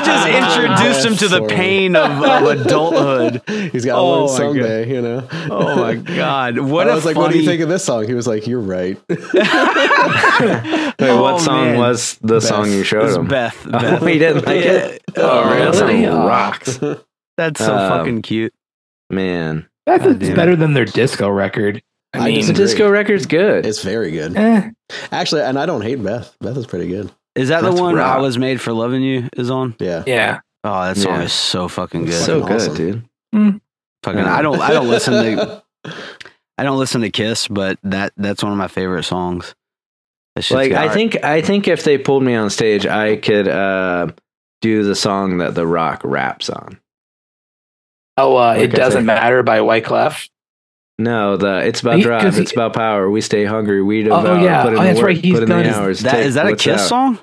just 0.05 0.29
introduced 0.29 1.07
him 1.07 1.17
to 1.17 1.29
the 1.29 1.47
pain 1.47 1.97
of, 1.97 2.23
of 2.23 2.61
adulthood. 2.61 3.43
He's 3.73 3.85
got 3.87 3.95
to 3.95 3.99
Oh 4.01 4.11
learn 4.27 4.27
my 4.33 4.37
someday, 4.37 4.91
you 4.95 5.01
know. 5.01 5.27
Oh 5.51 5.77
my 5.77 5.95
god! 5.95 6.59
What 6.59 6.87
I 6.88 6.95
was 6.95 7.07
like, 7.07 7.14
funny... 7.14 7.25
what 7.29 7.33
do 7.33 7.38
you 7.38 7.47
think 7.47 7.62
of 7.62 7.71
this 7.71 7.83
song? 7.85 8.07
He 8.07 8.12
was 8.14 8.27
like, 8.27 8.47
you're 8.47 8.61
right. 8.61 8.99
Wait, 9.09 9.19
Oh, 11.01 11.23
what 11.23 11.41
song 11.41 11.64
man. 11.69 11.79
was 11.79 12.19
the 12.21 12.35
Beth. 12.35 12.43
song 12.45 12.71
you 12.71 12.83
showed 12.85 13.14
him? 13.19 13.27
Beth. 13.29 13.67
Oh, 13.67 13.71
Beth. 13.71 14.07
he 14.07 14.19
didn't 14.19 14.45
like 14.47 14.57
it. 14.64 15.03
Oh, 15.17 15.23
Oh, 15.45 15.51
really? 15.51 15.64
That 15.64 15.75
song 16.12 16.27
rocks, 16.27 16.79
That's 17.37 17.61
so 17.64 17.75
Um, 17.77 17.88
fucking 17.91 18.23
cute. 18.23 18.53
man. 19.11 19.67
That's 19.87 20.05
God 20.05 20.19
damn 20.19 20.37
better 20.37 20.57
than 20.57 20.75
their 20.75 20.85
disco 20.85 21.31
record. 21.31 21.83
I 22.14 22.18
I 22.18 22.25
mean, 22.27 22.35
The 22.35 22.40
disagree. 22.53 22.64
disco 22.64 22.90
record's 22.90 23.27
good. 23.27 23.66
It's 23.66 23.83
very 23.83 24.11
good. 24.11 24.37
eh, 24.37 24.71
Actually, 25.12 25.42
and 25.42 25.59
I 25.59 25.66
don't 25.66 25.83
hate 25.83 26.03
Beth. 26.03 26.35
Beth 26.40 26.57
is 26.57 26.66
pretty 26.66 26.88
good. 26.88 27.11
Is 27.35 27.49
that 27.51 27.62
That's 27.62 27.77
the 27.77 27.83
one 27.83 27.94
rock. 27.94 28.16
I 28.16 28.21
was 28.21 28.38
made 28.38 28.61
for 28.61 28.73
loving 28.73 29.03
you 29.03 29.29
is 29.37 29.51
on? 29.51 29.77
Yeah. 29.79 30.03
yeah. 30.07 30.40
Oh, 30.64 30.83
that 30.85 30.97
song 30.97 31.16
Yeah. 31.16 31.23
is 31.23 31.33
so 31.33 31.68
fucking 31.68 32.07
good. 32.07 32.14
It's 32.14 32.25
so 32.25 32.40
fucking 32.40 32.57
good, 32.57 32.62
awesome. 32.71 32.75
dude. 32.75 33.61
fucking. 34.03 34.21
Yeah. 34.21 34.35
I 34.37 34.42
don't. 34.42 34.59
I 34.61 34.73
don't 34.73 34.88
listen 34.88 35.12
to. 35.12 35.62
I 36.57 36.64
don't 36.64 36.79
listen 36.79 37.03
to 37.03 37.11
Kiss, 37.11 37.47
but 37.47 37.79
that 37.85 38.12
that's 38.16 38.42
one 38.42 38.53
of 38.53 38.59
my 38.59 38.68
favorite 38.68 39.05
songs. 39.05 39.55
Like. 40.51 40.73
I 40.73 40.88
think 40.88 41.23
I 41.25 41.42
think 41.42 41.68
if 41.68 41.85
they 41.85 41.99
pulled 41.99 42.23
me 42.23 42.35
on 42.35 42.49
stage, 42.51 42.87
I 42.87 43.16
could 43.16 43.47
uh, 43.49 44.09
do 44.61 44.83
the 44.83 44.94
song 44.94 45.38
that 45.38 45.55
The 45.55 45.66
Rock 45.66 46.01
raps 46.05 46.49
on. 46.51 46.81
Oh, 48.16 48.33
uh, 48.37 48.55
Like 48.57 48.61
it 48.71 48.75
I 48.75 48.77
doesn't 48.77 49.01
said. 49.01 49.07
matter 49.07 49.42
by 49.42 49.59
Wyclef. 49.59 50.29
No, 50.98 51.37
the 51.37 51.58
it's 51.66 51.80
about 51.80 51.96
He- 51.96 52.02
drive, 52.02 52.22
'cause 52.22 52.37
he- 52.37 52.42
it's 52.42 52.52
about 52.52 52.72
power. 52.72 53.08
We 53.08 53.20
stay 53.20 53.44
hungry, 53.44 53.82
we 53.82 54.08
Oh, 54.11 54.14
oh 54.16 54.22
devour. 54.22 54.44
yeah. 54.44 54.62
put 54.64 54.72
in 54.72 54.78
Oh, 54.78 54.82
the 54.82 54.87
that's 54.88 54.98
work, 54.98 55.06
right. 55.06 55.16
He's 55.16 55.34
put 55.34 55.42
in 55.44 55.48
done- 55.48 55.62
the 55.62 55.76
hours. 55.76 56.00
that 56.00 56.11
take 56.12 56.26
is 56.26 56.34
that 56.34 56.46
a 56.46 56.56
Kiss 56.56 56.82
out. 56.82 56.88
song? 56.88 57.18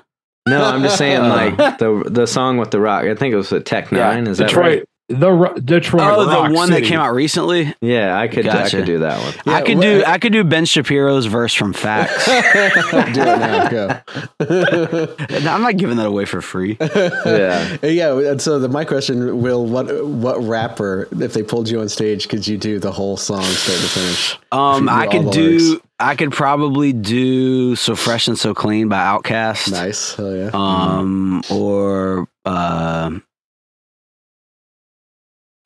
No, 0.48 0.64
I'm 0.64 0.82
just 0.82 0.96
saying 0.96 1.20
like 1.28 1.56
the 1.78 2.02
the 2.06 2.26
song 2.26 2.56
with 2.58 2.70
The 2.70 2.80
Rock. 2.80 3.04
I 3.04 3.14
think 3.14 3.34
it 3.34 3.36
was 3.36 3.50
with 3.50 3.64
Tech 3.64 3.88
N9ne. 3.90 4.28
Is 4.28 4.38
that 4.38 4.48
Detroit. 4.48 4.64
right? 4.64 4.84
The 5.08 5.60
Detroit. 5.64 6.02
Oh, 6.02 6.26
Rock 6.26 6.48
the 6.50 6.54
one 6.54 6.68
City. 6.68 6.80
that 6.80 6.88
came 6.88 6.98
out 6.98 7.14
recently. 7.14 7.72
Yeah, 7.80 8.18
I 8.18 8.26
could 8.26 8.48
I 8.48 8.68
could 8.68 8.84
do 8.86 8.98
that 8.98 9.20
one. 9.20 9.54
I 9.54 9.62
could 9.62 9.76
what- 9.76 9.82
do. 9.82 10.02
I 10.04 10.18
could 10.18 10.32
do 10.32 10.42
Ben 10.42 10.64
Shapiro's 10.64 11.26
verse 11.26 11.54
from 11.54 11.72
Facts. 11.72 12.24
do 12.26 12.32
it 12.32 13.14
now. 13.38 13.68
Go. 13.68 14.00
I'm 15.48 15.62
not 15.62 15.76
giving 15.76 15.96
that 15.98 16.06
away 16.06 16.24
for 16.24 16.40
free. 16.40 16.76
Yeah. 16.80 17.76
yeah. 17.84 18.18
And 18.18 18.42
so 18.42 18.58
the, 18.58 18.68
my 18.68 18.84
question, 18.84 19.40
Will, 19.40 19.64
what 19.64 20.04
what 20.06 20.42
rapper, 20.42 21.06
if 21.20 21.34
they 21.34 21.44
pulled 21.44 21.68
you 21.68 21.80
on 21.80 21.88
stage, 21.88 22.28
could 22.28 22.44
you 22.44 22.58
do 22.58 22.80
the 22.80 22.90
whole 22.90 23.16
song 23.16 23.44
start 23.44 23.78
to 23.78 23.86
finish? 23.86 24.36
Um, 24.50 24.88
I 24.88 25.06
could 25.06 25.30
do. 25.30 25.58
lyrics. 25.58 25.86
I 26.00 26.14
could 26.16 26.32
probably 26.32 26.92
do 26.92 27.76
"So 27.76 27.94
Fresh 27.94 28.26
and 28.26 28.36
So 28.38 28.54
Clean" 28.54 28.88
by 28.88 28.98
Outkast. 28.98 29.70
Nice. 29.70 30.14
Hell 30.16 30.36
yeah. 30.36 30.50
Um, 30.52 31.42
or 31.48 32.28
uh, 32.44 33.18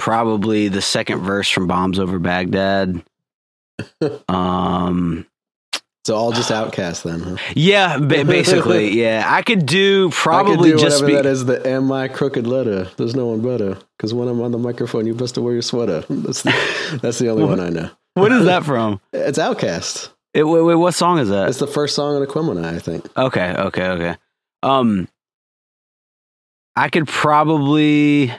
probably 0.00 0.66
the 0.68 0.82
second 0.82 1.20
verse 1.20 1.48
from 1.48 1.66
"Bombs 1.68 1.98
Over 1.98 2.18
Baghdad." 2.18 3.02
um, 4.28 5.26
So 6.04 6.16
all 6.16 6.32
just 6.32 6.50
Outkast 6.50 7.04
then. 7.04 7.20
Huh? 7.20 7.36
yeah, 7.54 7.98
ba- 7.98 8.24
basically, 8.24 8.90
yeah. 9.00 9.24
I 9.26 9.42
could 9.42 9.66
do 9.66 10.10
probably 10.10 10.72
could 10.72 10.78
do 10.78 10.84
just 10.84 11.06
be. 11.06 11.14
that 11.14 11.26
is. 11.26 11.44
The 11.44 11.66
am 11.68 11.92
I 11.92 12.08
crooked 12.08 12.46
letter? 12.46 12.88
There's 12.96 13.14
no 13.14 13.26
one 13.26 13.42
better. 13.42 13.78
Because 13.96 14.12
when 14.12 14.26
I'm 14.28 14.40
on 14.40 14.50
the 14.50 14.58
microphone, 14.58 15.06
you 15.06 15.14
best 15.14 15.34
to 15.36 15.42
wear 15.42 15.52
your 15.52 15.62
sweater. 15.62 16.00
That's 16.08 16.42
the, 16.42 16.98
that's 17.02 17.18
the 17.18 17.28
only 17.28 17.44
one 17.44 17.60
I 17.60 17.68
know. 17.68 17.90
What 18.14 18.32
is 18.32 18.46
that 18.46 18.64
from? 18.64 19.00
It's 19.12 19.38
Outkast. 19.38 20.10
It, 20.32 20.44
wait, 20.44 20.62
wait, 20.62 20.76
what 20.76 20.94
song 20.94 21.18
is 21.18 21.28
that? 21.28 21.48
It's 21.48 21.58
the 21.58 21.66
first 21.66 21.94
song 21.94 22.16
on 22.16 22.26
Aquemini, 22.26 22.64
I 22.64 22.78
think. 22.78 23.06
Okay, 23.16 23.54
okay, 23.56 23.86
okay. 23.88 24.16
Um, 24.62 25.08
I 26.76 26.88
could 26.88 27.08
probably 27.08 28.32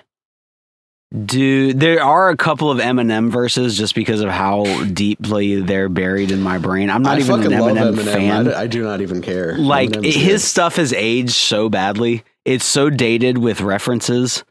do. 1.25 1.73
There 1.73 2.01
are 2.03 2.29
a 2.29 2.37
couple 2.37 2.71
of 2.71 2.79
Eminem 2.79 3.29
verses 3.29 3.77
just 3.77 3.95
because 3.95 4.21
of 4.21 4.29
how 4.29 4.63
deeply 4.85 5.61
they're 5.61 5.89
buried 5.89 6.31
in 6.31 6.41
my 6.41 6.57
brain. 6.57 6.89
I'm 6.89 7.03
not 7.03 7.17
I 7.17 7.19
even 7.21 7.41
an 7.43 7.51
Eminem, 7.51 7.93
Eminem. 7.95 8.13
fan. 8.13 8.47
I, 8.53 8.61
I 8.61 8.67
do 8.67 8.83
not 8.83 9.01
even 9.01 9.21
care. 9.21 9.57
like 9.57 9.89
Eminem's 9.91 10.15
his 10.15 10.41
good. 10.41 10.41
stuff 10.41 10.75
has 10.77 10.93
aged 10.93 11.31
so 11.31 11.69
badly. 11.69 12.23
It's 12.45 12.65
so 12.65 12.89
dated 12.89 13.37
with 13.37 13.61
references, 13.61 14.43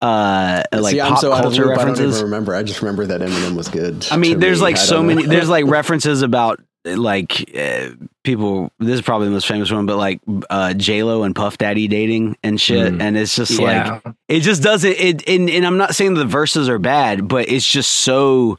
uh, 0.00 0.62
like 0.72 0.92
See, 0.92 1.00
I'm 1.00 1.12
pop 1.12 1.18
so 1.20 1.30
culture 1.32 1.66
loop, 1.66 1.72
I 1.72 1.84
don't 1.84 1.88
references. 1.90 2.16
even 2.16 2.24
remember. 2.30 2.54
I 2.54 2.62
just 2.62 2.80
remember 2.82 3.06
that 3.06 3.20
Eminem 3.20 3.56
was 3.56 3.68
good. 3.68 4.06
I 4.10 4.16
mean, 4.16 4.38
there's 4.38 4.58
me. 4.58 4.62
like 4.64 4.76
I 4.76 4.78
so 4.78 5.02
many. 5.02 5.26
There's 5.26 5.48
like 5.48 5.64
references 5.68 6.22
about 6.22 6.60
like 6.84 7.50
uh, 7.56 7.90
people. 8.22 8.70
This 8.78 8.94
is 8.94 9.02
probably 9.02 9.28
the 9.28 9.32
most 9.32 9.46
famous 9.46 9.70
one, 9.70 9.86
but 9.86 9.96
like 9.96 10.20
uh, 10.50 10.74
J 10.74 11.02
Lo 11.02 11.22
and 11.22 11.34
Puff 11.34 11.58
Daddy 11.58 11.88
dating 11.88 12.36
and 12.42 12.60
shit. 12.60 12.94
Mm. 12.94 13.02
And 13.02 13.16
it's 13.16 13.34
just 13.34 13.58
like 13.58 14.02
it 14.28 14.40
just 14.40 14.62
doesn't. 14.62 14.96
It 14.98 15.28
and, 15.28 15.48
and 15.48 15.66
I'm 15.66 15.78
not 15.78 15.94
saying 15.94 16.14
the 16.14 16.24
verses 16.24 16.68
are 16.68 16.78
bad, 16.78 17.28
but 17.28 17.48
it's 17.50 17.66
just 17.66 17.90
so 17.90 18.58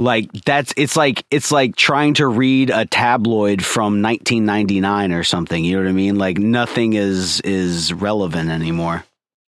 like 0.00 0.32
that's 0.44 0.72
it's 0.78 0.96
like 0.96 1.24
it's 1.30 1.52
like 1.52 1.76
trying 1.76 2.14
to 2.14 2.26
read 2.26 2.70
a 2.70 2.86
tabloid 2.86 3.62
from 3.62 4.02
1999 4.02 5.12
or 5.12 5.22
something. 5.22 5.62
You 5.62 5.76
know 5.76 5.82
what 5.82 5.90
I 5.90 5.92
mean? 5.92 6.16
Like 6.16 6.38
nothing 6.38 6.94
is 6.94 7.40
is 7.42 7.92
relevant 7.92 8.48
anymore. 8.48 9.04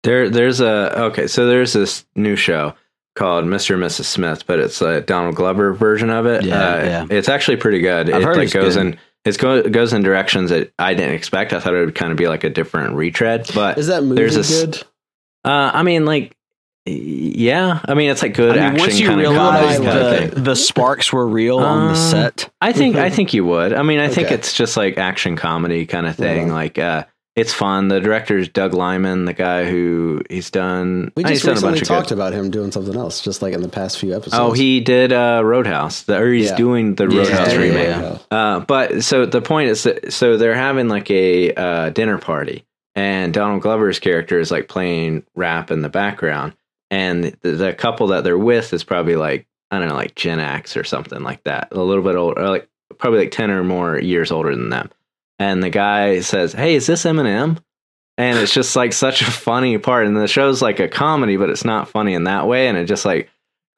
There 0.03 0.29
there's 0.29 0.61
a 0.61 0.99
okay, 1.05 1.29
so 1.29 1.47
there's 1.47 1.73
this 1.73 2.05
new 2.17 2.35
show. 2.35 2.75
Called 3.15 3.45
Mr. 3.45 3.75
and 3.75 3.83
Mrs. 3.83 4.05
Smith, 4.05 4.47
but 4.47 4.59
it's 4.59 4.81
a 4.81 5.01
Donald 5.03 5.35
Glover 5.37 5.73
version 5.73 6.11
of 6.11 6.27
it. 6.27 6.45
Yeah, 6.45 6.55
uh, 6.57 6.77
yeah. 6.85 7.07
It's 7.11 7.29
actually 7.29 7.57
pretty 7.59 7.81
good. 7.81 8.09
I've 8.11 8.23
it 8.23 8.25
heard 8.25 8.37
like 8.37 8.45
it's 8.45 8.55
goes 8.55 8.77
good. 8.77 8.87
in 8.87 8.99
it 9.25 9.39
go, 9.39 9.63
goes 9.63 9.93
in 9.93 10.03
directions 10.03 10.51
that 10.51 10.73
I 10.79 10.95
didn't 10.95 11.15
expect. 11.15 11.53
I 11.53 11.61
thought 11.61 11.75
it 11.75 11.85
would 11.85 11.95
kind 11.95 12.11
of 12.11 12.19
be 12.19 12.27
like 12.29 12.43
a 12.45 12.51
different 12.51 12.95
retread, 12.97 13.49
but 13.55 13.79
Is 13.79 13.87
that 13.89 14.03
movie 14.03 14.17
there's 14.17 14.37
a 14.37 14.67
good? 14.67 14.83
uh, 15.45 15.71
I 15.75 15.83
mean, 15.85 16.05
like, 16.05 16.35
yeah, 16.85 17.79
I 17.85 17.95
mean, 17.95 18.11
it's 18.11 18.23
like 18.23 18.35
good 18.35 18.59
I 18.59 18.71
mean, 18.71 18.81
action 18.81 18.81
once 18.81 18.99
you 18.99 19.07
kind 19.07 19.21
of 19.21 19.31
realize 19.31 19.77
comedy 19.79 19.85
kind 19.85 19.99
of 19.99 20.11
the, 20.31 20.35
thing. 20.35 20.45
the 20.45 20.57
sparks 20.57 21.13
were 21.13 21.29
real 21.29 21.59
on 21.61 21.85
the 21.85 21.91
Um, 21.91 21.97
set, 21.97 22.51
I 22.61 22.73
think 22.73 22.97
I 22.97 23.11
think 23.17 23.33
you 23.35 23.45
would. 23.45 23.73
I 23.73 23.83
mean, 23.83 24.01
I 24.01 24.09
think 24.09 24.33
it's 24.33 24.53
just 24.53 24.77
like 24.77 24.99
action 24.99 25.37
comedy 25.37 25.87
kind 25.87 26.07
of 26.09 26.17
thing. 26.17 26.49
Yeah. 26.49 26.53
Like, 26.55 26.79
uh, 26.81 27.05
it's 27.35 27.53
fun. 27.53 27.89
The 27.89 28.01
director 28.01 28.37
is 28.37 28.49
Doug 28.49 28.75
Liman, 28.75 29.25
the 29.25 29.33
guy 29.33 29.65
who 29.65 30.23
he's 30.29 30.51
done. 30.51 31.13
We 31.17 31.23
he's 31.25 31.43
just 31.43 31.63
recently 31.63 31.81
talked 31.81 32.09
good. 32.11 32.15
about 32.19 32.33
him 32.35 32.51
doing 32.51 32.71
something 32.73 32.95
else, 32.97 33.21
just 33.23 33.41
like 33.41 33.55
in 33.55 33.63
the 33.63 33.69
past 33.69 33.99
few 33.99 34.15
episodes. 34.15 34.35
Oh, 34.39 34.53
he 34.53 34.81
did 34.81 35.13
uh, 35.13 35.41
Roadhouse, 35.45 36.03
the, 36.03 36.19
or 36.19 36.31
he's 36.33 36.51
Yeah. 36.51 36.57
doing 36.57 36.95
the 36.95 37.09
Roadhouse 37.09 37.53
yeah, 37.53 37.59
remake. 37.59 37.87
yeah. 37.89 38.19
Uh, 38.31 38.61
but 38.61 39.03
so 39.03 39.25
the 39.27 39.41
point 39.41 39.71
is 39.71 39.85
that 39.85 40.13
so 40.13 40.37
they're 40.37 40.55
having 40.55 40.89
like 40.89 41.11
a 41.11 41.55
uh, 41.55 41.91
dinner 41.91 42.19
party, 42.19 42.65
and 42.95 43.33
Donald 43.33 43.63
Glover's 43.63 43.99
character 43.99 44.39
is 44.39 44.51
like 44.51 44.69
playing 44.69 45.25
rap 45.35 45.71
in 45.71 45.81
the 45.81 45.89
background, 45.89 46.55
and 46.91 47.25
the, 47.41 47.53
the 47.53 47.73
couple 47.73 48.09
that 48.09 48.25
they're 48.25 48.37
with 48.37 48.75
is 48.75 48.85
probably 48.85 49.17
like 49.17 49.47
I 49.71 49.79
don't 49.79 49.89
know, 49.89 49.95
like 49.95 50.15
Gen 50.17 50.39
X 50.39 50.77
or 50.77 50.85
something 50.85 51.23
like 51.23 51.45
that, 51.45 51.69
a 51.73 51.81
little 51.81 52.05
bit 52.05 52.15
older, 52.15 52.47
like 52.47 52.69
probably 52.99 53.21
like 53.21 53.31
ten 53.31 53.51
or 53.51 53.65
more 53.65 53.99
years 53.99 54.31
older 54.31 54.55
than 54.55 54.69
them. 54.69 54.91
And 55.43 55.63
the 55.63 55.71
guy 55.71 56.21
says, 56.21 56.53
"Hey, 56.53 56.77
is 56.77 56.87
this 56.87 57.05
Eminem?" 57.05 57.59
And 58.17 58.39
it's 58.39 58.55
just 58.55 58.77
like 58.77 58.93
such 58.93 59.23
a 59.23 59.31
funny 59.31 59.77
part, 59.79 60.07
and 60.07 60.17
the 60.17 60.29
show's 60.29 60.63
like 60.63 60.79
a 60.79 60.87
comedy, 60.87 61.37
but 61.37 61.51
it's 61.51 61.65
not 61.65 61.89
funny 61.89 62.15
in 62.15 62.25
that 62.25 62.47
way, 62.47 62.69
and 62.69 62.79
it 62.79 62.85
just 62.85 63.05
like 63.05 63.29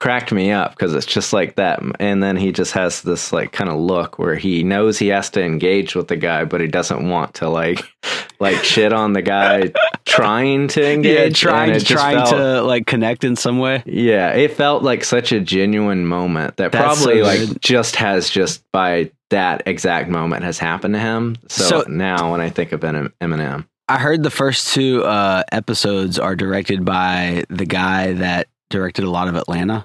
cracked 0.00 0.32
me 0.32 0.50
up 0.50 0.72
because 0.72 0.94
it's 0.94 1.06
just 1.06 1.32
like 1.32 1.56
that. 1.56 1.80
And 1.98 2.22
then 2.22 2.36
he 2.36 2.52
just 2.52 2.72
has 2.72 3.00
this 3.00 3.32
like 3.32 3.52
kind 3.52 3.70
of 3.70 3.78
look 3.78 4.18
where 4.18 4.34
he 4.34 4.62
knows 4.62 4.98
he 4.98 5.08
has 5.08 5.30
to 5.30 5.42
engage 5.42 5.94
with 5.94 6.08
the 6.08 6.16
guy, 6.16 6.44
but 6.44 6.60
he 6.60 6.66
doesn't 6.66 7.08
want 7.08 7.34
to 7.34 7.48
like 7.48 7.82
like 8.40 8.62
shit 8.62 8.92
on 8.92 9.14
the 9.14 9.22
guy 9.22 9.72
trying 10.04 10.68
to 10.68 10.86
engage. 10.92 11.42
yeah, 11.42 11.50
trying 11.50 11.72
just 11.72 11.86
trying 11.86 12.16
felt- 12.16 12.30
to 12.30 12.62
like 12.62 12.86
connect 12.86 13.24
in 13.24 13.36
some 13.36 13.58
way. 13.58 13.82
Yeah, 13.86 14.32
it 14.32 14.52
felt 14.52 14.82
like 14.82 15.04
such 15.04 15.32
a 15.32 15.40
genuine 15.40 16.04
moment 16.04 16.58
that 16.58 16.72
That's 16.72 17.02
probably 17.02 17.22
so 17.22 17.26
like 17.26 17.60
just 17.60 17.96
has 17.96 18.28
just 18.28 18.62
by 18.72 19.10
that 19.30 19.62
exact 19.66 20.08
moment 20.08 20.44
has 20.44 20.58
happened 20.58 20.94
to 20.94 21.00
him. 21.00 21.36
So, 21.48 21.64
So- 21.82 21.84
now 21.88 22.30
when 22.32 22.40
I 22.40 22.50
think 22.50 22.72
of 22.72 22.80
Eminem, 22.80 23.66
I 23.88 23.98
heard 23.98 24.22
the 24.22 24.30
first 24.30 24.72
two 24.74 25.02
uh, 25.04 25.42
episodes 25.52 26.18
are 26.18 26.34
directed 26.34 26.84
by 26.84 27.44
the 27.50 27.66
guy 27.66 28.14
that 28.14 28.48
directed 28.70 29.04
a 29.04 29.10
lot 29.10 29.28
of 29.28 29.34
Atlanta. 29.36 29.84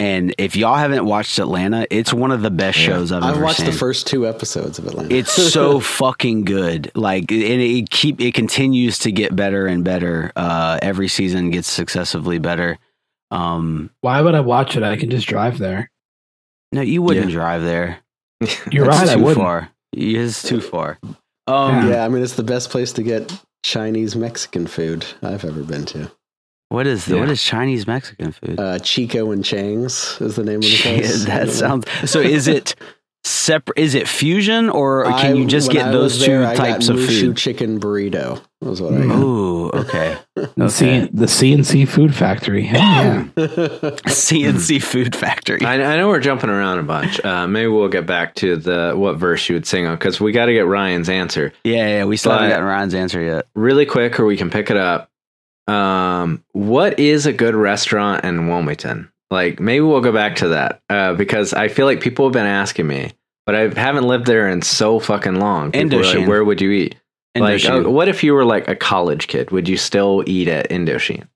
And 0.00 0.34
if 0.38 0.56
y'all 0.56 0.74
haven't 0.74 1.04
watched 1.04 1.38
Atlanta, 1.38 1.86
it's 1.88 2.12
one 2.12 2.32
of 2.32 2.42
the 2.42 2.50
best 2.50 2.78
Yeah. 2.80 2.86
shows 2.86 3.12
I've, 3.12 3.22
I've 3.22 3.34
ever 3.36 3.44
watched 3.44 3.58
seen. 3.58 3.66
the 3.66 3.72
first 3.72 4.08
two 4.08 4.26
episodes 4.26 4.80
of 4.80 4.86
Atlanta. 4.88 5.14
It's 5.14 5.32
so 5.32 5.78
fucking 6.00 6.44
good. 6.44 6.90
Like, 6.96 7.30
and 7.30 7.40
it 7.42 7.90
keep 7.90 8.20
it 8.20 8.34
continues 8.34 8.98
to 9.00 9.12
get 9.12 9.36
better 9.36 9.66
and 9.68 9.84
better. 9.84 10.32
Uh, 10.34 10.80
every 10.82 11.06
season 11.06 11.50
gets 11.50 11.70
successively 11.70 12.40
better. 12.40 12.78
Um, 13.30 13.90
Why 14.00 14.20
would 14.20 14.34
I 14.34 14.40
watch 14.40 14.76
it? 14.76 14.82
I 14.82 14.96
can 14.96 15.10
just 15.10 15.28
drive 15.28 15.58
there. 15.58 15.90
no, 16.72 16.80
you 16.80 17.00
wouldn't 17.00 17.30
drive 17.30 17.62
there. 17.62 17.98
You're 18.70 18.86
That's 18.86 19.00
right. 19.00 19.08
I 19.10 19.14
too 19.14 19.20
wouldn't. 19.22 19.36
far. 19.44 19.70
It 19.92 20.02
is 20.16 20.42
too 20.42 20.60
far. 20.60 20.98
Um, 21.46 21.88
yeah, 21.90 22.04
I 22.04 22.08
mean, 22.08 22.22
it's 22.22 22.34
the 22.36 22.42
best 22.42 22.70
place 22.70 22.92
to 22.94 23.02
get 23.02 23.32
Chinese 23.62 24.16
Mexican 24.16 24.66
food 24.66 25.04
I've 25.22 25.44
ever 25.44 25.62
been 25.62 25.84
to. 25.86 26.10
What 26.70 26.86
is 26.86 27.04
the, 27.06 27.16
what 27.18 27.26
Yeah. 27.28 27.32
is 27.32 27.42
Chinese 27.42 27.86
Mexican 27.86 28.32
food? 28.32 28.58
Uh, 28.58 28.78
Chico 28.80 29.30
and 29.30 29.44
Chang's 29.44 30.18
is 30.20 30.36
the 30.36 30.42
name 30.44 30.56
of 30.56 30.62
the 30.62 30.76
place. 30.82 31.24
that 31.26 31.50
sounds 31.50 31.86
so. 32.10 32.20
Is 32.20 32.48
it 32.48 32.74
separate? 33.24 33.78
Is 33.78 33.94
it 33.94 34.06
fusion, 34.08 34.68
or 34.70 35.04
can 35.04 35.12
I- 35.14 35.32
you 35.32 35.46
just 35.46 35.70
get 35.70 35.86
I 35.88 35.90
those 35.92 36.14
was 36.18 36.24
two 36.24 36.30
there, 36.32 36.46
I 36.46 36.54
types 36.54 36.88
got 36.88 36.96
of 36.96 37.02
Mushu 37.02 37.20
food? 37.20 37.36
chicken 37.36 37.80
burrito. 37.80 38.40
Was 38.60 38.80
what 38.80 38.94
I 38.94 39.06
got. 39.06 39.18
Ooh, 39.18 39.70
okay. 39.70 40.16
The, 40.56 40.68
C, 40.68 41.08
the 41.12 41.26
CNC 41.26 41.86
Food 41.88 42.14
Factory. 42.14 42.64
Yeah. 42.66 43.24
CNC 43.36 44.82
Food 44.82 45.14
Factory. 45.16 45.62
I, 45.64 45.74
I 45.74 45.96
know 45.96 46.08
we're 46.08 46.20
jumping 46.20 46.50
around 46.50 46.78
a 46.78 46.82
bunch. 46.82 47.22
Uh, 47.24 47.46
maybe 47.46 47.68
we'll 47.68 47.88
get 47.88 48.06
back 48.06 48.34
to 48.36 48.56
the 48.56 48.94
what 48.96 49.16
verse 49.16 49.48
you 49.48 49.54
would 49.56 49.66
sing 49.66 49.86
on 49.86 49.94
because 49.96 50.20
we 50.20 50.32
got 50.32 50.46
to 50.46 50.52
get 50.52 50.66
Ryan's 50.66 51.08
answer 51.08 51.52
Yeah, 51.64 51.88
yeah. 51.88 52.04
We 52.04 52.16
still 52.16 52.32
haven't 52.32 52.48
But- 52.48 52.54
gotten 52.54 52.66
Ryan's 52.66 52.94
answer 52.94 53.20
yet. 53.22 53.46
really 53.54 53.86
quick, 53.86 54.18
or 54.18 54.24
we 54.26 54.36
can 54.36 54.50
pick 54.50 54.70
it 54.70 54.76
up. 54.76 55.10
Um, 55.66 56.44
what 56.52 56.98
is 56.98 57.26
a 57.26 57.32
good 57.32 57.54
restaurant 57.54 58.24
in 58.24 58.48
Wilmington? 58.48 59.10
Like 59.34 59.58
maybe 59.58 59.80
we'll 59.80 60.00
go 60.00 60.12
back 60.12 60.36
to 60.36 60.48
that 60.50 60.80
uh, 60.88 61.14
because 61.14 61.52
I 61.52 61.66
feel 61.66 61.86
like 61.86 62.00
people 62.00 62.24
have 62.24 62.32
been 62.32 62.46
asking 62.46 62.86
me, 62.86 63.10
but 63.46 63.56
I 63.56 63.68
haven't 63.68 64.06
lived 64.06 64.26
there 64.26 64.48
in 64.48 64.62
so 64.62 65.00
fucking 65.00 65.40
long. 65.40 65.72
People 65.72 65.98
are 65.98 66.02
like, 66.02 66.16
Indochine. 66.16 66.28
Where 66.28 66.44
would 66.44 66.60
you 66.60 66.70
eat? 66.70 66.94
Like, 67.36 67.60
Indochine. 67.60 67.86
uh, 67.86 67.90
what 67.90 68.06
if 68.08 68.22
you 68.22 68.32
were 68.32 68.44
like 68.44 68.68
a 68.68 68.76
college 68.76 69.26
kid? 69.26 69.50
Would 69.50 69.68
you 69.68 69.76
still 69.76 70.22
eat 70.26 70.46
at 70.46 70.70
Indochine? 70.70 71.26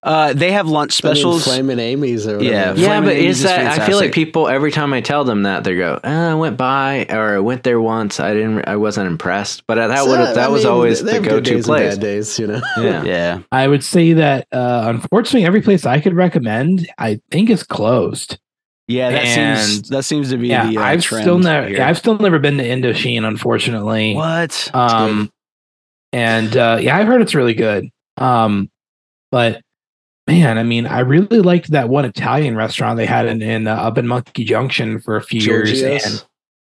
Uh, 0.00 0.32
they 0.32 0.52
have 0.52 0.68
lunch 0.68 0.92
specials. 0.92 1.42
Flamin' 1.44 1.80
Amy's 1.80 2.26
or 2.28 2.40
Yeah, 2.40 2.70
whatever. 2.70 2.80
Yeah, 2.80 2.86
Flamin' 2.86 3.04
but 3.08 3.16
Amy's 3.16 3.30
is 3.30 3.38
is 3.38 3.42
that? 3.50 3.80
I 3.80 3.84
feel 3.86 3.98
like 3.98 4.12
people 4.12 4.46
every 4.46 4.70
time 4.70 4.92
I 4.92 5.00
tell 5.00 5.24
them 5.24 5.42
that 5.42 5.64
they 5.64 5.76
go, 5.76 5.98
oh, 6.02 6.08
"I 6.30 6.34
went 6.34 6.56
by 6.56 7.04
or 7.10 7.34
I 7.36 7.38
went 7.40 7.64
there 7.64 7.80
once. 7.80 8.20
I 8.20 8.32
didn't. 8.32 8.68
I 8.68 8.76
wasn't 8.76 9.08
impressed." 9.08 9.64
But 9.66 9.74
that 9.74 9.98
So, 9.98 10.08
would 10.10 10.20
I 10.20 10.34
that 10.34 10.50
was 10.52 10.62
mean, 10.62 10.72
always 10.72 11.02
the 11.02 11.18
go-to 11.20 11.40
days 11.40 11.66
place. 11.66 11.94
Bad 11.94 12.00
days, 12.00 12.38
you 12.38 12.46
know. 12.46 12.60
Yeah. 12.76 13.02
yeah, 13.02 13.38
I 13.50 13.66
would 13.66 13.82
say 13.82 14.12
that 14.12 14.46
uh, 14.52 14.84
unfortunately, 14.86 15.44
every 15.44 15.62
place 15.62 15.84
I 15.84 16.00
could 16.00 16.14
recommend, 16.14 16.88
I 16.96 17.20
think 17.32 17.50
is 17.50 17.64
closed. 17.64 18.38
yeah. 18.86 19.10
That 19.10 19.26
seems 19.26 19.88
that 19.88 20.04
seems 20.04 20.30
to 20.30 20.36
be 20.38 20.46
Yeah, 20.48 20.70
the 20.70 20.78
uh, 20.78 20.82
I've 20.82 21.02
trend 21.02 21.24
still 21.24 21.38
never, 21.40 21.68
yeah, 21.70 21.88
I've 21.88 21.98
still 21.98 22.16
never 22.18 22.38
been 22.38 22.56
to 22.58 22.64
Indochine, 22.64 23.26
unfortunately. 23.26 24.14
what? 24.14 24.70
Um, 24.72 25.32
and 26.12 26.56
uh, 26.56 26.78
yeah, 26.80 26.96
I've 26.96 27.08
heard 27.08 27.20
it's 27.20 27.34
really 27.34 27.54
good. 27.54 27.88
Um, 28.16 28.70
but 29.32 29.60
man, 30.28 30.58
I 30.58 30.62
mean, 30.62 30.86
I 30.86 31.00
really 31.00 31.40
liked 31.40 31.70
that 31.72 31.88
one 31.88 32.04
Italian 32.04 32.54
restaurant 32.56 32.96
they 32.96 33.06
had 33.06 33.26
in, 33.26 33.42
in 33.42 33.66
uh, 33.66 33.74
up 33.74 33.98
in 33.98 34.06
Monkey 34.06 34.44
Junction 34.44 35.00
for 35.00 35.16
a 35.16 35.22
few 35.22 35.40
years. 35.40 35.82
And 35.82 36.24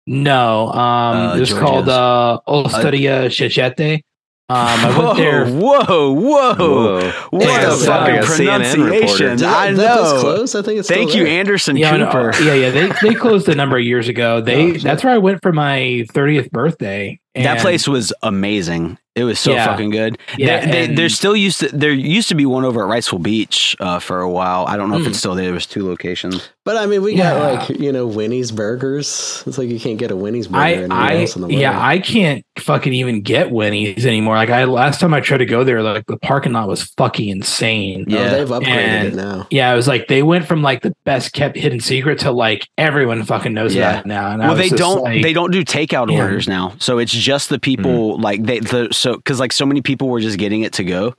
no, 0.07 0.69
um, 0.73 1.17
Uh, 1.31 1.37
it 1.37 1.41
was 1.41 1.53
called 1.55 1.89
uh, 1.89 2.41
Osteria 2.47 3.27
Cicchetti. 3.31 4.03
Um, 4.51 4.59
I 4.59 4.99
went 4.99 5.17
there. 5.17 5.47
Whoa, 5.51 6.13
whoa, 6.13 6.55
Whoa. 6.55 7.13
What 7.31 7.45
Yeah, 7.47 7.73
a 7.73 7.77
fucking 7.77 8.15
Like 8.17 8.25
a 8.25 8.27
CNN 8.27 8.75
pronunciation! 8.75 9.27
reporter. 9.31 9.47
I 9.47 9.69
Is 9.71 9.79
that 9.79 9.97
this 10.03 10.13
know. 10.13 10.21
close? 10.21 10.55
I 10.55 10.61
think 10.63 10.81
it's 10.81 10.89
Thank 10.89 11.15
you, 11.15 11.25
there. 11.25 11.39
Anderson 11.41 11.77
Yeah, 11.79 11.97
no, 11.97 12.07
Cooper. 12.07 12.33
yeah, 12.45 12.53
yeah. 12.53 12.71
They 12.71 12.93
they 13.09 13.15
closed 13.15 13.49
a 13.49 13.55
number 13.55 13.79
of 13.79 13.85
years 13.85 14.07
ago. 14.09 14.43
They 14.43 14.73
Oh, 14.75 14.79
that's 14.79 15.03
where 15.03 15.15
I 15.15 15.19
went 15.19 15.41
for 15.41 15.53
my 15.55 16.05
thirtieth 16.13 16.51
birthday. 16.51 17.19
That 17.35 17.61
place 17.61 17.87
was 17.89 18.13
amazing. 18.23 18.99
It 19.17 19.23
was 19.23 19.39
so 19.39 19.53
Yeah. 19.53 19.67
fucking 19.67 19.91
good. 19.91 20.19
Yeah, 20.37 20.59
There- 20.61 20.73
they, 20.73 20.85
and- 20.87 20.99
there 20.99 21.09
still 21.09 21.37
used 21.37 21.61
to 21.61 21.69
there 21.69 21.93
used 21.93 22.29
to 22.31 22.35
be 22.35 22.47
one 22.47 22.65
over 22.65 22.83
at 22.83 22.89
Wrightsville 22.91 23.23
Beach 23.23 23.77
uh, 23.79 24.01
for 24.01 24.21
a 24.21 24.29
while. 24.29 24.65
I 24.67 24.77
don't 24.77 24.91
know 24.91 24.97
if 24.97 25.03
Hmm. 25.03 25.11
it's 25.11 25.19
still 25.21 25.37
there. 25.37 25.45
There 25.45 25.55
was 25.55 25.67
two 25.67 25.87
locations. 25.87 26.49
But 26.65 26.79
I 26.79 26.87
mean, 26.87 27.01
we 27.03 27.15
Yeah. 27.15 27.35
got 27.35 27.69
like 27.71 27.79
you 27.81 27.93
know 27.93 28.09
Winnie's 28.09 28.51
Burgers. 28.51 29.45
It's 29.47 29.57
like 29.57 29.69
you 29.69 29.79
can't 29.79 29.99
get 29.99 30.11
a 30.11 30.17
Winnie's 30.17 30.49
burger 30.49 30.65
I, 30.65 30.73
anywhere 30.73 30.99
I, 30.99 31.21
else 31.21 31.37
in 31.37 31.43
the 31.43 31.47
world. 31.49 31.61
yeah, 31.61 31.79
I 31.81 32.01
can't 32.01 32.45
fucking 32.59 32.93
even 32.93 33.21
get 33.21 33.53
Winnie's 33.53 34.05
anymore. 34.05 34.35
Like 34.35 34.51
I 34.51 34.65
last 34.65 34.99
time 34.99 35.15
I 35.15 35.21
tried 35.21 35.39
to 35.39 35.47
go 35.47 35.63
there, 35.63 35.81
like 35.83 36.07
the 36.07 36.17
parking 36.17 36.53
lot 36.53 36.67
was 36.67 36.83
fucking 36.99 37.29
insane. 37.29 38.07
Oh, 38.11 38.13
Yeah. 38.13 38.29
they've 38.31 38.49
upgraded 38.49 38.67
And- 38.67 39.09
it 39.09 39.15
now. 39.15 39.47
Yeah, 39.51 39.73
it 39.73 39.77
was 39.77 39.87
like 39.87 40.09
they 40.09 40.25
went 40.25 40.47
from 40.49 40.63
like 40.63 40.83
the 40.83 40.93
best 41.05 41.33
kept 41.33 41.57
hidden 41.57 41.79
secret 41.79 42.19
to 42.21 42.33
like 42.33 42.67
everyone 42.79 43.23
fucking 43.23 43.55
knows 43.55 43.77
Yeah. 43.77 43.93
that 43.93 44.07
now. 44.07 44.33
And 44.33 44.43
I 44.43 44.49
well, 44.49 44.57
was 44.57 44.71
they 44.71 44.77
don't 44.77 45.03
like- 45.05 45.23
they 45.23 45.33
don't 45.33 45.53
do 45.53 45.65
takeout 45.65 46.11
Yeah. 46.11 46.23
orders 46.23 46.49
now. 46.49 46.73
So 46.81 46.99
it's 46.99 47.13
just 47.25 47.49
the 47.49 47.59
people 47.59 48.19
mm. 48.19 48.23
like 48.23 48.43
they 48.43 48.61
the 48.61 48.89
so 48.93 49.17
because 49.17 49.41
like 49.41 49.53
so 49.53 49.65
many 49.65 49.81
people 49.81 50.09
were 50.09 50.21
just 50.21 50.39
getting 50.39 50.61
it 50.61 50.75
to 50.75 50.85
go, 50.85 51.15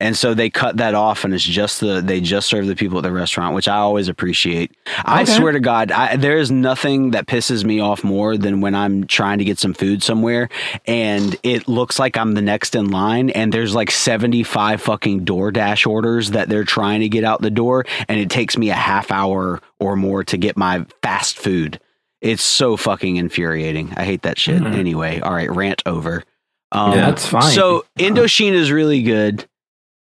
and 0.00 0.16
so 0.16 0.32
they 0.32 0.48
cut 0.48 0.78
that 0.78 0.94
off, 0.94 1.24
and 1.24 1.34
it's 1.34 1.44
just 1.44 1.80
the 1.80 2.00
they 2.00 2.22
just 2.22 2.48
serve 2.48 2.66
the 2.66 2.74
people 2.74 2.98
at 2.98 3.02
the 3.02 3.12
restaurant, 3.12 3.54
which 3.54 3.68
I 3.68 3.76
always 3.76 4.08
appreciate. 4.08 4.74
I 5.04 5.24
swear 5.24 5.52
to 5.52 5.60
God, 5.60 5.92
I, 5.92 6.16
there 6.16 6.38
is 6.38 6.50
nothing 6.50 7.10
that 7.10 7.26
pisses 7.26 7.64
me 7.64 7.80
off 7.80 8.02
more 8.02 8.38
than 8.38 8.62
when 8.62 8.74
I'm 8.74 9.06
trying 9.06 9.38
to 9.38 9.44
get 9.44 9.58
some 9.58 9.74
food 9.74 10.02
somewhere, 10.02 10.48
and 10.86 11.36
it 11.42 11.68
looks 11.68 11.98
like 11.98 12.16
I'm 12.16 12.32
the 12.32 12.42
next 12.42 12.74
in 12.74 12.90
line, 12.90 13.28
and 13.30 13.52
there's 13.52 13.74
like 13.74 13.90
75 13.90 14.80
fucking 14.80 15.26
DoorDash 15.26 15.86
orders 15.86 16.30
that 16.30 16.48
they're 16.48 16.64
trying 16.64 17.00
to 17.00 17.10
get 17.10 17.24
out 17.24 17.42
the 17.42 17.50
door, 17.50 17.84
and 18.08 18.18
it 18.18 18.30
takes 18.30 18.56
me 18.56 18.70
a 18.70 18.74
half 18.74 19.10
hour 19.10 19.60
or 19.78 19.96
more 19.96 20.24
to 20.24 20.38
get 20.38 20.56
my 20.56 20.86
fast 21.02 21.36
food. 21.36 21.78
It's 22.22 22.42
so 22.42 22.76
fucking 22.76 23.16
infuriating. 23.16 23.92
I 23.96 24.04
hate 24.04 24.22
that 24.22 24.38
shit. 24.38 24.62
Mhm. 24.62 24.74
Anyway, 24.74 25.20
all 25.20 25.34
right, 25.34 25.50
rant 25.50 25.82
over. 25.86 26.22
Um, 26.70 26.92
Yeah, 26.92 27.10
that's 27.10 27.26
fine. 27.26 27.52
So 27.52 27.84
Indochine 27.98 28.52
is 28.52 28.70
really 28.70 29.02
good. 29.02 29.44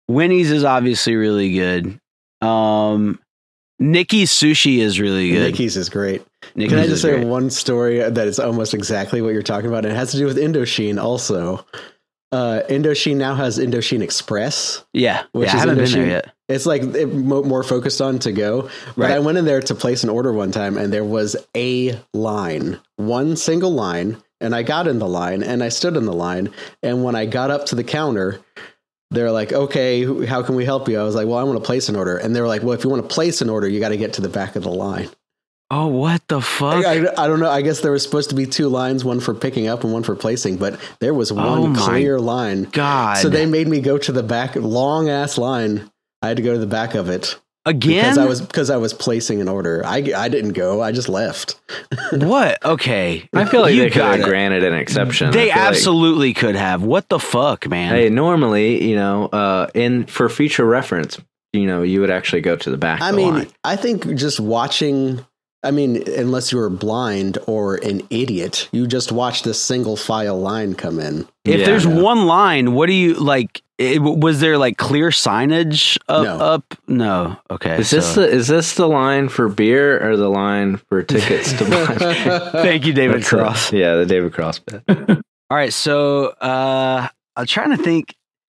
Winnie's 0.08 0.50
is 0.50 0.64
obviously 0.64 1.16
really 1.16 1.52
good. 1.52 1.98
Um, 2.40 3.18
Nikki's 3.80 4.30
sushi 4.30 4.78
is 4.78 5.00
really 5.00 5.30
good. 5.32 5.50
Nikki's 5.50 5.76
is 5.76 5.88
great. 5.88 6.22
Nikki's 6.54 6.72
Can 6.72 6.78
I 6.78 6.86
just 6.86 7.02
say 7.02 7.12
great. 7.16 7.26
one 7.26 7.50
story 7.50 7.98
that 7.98 8.28
is 8.28 8.38
almost 8.38 8.74
exactly 8.74 9.20
what 9.20 9.32
you're 9.32 9.42
talking 9.42 9.68
about? 9.68 9.84
And 9.84 9.92
it 9.92 9.96
has 9.96 10.12
to 10.12 10.18
do 10.18 10.26
with 10.26 10.36
Indochine 10.36 11.02
also. 11.02 11.66
Uh, 12.34 12.62
Indochine 12.68 13.16
now 13.16 13.34
has 13.34 13.58
Indochine 13.58 14.02
Express. 14.02 14.84
Yeah, 14.92 15.22
Which 15.32 15.46
yeah, 15.48 15.52
I 15.52 15.56
is 15.56 15.60
haven't 15.60 15.76
been 15.76 15.90
there 15.92 16.02
Indochine. 16.04 16.10
yet. 16.10 16.32
It's 16.48 16.66
like 16.66 16.82
it, 16.82 17.06
mo- 17.06 17.42
more 17.42 17.62
focused 17.62 18.00
on 18.02 18.18
to 18.20 18.32
go. 18.32 18.62
But 18.62 18.96
Right. 18.96 19.10
I 19.12 19.18
went 19.20 19.38
in 19.38 19.44
there 19.44 19.60
to 19.62 19.74
place 19.74 20.02
an 20.04 20.10
order 20.10 20.32
one 20.32 20.50
time, 20.50 20.76
and 20.76 20.92
there 20.92 21.04
was 21.04 21.36
a 21.56 21.98
line, 22.12 22.78
one 22.96 23.36
single 23.36 23.72
line, 23.72 24.16
and 24.40 24.54
I 24.54 24.62
got 24.62 24.86
in 24.88 24.98
the 24.98 25.08
line, 25.08 25.42
and 25.42 25.62
I 25.62 25.68
stood 25.70 25.96
in 25.96 26.04
the 26.04 26.12
line, 26.12 26.50
and 26.82 27.02
when 27.04 27.14
I 27.14 27.26
got 27.26 27.50
up 27.50 27.66
to 27.66 27.74
the 27.74 27.84
counter. 27.84 28.40
They're 29.10 29.30
like, 29.30 29.52
okay, 29.52 30.26
how 30.26 30.42
can 30.42 30.56
we 30.56 30.64
help 30.64 30.88
you? 30.88 30.98
I 30.98 31.04
was 31.04 31.14
like, 31.14 31.28
well, 31.28 31.38
I 31.38 31.44
want 31.44 31.56
to 31.58 31.64
place 31.64 31.88
an 31.88 31.94
order. 31.94 32.16
And 32.16 32.34
they 32.34 32.40
were 32.40 32.48
like, 32.48 32.62
well, 32.64 32.72
if 32.72 32.82
you 32.82 32.90
want 32.90 33.08
to 33.08 33.14
place 33.14 33.42
an 33.42 33.48
order, 33.48 33.68
you 33.68 33.78
got 33.78 33.90
to 33.90 33.96
get 33.96 34.14
to 34.14 34.22
the 34.22 34.28
back 34.28 34.56
of 34.56 34.64
the 34.64 34.70
line. 34.72 35.08
Oh, 35.76 35.88
what 35.88 36.22
the 36.28 36.40
fuck? 36.40 36.84
I, 36.84 37.06
I 37.18 37.26
don't 37.26 37.40
know. 37.40 37.50
I 37.50 37.62
guess 37.62 37.80
there 37.80 37.90
was 37.90 38.02
supposed 38.02 38.30
to 38.30 38.36
be 38.36 38.46
two 38.46 38.68
lines, 38.68 39.04
one 39.04 39.18
for 39.18 39.34
picking 39.34 39.66
up 39.66 39.82
and 39.82 39.92
one 39.92 40.02
for 40.04 40.14
placing, 40.14 40.56
but 40.58 40.78
there 41.00 41.12
was 41.14 41.32
Oh 41.32 41.34
one 41.62 41.72
my 41.72 41.78
clear 41.78 42.20
line. 42.20 42.64
God. 42.64 43.16
So 43.18 43.28
they 43.28 43.44
made 43.46 43.66
me 43.66 43.80
go 43.80 43.98
to 43.98 44.12
the 44.12 44.22
back, 44.22 44.54
long 44.54 45.08
ass 45.08 45.36
line. 45.36 45.90
I 46.22 46.28
had 46.28 46.36
to 46.36 46.42
go 46.44 46.52
to 46.52 46.58
the 46.60 46.66
back 46.66 46.94
of 46.94 47.08
it 47.08 47.36
again. 47.66 48.02
because 48.04 48.18
I 48.18 48.24
was 48.26 48.40
because 48.40 48.70
I 48.70 48.76
was 48.76 48.94
placing 48.94 49.40
an 49.40 49.48
order. 49.48 49.82
I, 49.84 49.96
I 50.16 50.28
didn't 50.28 50.52
go. 50.52 50.80
I 50.80 50.92
just 50.92 51.08
left. 51.08 51.60
what? 52.12 52.64
Okay, 52.64 53.28
I 53.34 53.44
feel 53.44 53.62
like 53.62 53.74
You 53.74 53.80
they 53.82 53.90
could 53.90 53.98
got 53.98 54.18
have 54.18 54.28
granted 54.28 54.62
an 54.62 54.74
exception. 54.74 55.32
They 55.32 55.50
I 55.50 55.54
feel 55.54 55.62
like- 55.62 55.70
absolutely 55.72 56.34
could 56.34 56.54
have. 56.54 56.82
What 56.84 57.08
the 57.08 57.18
fuck, 57.18 57.68
man? 57.68 57.92
Hey, 57.94 58.10
normally, 58.10 58.88
you 58.88 58.94
know, 58.94 59.26
uh, 59.26 59.66
in 59.74 60.06
for 60.06 60.28
future 60.28 60.64
reference, 60.64 61.20
you 61.52 61.66
know, 61.66 61.82
you 61.82 62.00
would 62.00 62.10
actually 62.10 62.42
go 62.42 62.54
to 62.56 62.70
the 62.70 62.78
back. 62.78 63.00
I 63.00 63.10
of 63.10 63.16
the 63.16 63.22
mean, 63.22 63.34
line. 63.34 63.46
I 63.64 63.76
think 63.76 64.06
just 64.14 64.38
watching. 64.40 65.24
I 65.64 65.70
mean, 65.70 66.02
unless 66.12 66.52
you 66.52 66.58
were 66.58 66.68
blind 66.70 67.38
or 67.46 67.76
an 67.76 68.02
idiot, 68.10 68.68
you 68.72 68.86
just 68.86 69.10
watch 69.10 69.42
this 69.42 69.60
single 69.60 69.96
file 69.96 70.38
line 70.38 70.74
come 70.74 71.00
in. 71.00 71.26
if 71.44 71.60
Yeah. 71.60 71.66
there's 71.66 71.86
one 71.86 72.26
line, 72.26 72.74
what 72.74 72.86
do 72.86 72.92
you 72.92 73.14
like? 73.14 73.62
It, 73.76 74.00
was 74.00 74.38
there 74.40 74.56
like 74.56 74.76
clear 74.78 75.08
signage 75.08 75.98
up? 76.08 76.22
No. 76.24 76.36
up? 76.36 76.74
No. 76.86 77.36
Okay. 77.50 77.78
is 77.80 77.90
this 77.90 78.14
the 78.14 78.28
is 78.28 78.46
this 78.46 78.74
the 78.74 78.86
line 78.86 79.28
for 79.28 79.48
beer 79.48 80.00
or 80.08 80.16
the 80.16 80.28
line 80.28 80.76
for 80.88 81.02
tickets 81.02 81.52
to 81.54 81.64
buy? 81.70 82.50
Thank 82.62 82.86
you, 82.86 82.92
David 82.92 83.22
That's 83.22 83.32
it. 83.32 83.36
Cross. 83.36 83.72
Yeah, 83.72 83.96
the 83.96 84.06
David 84.06 84.32
Cross 84.32 84.60
bit. 84.60 84.82
All 85.50 85.56
right, 85.56 85.72
so 85.72 86.26
uh 86.40 87.08
I'm 87.36 87.46
trying 87.46 87.76
to 87.76 87.82
think. 87.82 88.14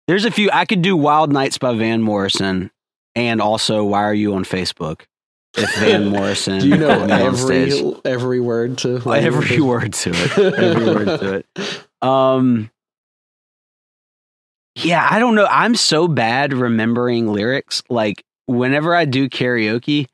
There's 0.08 0.26
a 0.26 0.32
few 0.32 0.50
I 0.52 0.66
could 0.66 0.82
do 0.82 0.96
Wild 0.98 1.32
Nights 1.32 1.58
by 1.58 1.74
Van 1.76 2.02
Morrison 2.02 2.70
and 3.16 3.42
also 3.42 3.84
Why 3.86 4.04
Are 4.04 4.14
You 4.14 4.36
on 4.36 4.44
Facebook? 4.44 5.02
If 5.58 5.76
Van 5.78 6.08
Morrison 6.08 6.60
Do 6.60 6.68
you 6.68 6.78
know 6.78 6.88
put 7.00 7.08
me 7.08 7.14
on 7.14 7.22
every 7.22 7.72
stage. 7.72 7.94
every 8.04 8.40
word 8.40 8.78
to 8.80 9.02
every 9.12 9.62
word 9.62 9.94
to 9.94 10.12
it. 10.14 10.38
Every 10.58 10.86
word 10.86 11.06
to 11.20 11.34
it. 11.36 12.08
Um 12.08 12.70
Yeah, 14.76 15.08
I 15.10 15.20
don't 15.20 15.36
know. 15.36 15.48
I'm 15.50 15.76
so 15.76 16.08
bad 16.08 16.54
remembering 16.54 17.28
lyrics. 17.32 17.82
Like 17.90 18.24
whenever 18.48 18.94
I 18.96 19.06
do 19.06 19.30
karaoke, 19.30 20.08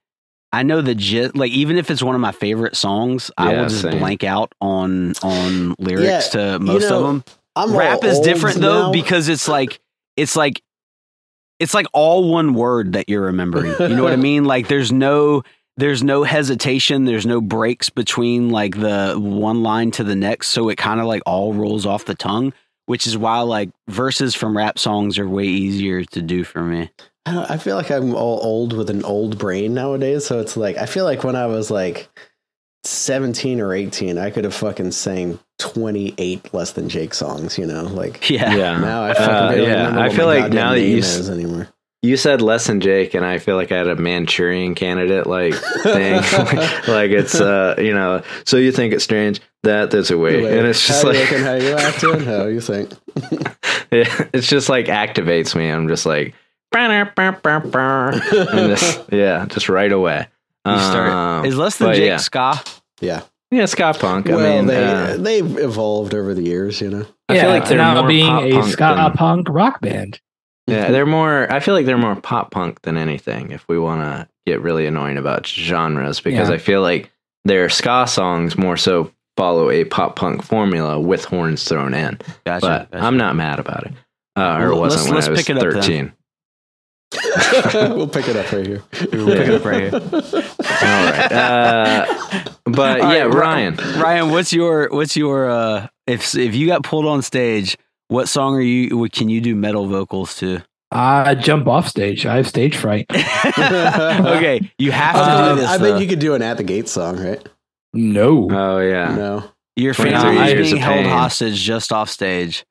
I 0.54 0.64
know 0.64 0.82
the 0.82 0.96
gist. 0.96 1.36
Like 1.36 1.52
even 1.52 1.78
if 1.78 1.90
it's 1.90 2.04
one 2.04 2.16
of 2.16 2.22
my 2.22 2.32
favorite 2.34 2.76
songs, 2.76 3.32
I 3.38 3.54
will 3.54 3.70
just 3.70 3.82
same. 3.82 4.00
blank 4.00 4.24
out 4.24 4.54
on 4.62 5.14
on 5.24 5.76
lyrics 5.80 6.30
to 6.30 6.60
most 6.60 6.90
know, 6.90 6.98
of 6.98 7.04
them. 7.08 7.24
I'm 7.56 7.76
rap 7.76 8.04
is 8.04 8.18
old 8.18 8.26
different 8.26 8.60
though 8.60 8.88
now. 8.88 8.92
because 8.92 9.28
it's 9.28 9.48
like 9.48 9.80
it's 10.16 10.36
like 10.36 10.62
it's 11.62 11.76
like 11.76 11.86
all 11.94 12.32
one 12.32 12.56
word 12.56 12.94
that 12.94 13.08
you're 13.08 13.22
remembering. 13.22 13.76
You 13.80 13.96
know 13.96 14.04
what 14.04 14.14
I 14.14 14.16
mean? 14.32 14.46
Like 14.46 14.68
there's 14.68 14.92
no 14.92 15.44
there's 15.78 16.04
no 16.04 16.24
hesitation, 16.24 17.06
there's 17.06 17.26
no 17.26 17.40
breaks 17.40 17.90
between 17.90 18.50
like 18.50 18.80
the 18.80 19.16
one 19.18 19.64
line 19.64 19.92
to 19.92 20.04
the 20.04 20.16
next, 20.16 20.50
so 20.50 20.70
it 20.70 20.78
kind 20.78 21.00
of 21.00 21.06
like 21.06 21.22
all 21.26 21.54
rolls 21.54 21.86
off 21.86 22.06
the 22.06 22.16
tongue, 22.16 22.52
which 22.88 23.06
is 23.06 23.18
why 23.18 23.40
like 23.42 23.70
verses 23.88 24.34
from 24.34 24.58
rap 24.58 24.80
songs 24.80 25.20
are 25.20 25.30
way 25.30 25.46
easier 25.46 26.04
to 26.04 26.22
do 26.22 26.44
for 26.44 26.64
me. 26.64 26.90
I 27.28 27.54
I 27.54 27.58
feel 27.58 27.76
like 27.76 27.92
I'm 27.92 28.16
all 28.16 28.40
old 28.42 28.74
with 28.74 28.90
an 28.90 29.04
old 29.06 29.38
brain 29.38 29.76
nowadays. 29.76 30.26
So 30.26 30.40
it's 30.40 30.58
like 30.58 30.78
I 30.78 30.88
feel 30.88 31.06
like 31.06 31.24
when 31.24 31.36
I 31.36 31.46
was 31.46 31.70
like 31.70 32.10
17 32.84 33.62
or 33.62 33.74
18, 33.74 34.18
I 34.18 34.32
could 34.32 34.44
have 34.44 34.56
fucking 34.56 34.92
sang 34.92 35.40
28 35.60 36.54
less 36.54 36.72
than 36.72 36.90
Jake 36.90 37.14
songs. 37.14 37.58
You 37.58 37.68
know, 37.68 37.84
like 37.84 38.30
Yeah. 38.30 38.56
Yeah. 38.56 38.80
now 38.80 39.04
I 39.04 39.14
fucking 39.14 39.36
Uh, 39.36 39.50
barely 39.52 39.68
yeah. 39.68 40.00
I 40.00 40.10
feel 40.10 40.26
like 40.26 40.52
now 40.52 40.72
that 40.72 40.82
you 40.82 40.96
name 40.96 41.04
s- 41.04 41.30
anymore. 41.30 41.68
You 42.04 42.18
said 42.18 42.42
less 42.42 42.66
than 42.66 42.82
Jake, 42.82 43.14
and 43.14 43.24
I 43.24 43.38
feel 43.38 43.56
like 43.56 43.72
I 43.72 43.78
had 43.78 43.88
a 43.88 43.96
Manchurian 43.96 44.74
candidate 44.74 45.28
like 45.28 45.54
thing. 45.54 46.16
like 46.88 47.12
it's 47.12 47.40
uh, 47.40 47.76
you 47.78 47.94
know. 47.94 48.24
So 48.44 48.58
you 48.58 48.72
think 48.72 48.96
it's 48.96 49.04
strange 49.04 49.40
that 49.62 49.92
there's 49.92 50.10
a 50.10 50.18
way, 50.18 50.42
Wait, 50.42 50.58
and 50.58 50.66
it's 50.68 50.88
just 50.88 51.04
how 51.04 51.10
like 51.10 51.18
you 51.18 51.24
looking, 51.26 51.44
how 51.44 51.54
you 51.54 51.76
acting, 51.76 52.20
how 52.22 52.46
you 52.48 52.60
think? 52.60 52.90
Yeah, 53.92 54.28
it's 54.34 54.48
just 54.48 54.68
like 54.68 54.88
activates 54.88 55.56
me. 55.56 55.70
I'm 55.70 55.88
just 55.90 56.08
like, 56.08 56.34
and 56.74 57.08
just, 58.76 59.12
yeah, 59.12 59.46
just 59.48 59.70
right 59.70 59.92
away. 59.92 60.28
You 60.66 60.78
start 60.78 61.10
Um, 61.10 61.46
is 61.46 61.58
less 61.58 61.78
than 61.78 61.88
but 61.90 61.96
Jake 61.96 62.08
yeah. 62.08 62.18
ska. 62.18 62.62
Yeah. 63.00 63.22
yeah, 63.50 63.66
ska 63.66 63.94
punk. 64.00 64.30
I 64.30 64.36
well, 64.36 64.58
mean, 64.58 64.68
they 64.68 64.84
uh, 64.84 65.18
they've 65.18 65.58
evolved 65.58 66.14
over 66.14 66.34
the 66.34 66.44
years. 66.44 66.80
You 66.82 66.90
know. 66.92 67.06
I 67.30 67.40
feel 67.40 67.50
like 67.50 67.68
they're 67.68 67.78
now 67.78 67.96
more 68.02 68.08
being 68.08 68.28
a 68.28 68.52
punk 68.60 68.72
ska 68.72 68.94
than- 68.96 69.12
punk 69.14 69.48
rock 69.50 69.82
band. 69.82 70.20
yeah, 70.68 70.92
they're 70.92 71.06
more. 71.08 71.52
I 71.52 71.60
feel 71.62 71.74
like 71.74 71.86
they're 71.86 71.98
more 71.98 72.16
pop 72.16 72.52
punk 72.52 72.82
than 72.84 72.98
anything. 72.98 73.52
If 73.52 73.68
we 73.68 73.80
want 73.80 74.02
to 74.02 74.28
get 74.46 74.62
really 74.62 74.86
annoying 74.86 75.18
about 75.18 75.48
genres, 75.48 76.20
because 76.22 76.50
Yeah. 76.50 76.56
I 76.56 76.58
feel 76.60 76.82
like 76.82 77.12
their 77.44 77.70
ska 77.70 78.06
songs 78.08 78.58
more 78.58 78.78
so 78.78 79.12
follow 79.38 79.72
a 79.72 79.86
pop 79.86 80.16
punk 80.16 80.44
formula 80.44 81.00
with 81.00 81.26
horns 81.26 81.64
thrown 81.64 81.94
in. 81.96 82.20
Gotcha. 82.46 82.62
But 82.62 82.92
gotcha. 82.92 83.04
I'm 83.04 83.18
not 83.18 83.36
mad 83.36 83.60
about 83.60 83.86
it. 83.88 83.94
Uh, 84.36 84.58
or 84.60 84.68
it 84.68 84.76
wasn't 84.78 84.82
let's- 85.02 85.06
when 85.06 85.16
let's 85.16 85.28
I 85.28 85.32
was 85.32 85.40
pick 85.40 85.50
it 85.50 85.58
up 85.58 85.84
then. 85.86 86.14
13. 87.12 87.96
we'll 87.98 88.08
pick 88.08 88.28
it 88.28 88.36
up 88.36 88.52
right 88.52 88.66
here. 88.66 88.84
We'll 89.12 89.28
pick 89.36 89.48
it 89.48 89.54
up 89.56 89.66
right 89.66 89.82
here. 89.82 89.94
All 89.94 91.06
right. 91.12 91.32
Uh, 91.32 92.44
but 92.66 93.02
All 93.02 93.14
yeah, 93.14 93.24
right, 93.24 93.34
Ryan. 93.34 93.76
Ryan, 94.00 94.30
what's 94.32 94.54
your 94.54 94.90
what's 94.92 95.16
your 95.18 95.50
uh 95.50 95.88
if 96.08 96.36
if 96.36 96.56
you 96.56 96.68
got 96.68 96.84
pulled 96.84 97.06
on 97.06 97.22
stage, 97.22 97.78
what 98.08 98.28
song 98.30 98.56
are 98.56 98.62
you 98.62 98.98
what 98.98 99.12
can 99.12 99.30
you 99.30 99.42
do 99.42 99.56
metal 99.56 99.88
vocals 99.88 100.36
to? 100.38 100.62
I 100.94 101.36
jump 101.36 101.68
off 101.68 101.88
stage. 101.88 102.26
I 102.26 102.36
have 102.36 102.48
stage 102.48 102.76
fright. 102.76 103.06
okay, 103.12 104.72
you 104.78 104.92
have 104.92 105.16
to 105.16 105.22
Uh, 105.22 105.56
do 105.56 105.62
this. 105.62 105.70
I 105.70 105.78
though. 105.78 105.94
bet 105.94 106.02
you 106.02 106.08
could 106.08 106.20
do 106.20 106.34
an 106.34 106.42
At 106.42 106.58
the 106.58 106.64
Gates 106.64 106.92
song, 106.92 107.18
right? 107.18 107.46
No. 107.94 108.48
Oh 108.52 108.80
yeah. 108.80 109.16
No. 109.16 109.44
Your 109.78 109.94
23 109.94 110.20
family 110.22 110.52
is 110.54 110.70
being 110.72 110.82
held 110.82 111.06
hostage 111.06 111.56
just 111.62 111.94
off 111.94 112.10
stage, 112.10 112.66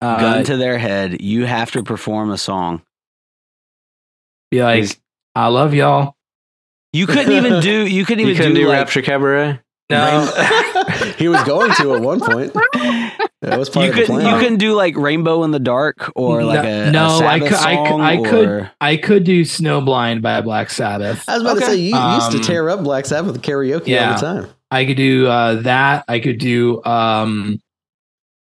Uh, 0.00 0.18
gun 0.20 0.44
to 0.44 0.56
their 0.56 0.78
head. 0.78 1.20
You 1.22 1.46
have 1.46 1.70
to 1.72 1.82
perform 1.84 2.30
a 2.30 2.38
song. 2.38 2.82
Be 4.50 4.62
like, 4.62 4.76
He's- 4.78 4.96
I 5.34 5.46
love 5.48 5.74
y'all. 5.74 6.14
You 6.92 7.06
couldn't 7.06 7.32
even 7.32 7.60
do. 7.60 7.86
You 7.86 8.04
couldn't 8.04 8.24
You 8.26 8.30
even 8.32 8.36
couldn't 8.42 8.54
do, 8.56 8.62
do, 8.62 8.68
like, 8.68 8.78
Rapture 8.78 9.02
Cabaret? 9.02 9.60
No. 9.90 10.32
he 11.18 11.28
was 11.28 11.42
going 11.44 11.72
to 11.74 11.94
at 11.94 12.02
one 12.02 12.20
point. 12.20 12.54
That 13.42 13.58
was 13.58 13.70
part 13.70 13.86
You 13.86 13.90
of 13.92 13.96
the 13.96 14.02
couldn't. 14.02 14.20
plan. 14.20 14.34
You 14.34 14.38
couldn't 14.42 14.58
do 14.58 14.74
like 14.74 14.94
Rainbow 14.98 15.44
in 15.44 15.50
the 15.50 15.58
Dark 15.58 16.12
or 16.14 16.44
like 16.44 16.62
No- 16.62 16.82
a, 16.88 16.90
no, 16.90 17.20
a 17.20 17.26
I 17.26 17.38
could- 17.38 17.52
I 17.54 17.76
could- 17.76 17.86
song 17.88 18.00
I 18.02 18.16
could- 18.22 18.48
or- 18.48 18.70
I 18.82 18.96
could 18.98 19.24
do 19.24 19.42
Snowblind 19.46 20.20
by 20.20 20.42
Black 20.42 20.68
Sabbath. 20.68 21.26
I 21.26 21.32
was 21.38 21.42
about 21.42 21.54
to 21.54 21.64
say 21.64 21.76
you 21.76 21.96
used 21.96 22.32
to 22.32 22.36
Um, 22.36 22.42
tear 22.42 22.68
up 22.68 22.82
Black 22.84 23.06
Sabbath 23.06 23.32
with 23.32 23.40
karaoke 23.42 23.86
yeah. 23.86 24.08
all 24.12 24.20
the 24.20 24.20
time. 24.42 24.46
I 24.70 24.84
could 24.84 24.98
do 24.98 25.26
uh, 25.26 25.54
that. 25.62 26.04
I 26.06 26.18
could 26.20 26.36
do 26.38 26.84
um 26.84 27.58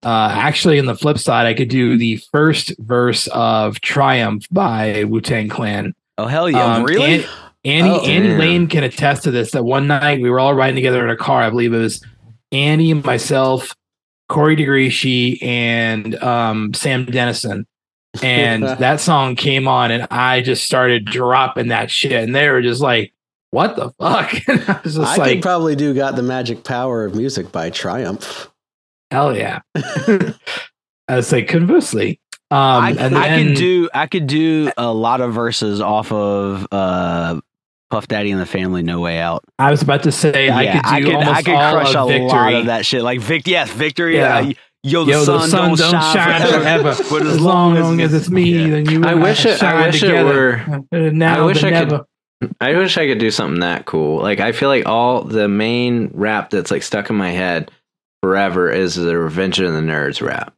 uh 0.05 0.29
actually 0.33 0.79
on 0.79 0.87
the 0.87 0.97
flip 0.97 1.19
side, 1.19 1.47
I 1.47 1.55
could 1.55 1.69
do 1.69 1.97
the 1.97 2.17
first 2.33 2.73
verse 2.79 3.27
of 3.29 3.81
Triumph 3.81 4.45
by 4.51 5.05
Wu 5.05 5.21
Tang 5.21 5.49
Clan. 5.49 5.95
Oh 6.19 6.27
hell 6.27 6.49
yeah! 6.51 6.77
Um, 6.77 6.85
really? 6.85 7.23
An- 7.23 7.29
Annie 7.65 7.91
Oh, 7.91 8.05
Annie. 8.05 8.37
Lane 8.37 8.67
can 8.67 8.85
attest 8.85 9.25
to 9.25 9.31
this. 9.31 9.53
That 9.53 9.65
one 9.65 9.87
night 9.87 10.21
we 10.21 10.29
were 10.29 10.39
all 10.39 10.55
riding 10.55 10.75
together 10.77 11.03
in 11.03 11.11
a 11.11 11.17
car. 11.17 11.43
I 11.43 11.49
believe 11.51 11.73
it 11.73 11.79
was 11.79 12.05
Annie, 12.53 12.93
myself, 12.93 13.75
Corey 14.29 14.55
DeGrisci, 14.55 15.43
and 15.43 16.15
um, 16.23 16.75
Sam 16.75 17.07
Dennison. 17.07 17.67
And 18.23 18.63
that 18.79 19.01
song 19.01 19.35
came 19.35 19.67
on, 19.67 19.91
and 19.91 20.07
I 20.11 20.43
just 20.43 20.65
started 20.65 21.07
dropping 21.07 21.69
that 21.69 21.91
shit, 21.91 22.13
and 22.23 22.35
they 22.35 22.49
were 22.51 22.61
just 22.63 22.83
like, 22.83 23.13
"What 23.51 23.77
the 23.77 23.91
fuck?" 23.99 24.33
And 24.49 24.61
I 24.69 24.81
I 24.85 25.17
like, 25.17 25.33
could 25.33 25.43
probably 25.43 25.75
do 25.75 25.95
"Got 25.95 26.17
the 26.17 26.23
Magic 26.23 26.65
Power 26.65 27.05
of 27.07 27.15
Music" 27.15 27.51
by 27.51 27.71
Triumph. 27.71 28.51
Hell 29.15 29.37
yeah. 29.37 29.61
I 31.09 31.17
was 31.17 31.31
like, 31.31 31.47
conversely. 31.49 32.21
Um, 32.51 32.59
I, 32.59 32.91
and 32.99 33.17
I 33.17 33.43
could 33.45 33.55
do. 33.57 33.89
I 33.95 34.07
could 34.07 34.27
do 34.27 34.71
a 34.77 34.93
lot 34.93 35.21
of 35.21 35.33
verses 35.33 35.81
off 35.81 36.11
of 36.13 36.67
uh, 36.73 37.41
Puff 37.91 38.09
Daddy 38.09 38.31
and 38.33 38.41
the 38.41 38.47
Family. 38.47 38.83
No 38.83 39.01
Way 39.01 39.19
Out. 39.21 39.45
I 39.59 39.71
was 39.71 39.83
about 39.83 40.03
to 40.05 40.13
say, 40.13 40.51
I 40.51 40.81
could 40.99 41.05
do 41.05 41.15
almost 41.17 41.31
I 41.31 41.43
could 41.43 41.55
all 41.55 41.73
crush 41.75 41.95
of 41.95 42.07
a 42.07 42.13
victory. 42.13 42.29
lot 42.29 42.55
of 42.55 42.67
that 42.67 42.85
shit. 42.87 43.03
Like 43.03 43.21
Vic, 43.21 43.47
yes, 43.47 43.71
victory. 43.71 44.17
Yeah. 44.17 44.39
Uh, 44.39 44.53
yo, 44.83 45.05
the 45.05 45.13
Yo, 45.13 45.25
sun, 45.25 45.41
the 45.41 45.47
sun 45.49 45.69
don't, 45.77 45.77
shine, 46.13 46.41
forever. 46.43 46.93
forever. 46.95 47.05
But 47.11 47.27
as 47.27 47.41
long, 47.41 48.01
as 48.01 48.13
it's 48.15 48.31
me, 48.31 48.51
Yeah. 48.51 48.69
then 48.71 48.87
you 48.91 48.97
and 48.97 49.07
I 49.07 49.15
wish 49.15 49.45
it- 49.47 49.55
I 49.63 49.71
shine 49.71 49.87
wish 49.87 50.03
it 50.03 50.07
together. 50.09 50.83
Uh, 50.93 50.97
now 51.13 51.43
I 51.43 51.47
wish 51.47 51.63
but 51.63 51.73
I 51.73 51.85
could- 51.85 52.01
I 52.61 52.75
wish 52.75 52.99
I 52.99 53.07
could 53.07 53.19
do 53.19 53.31
something 53.31 53.61
that 53.61 53.87
cool. 53.87 54.21
Like 54.21 54.41
I 54.41 54.53
feel 54.53 54.69
like 54.69 54.87
all 54.87 55.23
the 55.23 55.49
main 55.49 56.11
rap 56.13 56.51
that's 56.51 56.71
like 56.71 56.83
stuck 56.83 57.09
in 57.09 57.17
my 57.17 57.31
head 57.31 57.71
forever 58.25 58.71
is 58.71 58.95
the 58.95 59.19
Revenge 59.19 59.61
of 59.61 59.71
the 59.75 59.81
Nerds 59.81 60.27
rap. 60.27 60.55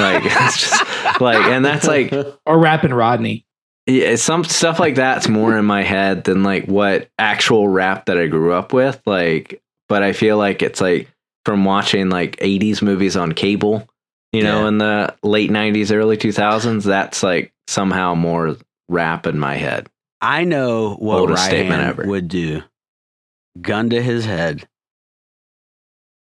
Like 0.00 0.24
it's 0.24 0.60
just 0.60 0.84
like, 1.20 1.44
and 1.44 1.64
that's 1.64 1.86
like 1.86 2.12
Or 2.44 2.58
rapping 2.58 2.92
Rodney. 2.92 3.46
yeah, 3.86 4.16
some 4.16 4.42
stuff 4.42 4.80
like 4.80 4.96
that's 4.96 5.28
more 5.28 5.56
in 5.56 5.64
my 5.64 5.82
head 5.84 6.24
than 6.24 6.42
like 6.42 6.66
what 6.66 7.08
actual 7.16 7.68
rap 7.68 8.06
that 8.06 8.18
I 8.18 8.26
grew 8.26 8.52
up 8.52 8.72
with. 8.72 9.00
Like, 9.06 9.62
but 9.88 10.02
I 10.02 10.12
feel 10.12 10.38
like 10.38 10.60
it's 10.60 10.80
like 10.80 11.08
from 11.44 11.64
watching 11.64 12.08
like 12.10 12.34
80s 12.38 12.82
movies 12.82 13.16
on 13.16 13.30
cable, 13.30 13.86
you 14.32 14.42
know, 14.42 14.62
Yeah. 14.62 14.68
in 14.68 14.78
the 14.78 15.14
late 15.22 15.50
90s, 15.52 15.94
early 15.94 16.16
2000s. 16.16 16.82
That's 16.82 17.22
like 17.22 17.52
somehow 17.68 18.16
more 18.16 18.56
rap 18.88 19.28
in 19.28 19.38
my 19.38 19.54
head. 19.54 19.88
I 20.20 20.42
know 20.42 20.96
what 20.96 21.18
Boldest 21.18 21.44
statement 21.44 21.78
Ryan 21.78 21.90
ever. 21.90 22.06
would 22.06 22.26
do. 22.26 22.62
Gun 23.60 23.90
to 23.90 24.02
his 24.02 24.24
head 24.24 24.66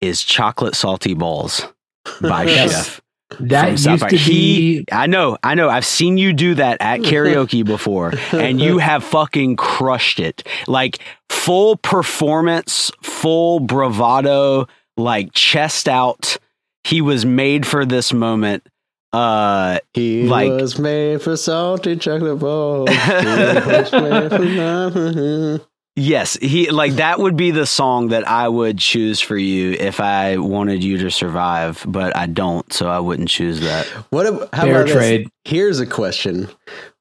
is 0.00 0.22
chocolate 0.22 0.74
salty 0.74 1.14
balls 1.14 1.66
by 2.20 2.44
Yes. 2.48 2.72
Chef. 2.72 3.00
That 3.38 3.62
from 3.62 3.70
used 3.72 3.84
South 3.84 3.98
to 4.00 4.06
Park. 4.06 4.12
He- 4.12 4.84
I 4.90 5.06
know, 5.06 5.38
I 5.44 5.54
know. 5.54 5.70
I've 5.70 5.86
seen 5.86 6.18
you 6.18 6.32
do 6.32 6.56
that 6.56 6.78
at 6.80 6.98
karaoke 7.00 7.64
before, 7.64 8.12
and 8.32 8.60
you 8.60 8.78
have 8.78 9.04
fucking 9.04 9.54
crushed 9.54 10.18
it. 10.18 10.42
Like 10.66 10.98
full 11.28 11.76
performance, 11.76 12.90
full 13.02 13.60
bravado, 13.60 14.66
like 14.96 15.32
chest 15.32 15.88
out. 15.88 16.38
He 16.82 17.00
was 17.00 17.24
made 17.24 17.64
for 17.66 17.86
this 17.86 18.12
moment. 18.12 18.66
Uh, 19.12 19.78
He 19.94 20.24
Like- 20.26 20.50
was 20.50 20.80
made 20.80 21.22
for 21.22 21.36
salty 21.36 21.94
chocolate 21.96 22.40
balls. 22.40 22.88
He 25.96 26.02
was 26.02 26.06
made 26.06 26.06
for- 26.06 26.10
yes, 26.10 26.34
he 26.40 26.70
like 26.70 26.92
that 26.94 27.18
would 27.18 27.36
be 27.36 27.50
the 27.50 27.66
song 27.66 28.08
that 28.08 28.26
I 28.28 28.48
would 28.48 28.78
choose 28.78 29.20
for 29.20 29.36
you 29.36 29.72
if 29.72 30.00
I 30.00 30.36
wanted 30.38 30.82
you 30.84 30.98
to 30.98 31.10
survive, 31.10 31.84
but 31.86 32.16
I 32.16 32.26
don't, 32.26 32.72
so 32.72 32.88
I 32.88 33.00
wouldn't 33.00 33.28
choose 33.28 33.60
that. 33.60 33.86
what? 34.10 34.26
ab- 34.26 34.48
How 34.52 34.62
fair 34.64 34.82
about 34.82 34.94
this? 34.94 35.26
Here's 35.44 35.80
a 35.80 35.86
question: 35.86 36.48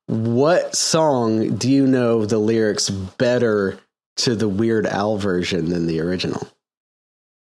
What 0.07 0.75
song 0.75 1.55
do 1.57 1.69
you 1.69 1.85
know 1.87 2.25
the 2.25 2.39
lyrics 2.39 2.89
better 2.89 3.79
to 4.17 4.35
the 4.35 4.49
Weird 4.49 4.85
Al 4.87 5.17
version 5.17 5.69
than 5.69 5.87
the 5.87 5.99
original? 6.01 6.47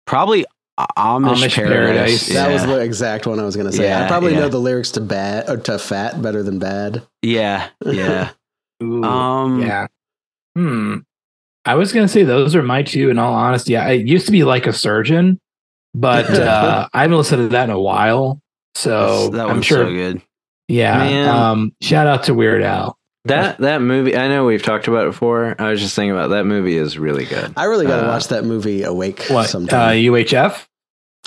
Probably 0.07 0.45
Amish, 0.79 0.87
Amish 0.97 1.55
Paradise. 1.55 1.57
Paradise. 1.57 2.29
That 2.29 2.53
was 2.53 2.67
the 2.67 2.81
exact 2.81 3.27
one 3.27 3.41
I 3.41 3.45
was 3.45 3.57
going 3.57 3.71
to 3.71 3.77
say. 3.77 3.93
I 3.93 4.07
probably 4.09 4.33
yeah. 4.35 4.41
know 4.41 4.49
the 4.51 4.59
lyrics 4.59 4.91
to 4.93 5.01
bad 5.01 5.49
or 5.49 5.57
to 5.57 5.79
fat 5.79 6.21
better 6.21 6.43
than 6.43 6.59
bad. 6.59 7.03
yeah, 7.23 7.69
yeah. 7.85 8.31
Ooh, 8.83 9.03
Um, 9.03 9.63
yeah. 9.63 9.87
Hmm. 10.55 10.99
I 11.67 11.75
was 11.75 11.93
gonna 11.93 12.09
say 12.09 12.23
those 12.23 12.55
are 12.55 12.62
my 12.62 12.83
two. 12.83 13.11
In 13.11 13.19
all 13.19 13.35
honesty, 13.35 13.77
I 13.77 13.93
it 13.93 14.07
used 14.07 14.27
to 14.27 14.33
be 14.33 14.45
like 14.45 14.67
a 14.67 14.73
surgeon, 14.73 15.39
but 15.95 16.31
uh, 16.31 16.89
I 16.95 17.03
haven't 17.03 17.17
listened 17.19 17.43
to 17.43 17.49
that 17.49 17.64
in 17.64 17.71
a 17.71 17.81
while. 17.81 18.41
So 18.75 19.31
that 19.31 19.49
I'm 19.49 19.62
sure. 19.62 19.85
so 19.87 19.91
good. 19.93 20.23
Yeah. 20.69 20.99
Man. 20.99 21.29
Um. 21.29 21.73
Shout 21.83 22.07
out 22.07 22.25
to 22.25 22.35
Weird 22.35 22.62
Al. 22.62 22.97
That 23.25 23.59
that 23.59 23.83
movie, 23.83 24.17
I 24.17 24.29
know 24.29 24.45
we've 24.45 24.62
talked 24.62 24.87
about 24.87 25.05
it 25.07 25.11
before. 25.11 25.57
I 25.61 25.71
was 25.71 25.81
just 25.81 25.97
thinking 25.97 26.12
about 26.12 26.29
that 26.29 26.45
movie 26.47 26.77
is 26.77 26.97
really 26.99 27.25
good. 27.25 27.53
I 27.57 27.64
really 27.64 27.87
got 27.87 27.97
to 28.01 28.07
Uh, 28.07 28.12
watch 28.12 28.29
that 28.29 28.45
movie 28.45 28.85
Awake 28.85 29.25
What? 29.29 29.53
Uh. 29.55 29.59
UHF. 29.59 30.67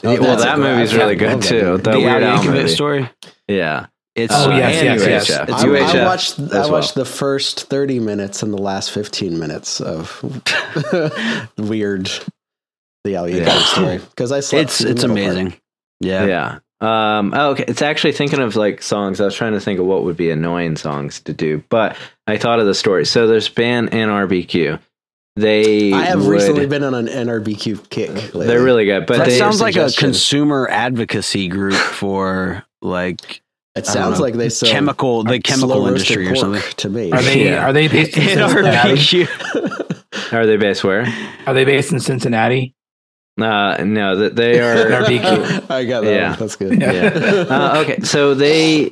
Oh, 0.06 0.18
well, 0.22 0.38
that 0.38 0.56
great- 0.56 0.70
movie's 0.76 0.96
really 0.96 1.16
good 1.18 1.42
too. 1.42 1.62
movie. 1.62 1.84
The, 1.84 1.92
The 1.92 1.98
Weird 2.00 2.24
Al 2.24 2.38
Al 2.38 2.44
Yankovic 2.44 2.54
movie. 2.54 2.68
story. 2.70 3.10
Yeah, 3.50 3.88
It's 4.24 4.34
Oh, 4.36 4.52
uh, 4.52 4.58
yes, 4.58 4.76
and 4.82 5.00
yes, 5.00 5.30
yes. 5.30 5.30
UHF. 5.40 5.44
It's 5.44 5.52
I, 5.52 5.58
I 5.60 5.66
UHF 5.68 6.06
watched 6.06 6.40
I 6.40 6.70
watched 6.70 6.96
well. 6.96 7.06
the 7.06 7.10
first 7.10 7.64
30 7.70 8.00
minutes 8.00 8.44
and 8.44 8.54
the 8.54 8.58
last 8.62 8.92
15 8.92 9.38
minutes 9.40 9.82
of 9.82 10.22
weird 11.58 12.10
the 13.04 13.16
Al 13.16 13.30
Yeah. 13.30 13.50
story 13.64 13.98
because 13.98 14.32
I 14.32 14.40
slept 14.42 14.64
It's 14.66 14.82
it's 14.82 15.02
middle 15.04 15.16
part. 15.16 15.26
amazing. 15.36 15.54
Yeah. 16.02 16.26
Yeah. 16.26 16.60
Um, 16.82 17.34
oh, 17.36 17.52
okay. 17.52 17.66
It's 17.68 17.82
actually 17.82 18.14
thinking 18.14 18.40
of 18.40 18.56
like 18.56 18.82
songs. 18.82 19.20
I 19.20 19.26
was 19.26 19.36
trying 19.36 19.54
to 19.54 19.60
think 19.60 19.80
of 19.80 19.86
what 19.86 20.04
would 20.06 20.16
be 20.18 20.32
annoying 20.32 20.78
songs 20.78 21.20
to 21.22 21.34
do, 21.34 21.62
but 21.70 21.98
I 22.26 22.38
thought 22.38 22.60
of 22.60 22.66
the 22.66 22.74
story. 22.76 23.06
So 23.06 23.28
there's 23.28 23.50
band 23.50 23.92
NRBQ. 23.92 24.80
They 25.36 25.92
I 25.94 26.04
have 26.06 26.22
would- 26.26 26.30
recently 26.32 26.66
been 26.68 26.84
on 26.84 26.94
an 26.94 27.08
NRBQ 27.08 27.90
kick. 27.90 28.10
Lately. 28.10 28.48
They're 28.48 28.64
really 28.64 28.86
good, 28.86 29.06
but 29.06 29.18
that 29.18 29.28
they 29.28 29.38
sounds 29.38 29.60
like 29.62 29.76
a 29.76 29.90
consumer 29.92 30.68
advocacy 30.70 31.48
group 31.50 31.74
for 31.76 32.64
like 32.82 33.42
It 33.80 33.86
sounds 33.86 34.20
know, 34.20 34.26
like 34.26 34.36
they 34.36 34.50
sell 34.50 34.70
chemical 34.70 35.24
the 35.24 35.40
chemical 35.40 35.88
industry 35.88 36.28
or 36.28 36.36
something. 36.36 36.62
to 36.78 36.90
me. 36.90 37.12
Are 37.12 37.22
they 37.22 37.46
Yeah. 37.46 37.66
Are 37.68 37.74
they 37.74 37.88
based 37.88 38.16
in 38.18 38.24
Cincinnati? 38.38 38.96
NRBQ. 38.96 40.34
are 40.34 40.46
they 40.46 40.58
based 40.58 40.84
where? 40.84 41.06
Are 41.46 41.54
they 41.54 41.66
based 41.66 41.92
in 41.92 42.00
Cincinnati? 42.00 42.76
Uh, 43.40 43.84
no, 43.86 44.16
that 44.18 44.36
they 44.36 44.60
are. 44.60 44.76
NRBQ. 45.04 45.70
I 45.72 45.86
got 45.86 46.04
that. 46.04 46.14
Yeah. 46.14 46.30
One. 46.32 46.40
That's 46.40 46.56
good. 46.56 46.82
Yeah. 46.82 47.46
uh, 47.50 47.84
okay, 47.86 48.02
so 48.02 48.34
they 48.34 48.92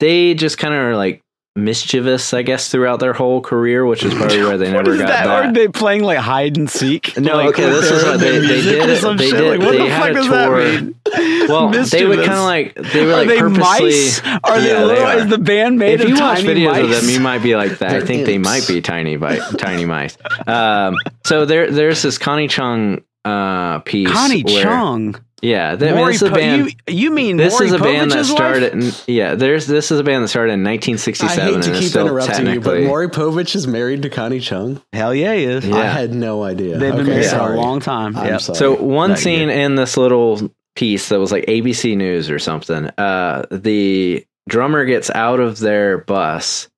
they 0.00 0.34
just 0.34 0.58
kind 0.58 0.74
of 0.74 0.80
are 0.80 0.96
like 0.96 1.22
mischievous, 1.56 2.32
I 2.34 2.42
guess, 2.42 2.68
throughout 2.70 3.00
their 3.00 3.12
whole 3.14 3.40
career, 3.40 3.84
which 3.86 4.04
is 4.04 4.14
probably 4.14 4.42
where 4.42 4.58
they 4.58 4.70
never 4.72 4.96
got 4.96 5.06
that? 5.08 5.24
that. 5.26 5.44
Are 5.46 5.52
they 5.52 5.68
playing 5.68 6.02
like 6.04 6.18
hide 6.18 6.56
and 6.56 6.70
seek? 6.70 7.16
No, 7.18 7.36
Like, 7.36 7.48
okay, 7.48 7.68
this 7.70 7.90
is 7.90 8.04
what 8.04 8.20
they- 8.20 8.38
they 8.38 8.40
music 8.46 8.80
did 8.80 8.88
it- 8.90 9.18
they 9.18 9.28
shit? 9.30 9.36
did- 9.38 9.50
Like, 9.50 9.60
what 9.60 9.72
they 9.72 9.78
the 9.78 9.90
had 9.90 10.02
fuck 10.02 10.10
a 10.10 10.14
does 10.14 10.28
that 10.28 10.46
tour. 10.46 10.58
mean? 10.82 10.94
well, 11.48 11.68
they 11.70 12.04
would 12.06 12.18
kind 12.26 12.32
of 12.32 12.44
like 12.44 12.74
they 12.92 13.04
were 13.06 13.12
Are 13.12 13.16
like 13.16 13.28
they 13.28 13.38
purposely. 13.38 13.60
mice? 13.62 14.20
Are 14.44 14.60
they 14.60 14.68
Yeah, 14.68 14.78
they 14.80 14.84
little? 14.84 15.04
are. 15.06 15.16
Is 15.18 15.26
the 15.28 15.38
band 15.38 15.78
made 15.78 15.94
if 15.94 16.02
of 16.02 16.08
you 16.10 16.14
watch 16.16 16.40
tiny 16.42 16.48
videos 16.60 16.72
mice? 16.72 16.84
of 16.84 16.90
them, 16.90 17.10
you 17.10 17.20
might 17.20 17.42
be 17.42 17.56
like 17.56 17.78
that. 17.78 17.90
I 17.90 18.00
think 18.04 18.26
they 18.26 18.38
might 18.38 18.66
be 18.68 18.80
tiny, 18.82 19.16
vi- 19.16 19.38
tiny 19.58 19.84
mice. 19.86 20.16
Um, 20.46 20.94
so 21.24 21.44
there, 21.46 21.70
there's 21.70 22.02
this 22.02 22.18
Connie 22.18 22.48
Chung 22.48 23.02
uh, 23.24 23.78
piece. 23.80 24.10
Connie 24.12 24.42
where- 24.42 24.62
Chung. 24.62 25.16
Yeah, 25.42 25.76
they, 25.76 25.90
I 25.90 25.94
mean, 25.94 26.06
this 26.06 26.22
is 26.22 26.28
a 26.28 26.32
band. 26.32 26.72
You, 26.88 26.94
you 26.94 27.10
mean 27.10 27.36
this 27.36 27.52
Maury 27.52 27.66
is 27.66 27.72
a 27.74 27.78
band 27.78 28.10
that 28.12 28.16
wife? 28.16 28.26
started. 28.26 28.72
In, 28.72 28.90
yeah, 29.06 29.34
there's 29.34 29.66
this 29.66 29.90
is 29.90 30.00
a 30.00 30.02
band 30.04 30.24
that 30.24 30.28
started 30.28 30.54
in 30.54 30.64
1967. 30.64 31.38
I 31.38 31.50
1967 31.50 31.62
hate 31.62 31.80
to 31.80 31.86
keep 31.86 32.00
interrupting 32.00 32.46
you, 32.54 32.60
but 32.60 32.70
technically. 32.70 32.86
Maury 32.86 33.08
Povich 33.08 33.54
is 33.54 33.66
married 33.66 34.00
to 34.02 34.08
Connie 34.08 34.40
Chung. 34.40 34.80
Hell 34.94 35.14
yeah, 35.14 35.34
he 35.34 35.44
is. 35.44 35.66
Yeah. 35.66 35.76
I 35.76 35.84
had 35.84 36.14
no 36.14 36.42
idea. 36.42 36.78
They've 36.78 36.90
been 36.92 37.02
Okay, 37.02 37.20
married 37.20 37.30
for 37.30 37.52
a 37.52 37.56
long 37.56 37.80
time. 37.80 38.16
I'm 38.16 38.26
Yep. 38.26 38.40
sorry. 38.40 38.56
So 38.58 38.76
one 38.82 39.10
That 39.10 39.18
scene 39.18 39.50
in 39.50 39.74
this 39.74 39.98
little 39.98 40.50
piece 40.74 41.10
that 41.10 41.18
was 41.18 41.32
like 41.32 41.44
ABC 41.46 41.96
News 41.98 42.30
or 42.30 42.38
something, 42.38 42.86
uh, 42.96 43.44
the 43.50 44.24
drummer 44.48 44.86
gets 44.86 45.10
out 45.10 45.40
of 45.40 45.58
their 45.58 45.98
bus 45.98 46.68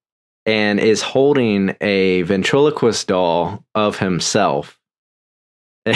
and 0.46 0.80
is 0.80 1.00
holding 1.00 1.76
a 1.80 2.22
ventriloquist 2.22 3.06
doll 3.06 3.64
of 3.76 4.00
himself. 4.00 4.80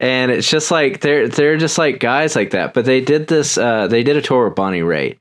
and 0.00 0.30
it's 0.30 0.48
just 0.48 0.70
like 0.70 1.00
they're 1.00 1.28
they're 1.28 1.56
just 1.56 1.78
like 1.78 1.98
guys 1.98 2.36
like 2.36 2.50
that. 2.50 2.74
But 2.74 2.84
they 2.84 3.00
did 3.00 3.26
this 3.26 3.58
uh, 3.58 3.86
they 3.88 4.02
did 4.02 4.16
a 4.16 4.22
tour 4.22 4.46
with 4.46 4.54
Bonnie 4.54 4.80
Raitt. 4.80 5.18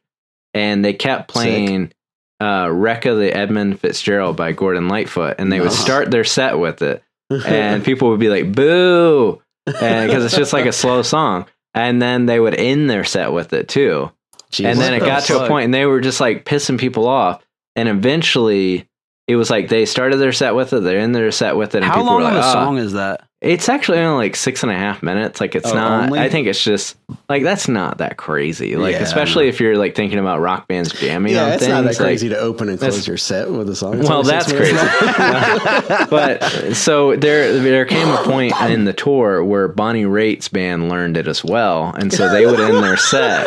And 0.54 0.84
they 0.84 0.94
kept 0.94 1.28
playing 1.28 1.92
uh 2.40 2.70
Wreck 2.72 3.06
of 3.06 3.18
the 3.18 3.36
Edmund 3.36 3.80
Fitzgerald 3.80 4.38
by 4.38 4.52
Gordon 4.54 4.88
Lightfoot. 4.88 5.36
And 5.40 5.52
they 5.52 5.60
would 5.60 5.72
start 5.72 6.12
their 6.12 6.24
set 6.24 6.58
with 6.60 6.82
it. 6.82 7.04
And 7.46 7.84
people 7.84 8.10
would 8.10 8.20
be 8.22 8.30
like 8.30 8.54
boo! 8.54 9.42
Because 9.66 10.24
it's 10.24 10.36
just 10.36 10.54
like 10.54 10.66
a 10.66 10.72
slow 10.72 11.02
song. 11.02 11.46
And 11.74 12.02
then 12.02 12.26
they 12.26 12.40
would 12.40 12.56
end 12.56 12.90
their 12.90 13.04
set 13.04 13.34
with 13.34 13.52
it 13.54 13.68
too. 13.68 14.12
Jesus. 14.50 14.72
and 14.72 14.80
then 14.80 14.94
it 14.94 15.00
got 15.06 15.24
to 15.24 15.44
a 15.44 15.48
point 15.48 15.66
and 15.66 15.74
they 15.74 15.86
were 15.86 16.00
just 16.00 16.22
like 16.22 16.46
pissing 16.46 16.80
people 16.80 17.06
off. 17.08 17.44
And 17.76 17.90
eventually 17.90 18.88
it 19.28 19.36
was 19.36 19.50
like 19.50 19.68
they 19.70 19.86
started 19.86 20.18
their 20.18 20.32
set 20.32 20.56
with 20.56 20.72
it 20.74 20.80
they're 20.82 21.00
in 21.00 21.12
their 21.12 21.32
set 21.32 21.56
with 21.56 21.76
it 21.76 21.80
and 21.80 21.86
How 21.86 21.94
people 21.96 22.06
long 22.06 22.22
were 22.22 22.28
of 22.30 22.34
like, 22.34 22.44
a 22.44 22.46
"Ah." 22.48 22.54
song 22.54 22.78
is 22.78 22.94
that? 22.94 23.24
it's 23.40 23.70
actually 23.70 24.00
only 24.00 24.26
like 24.26 24.36
six 24.36 24.64
and 24.64 24.72
a 24.72 24.76
half 24.76 25.04
minutes 25.04 25.40
like 25.40 25.54
it's 25.54 25.70
Oh, 25.70 25.76
not 25.76 26.06
only? 26.06 26.20
i 26.20 26.28
think 26.28 26.48
it's 26.48 26.64
just 26.64 26.96
like 27.30 27.44
that's 27.44 27.68
not 27.68 28.00
that 28.00 28.18
crazy 28.18 28.76
like 28.76 28.94
Yeah, 28.94 29.02
especially 29.04 29.48
if 29.48 29.60
you're 29.60 29.78
like 29.78 29.94
thinking 29.96 30.18
about 30.18 30.40
rock 30.40 30.68
bands 30.68 30.92
jamming 30.92 31.34
yeah, 31.34 31.44
on 31.44 31.50
it's 31.52 31.60
things 31.60 31.70
not 31.72 31.82
that 31.84 31.88
like- 31.90 31.98
crazy 31.98 32.30
to 32.30 32.38
open 32.40 32.68
and 32.70 32.80
close 32.80 33.08
your 33.08 33.18
set 33.18 33.52
with 33.52 33.70
a 33.70 33.76
song. 33.76 34.00
It's 34.00 34.10
well, 34.10 34.20
only 34.20 34.32
that's 34.32 34.52
crazy. 34.52 34.74
but 36.10 36.42
so 36.76 37.16
there, 37.16 37.60
there 37.60 37.86
came 37.86 38.08
a 38.08 38.18
point 38.24 38.54
in 38.62 38.86
the 38.86 38.94
tour 38.94 39.44
where 39.44 39.68
Bonnie 39.68 40.06
Raitt's 40.06 40.48
band 40.48 40.90
learned 40.90 41.18
it 41.18 41.28
as 41.28 41.44
well, 41.44 41.94
and 41.98 42.12
so 42.12 42.30
they 42.32 42.46
would 42.46 42.60
end 42.60 42.84
their 42.84 42.98
set, 42.98 43.46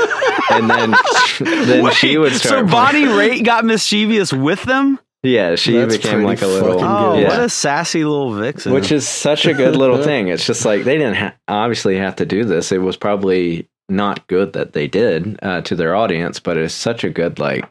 and 0.50 0.68
then 0.70 0.94
then 1.40 1.90
she 1.94 2.16
would 2.18 2.32
start. 2.34 2.66
so 2.66 2.66
start. 2.66 2.70
Bonnie 2.70 3.04
Raitt 3.06 3.44
got 3.44 3.64
mischievous 3.64 4.32
with 4.32 4.62
them. 4.64 4.98
Yeah, 5.22 5.54
she 5.56 5.72
That's 5.72 5.96
became 5.96 6.22
like 6.22 6.42
a 6.42 6.46
little. 6.46 6.82
Oh, 6.82 7.12
good. 7.14 7.22
yeah. 7.22 7.28
what 7.28 7.40
a 7.40 7.48
sassy 7.48 8.04
little 8.04 8.32
vixen! 8.34 8.72
which 8.72 8.90
is 8.92 9.06
such 9.08 9.46
a 9.46 9.54
good 9.54 9.76
little 9.76 10.02
thing. 10.02 10.28
It's 10.28 10.46
just 10.46 10.64
like 10.64 10.84
they 10.84 10.96
didn't 10.98 11.16
ha- 11.16 11.34
obviously 11.48 11.96
have 11.98 12.16
to 12.16 12.26
do 12.26 12.44
this. 12.44 12.72
It 12.72 12.78
was 12.78 12.96
probably 12.96 13.68
not 13.88 14.26
good 14.28 14.52
that 14.54 14.72
they 14.72 14.86
did 14.86 15.38
uh, 15.42 15.60
to 15.62 15.74
their 15.74 15.94
audience, 15.96 16.40
but 16.40 16.56
it's 16.56 16.72
such 16.74 17.02
a 17.04 17.10
good 17.10 17.38
like 17.38 17.64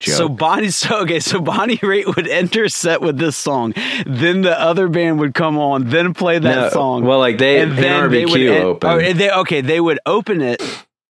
joke. 0.00 0.16
So 0.16 0.28
Bonnie, 0.28 0.70
so 0.70 1.02
okay, 1.02 1.20
so 1.20 1.40
Bonnie 1.40 1.76
Raitt 1.76 2.16
would 2.16 2.26
enter 2.26 2.68
set 2.68 3.00
with 3.00 3.18
this 3.18 3.36
song, 3.36 3.74
then 4.06 4.40
the 4.40 4.58
other 4.58 4.88
band 4.88 5.20
would 5.20 5.34
come 5.34 5.58
on, 5.58 5.90
then 5.90 6.14
play 6.14 6.38
that 6.40 6.54
No, 6.56 6.68
song, 6.70 7.04
Well, 7.04 7.18
like 7.20 7.38
they 7.38 7.60
and 7.60 7.72
then 7.78 8.08
NRBQ 8.10 8.10
they 8.10 8.24
would 8.26 8.40
en- 8.56 8.62
open. 8.62 8.90
oh, 8.90 9.12
they, 9.12 9.30
okay, 9.30 9.60
they 9.60 9.80
would 9.80 10.00
open 10.06 10.40
it, 10.40 10.60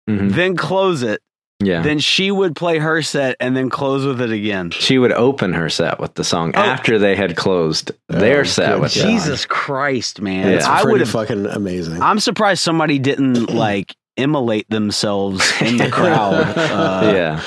Mhm. 0.10 0.32
then 0.32 0.56
close 0.56 1.02
it, 1.04 1.20
Yeah. 1.60 1.82
then 1.82 1.98
she 1.98 2.30
would 2.30 2.56
play 2.56 2.78
her 2.78 3.02
set 3.02 3.36
and 3.40 3.58
then 3.58 3.70
close 3.72 4.06
with 4.06 4.22
it 4.22 4.30
again. 4.32 4.70
she 4.70 5.00
would 5.00 5.12
open 5.12 5.54
her 5.54 5.70
set 5.70 6.00
with 6.00 6.14
the 6.14 6.24
song 6.24 6.52
Oh. 6.56 6.60
after 6.62 7.00
they 7.00 7.16
had 7.16 7.36
closed 7.36 7.92
their 8.08 8.42
Oh, 8.42 8.44
set 8.44 8.74
good 8.74 8.82
with 8.82 8.96
God. 8.96 9.02
Jesus 9.10 9.46
Christ, 9.48 10.22
man! 10.22 10.48
Yeah. 10.50 10.56
It's 10.58 10.66
I 10.68 10.84
would 10.84 10.90
pretty 10.90 11.06
have. 11.06 11.10
fucking 11.10 11.46
amazing. 11.48 12.02
I'm 12.02 12.20
surprised 12.20 12.62
somebody 12.62 13.00
didn't 13.00 13.50
like 13.54 13.96
immolate 14.18 14.70
themselves 14.70 15.44
in 15.62 15.78
the 15.78 15.90
crowd. 15.90 16.46
Uh, 16.58 17.12
yeah. 17.16 17.42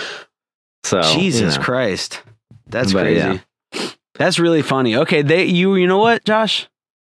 So 0.83 1.03
Jesus 1.03 1.55
you 1.55 1.59
know. 1.61 1.65
Christ, 1.65 2.23
that's 2.67 2.93
But, 2.93 3.03
crazy. 3.03 3.41
That's 4.15 4.39
really 4.41 4.63
funny. 4.63 4.97
Okay, 4.97 5.23
they 5.23 5.45
you 5.45 5.77
you 5.77 5.87
know 5.87 5.99
what, 5.99 6.25
Josh? 6.25 6.69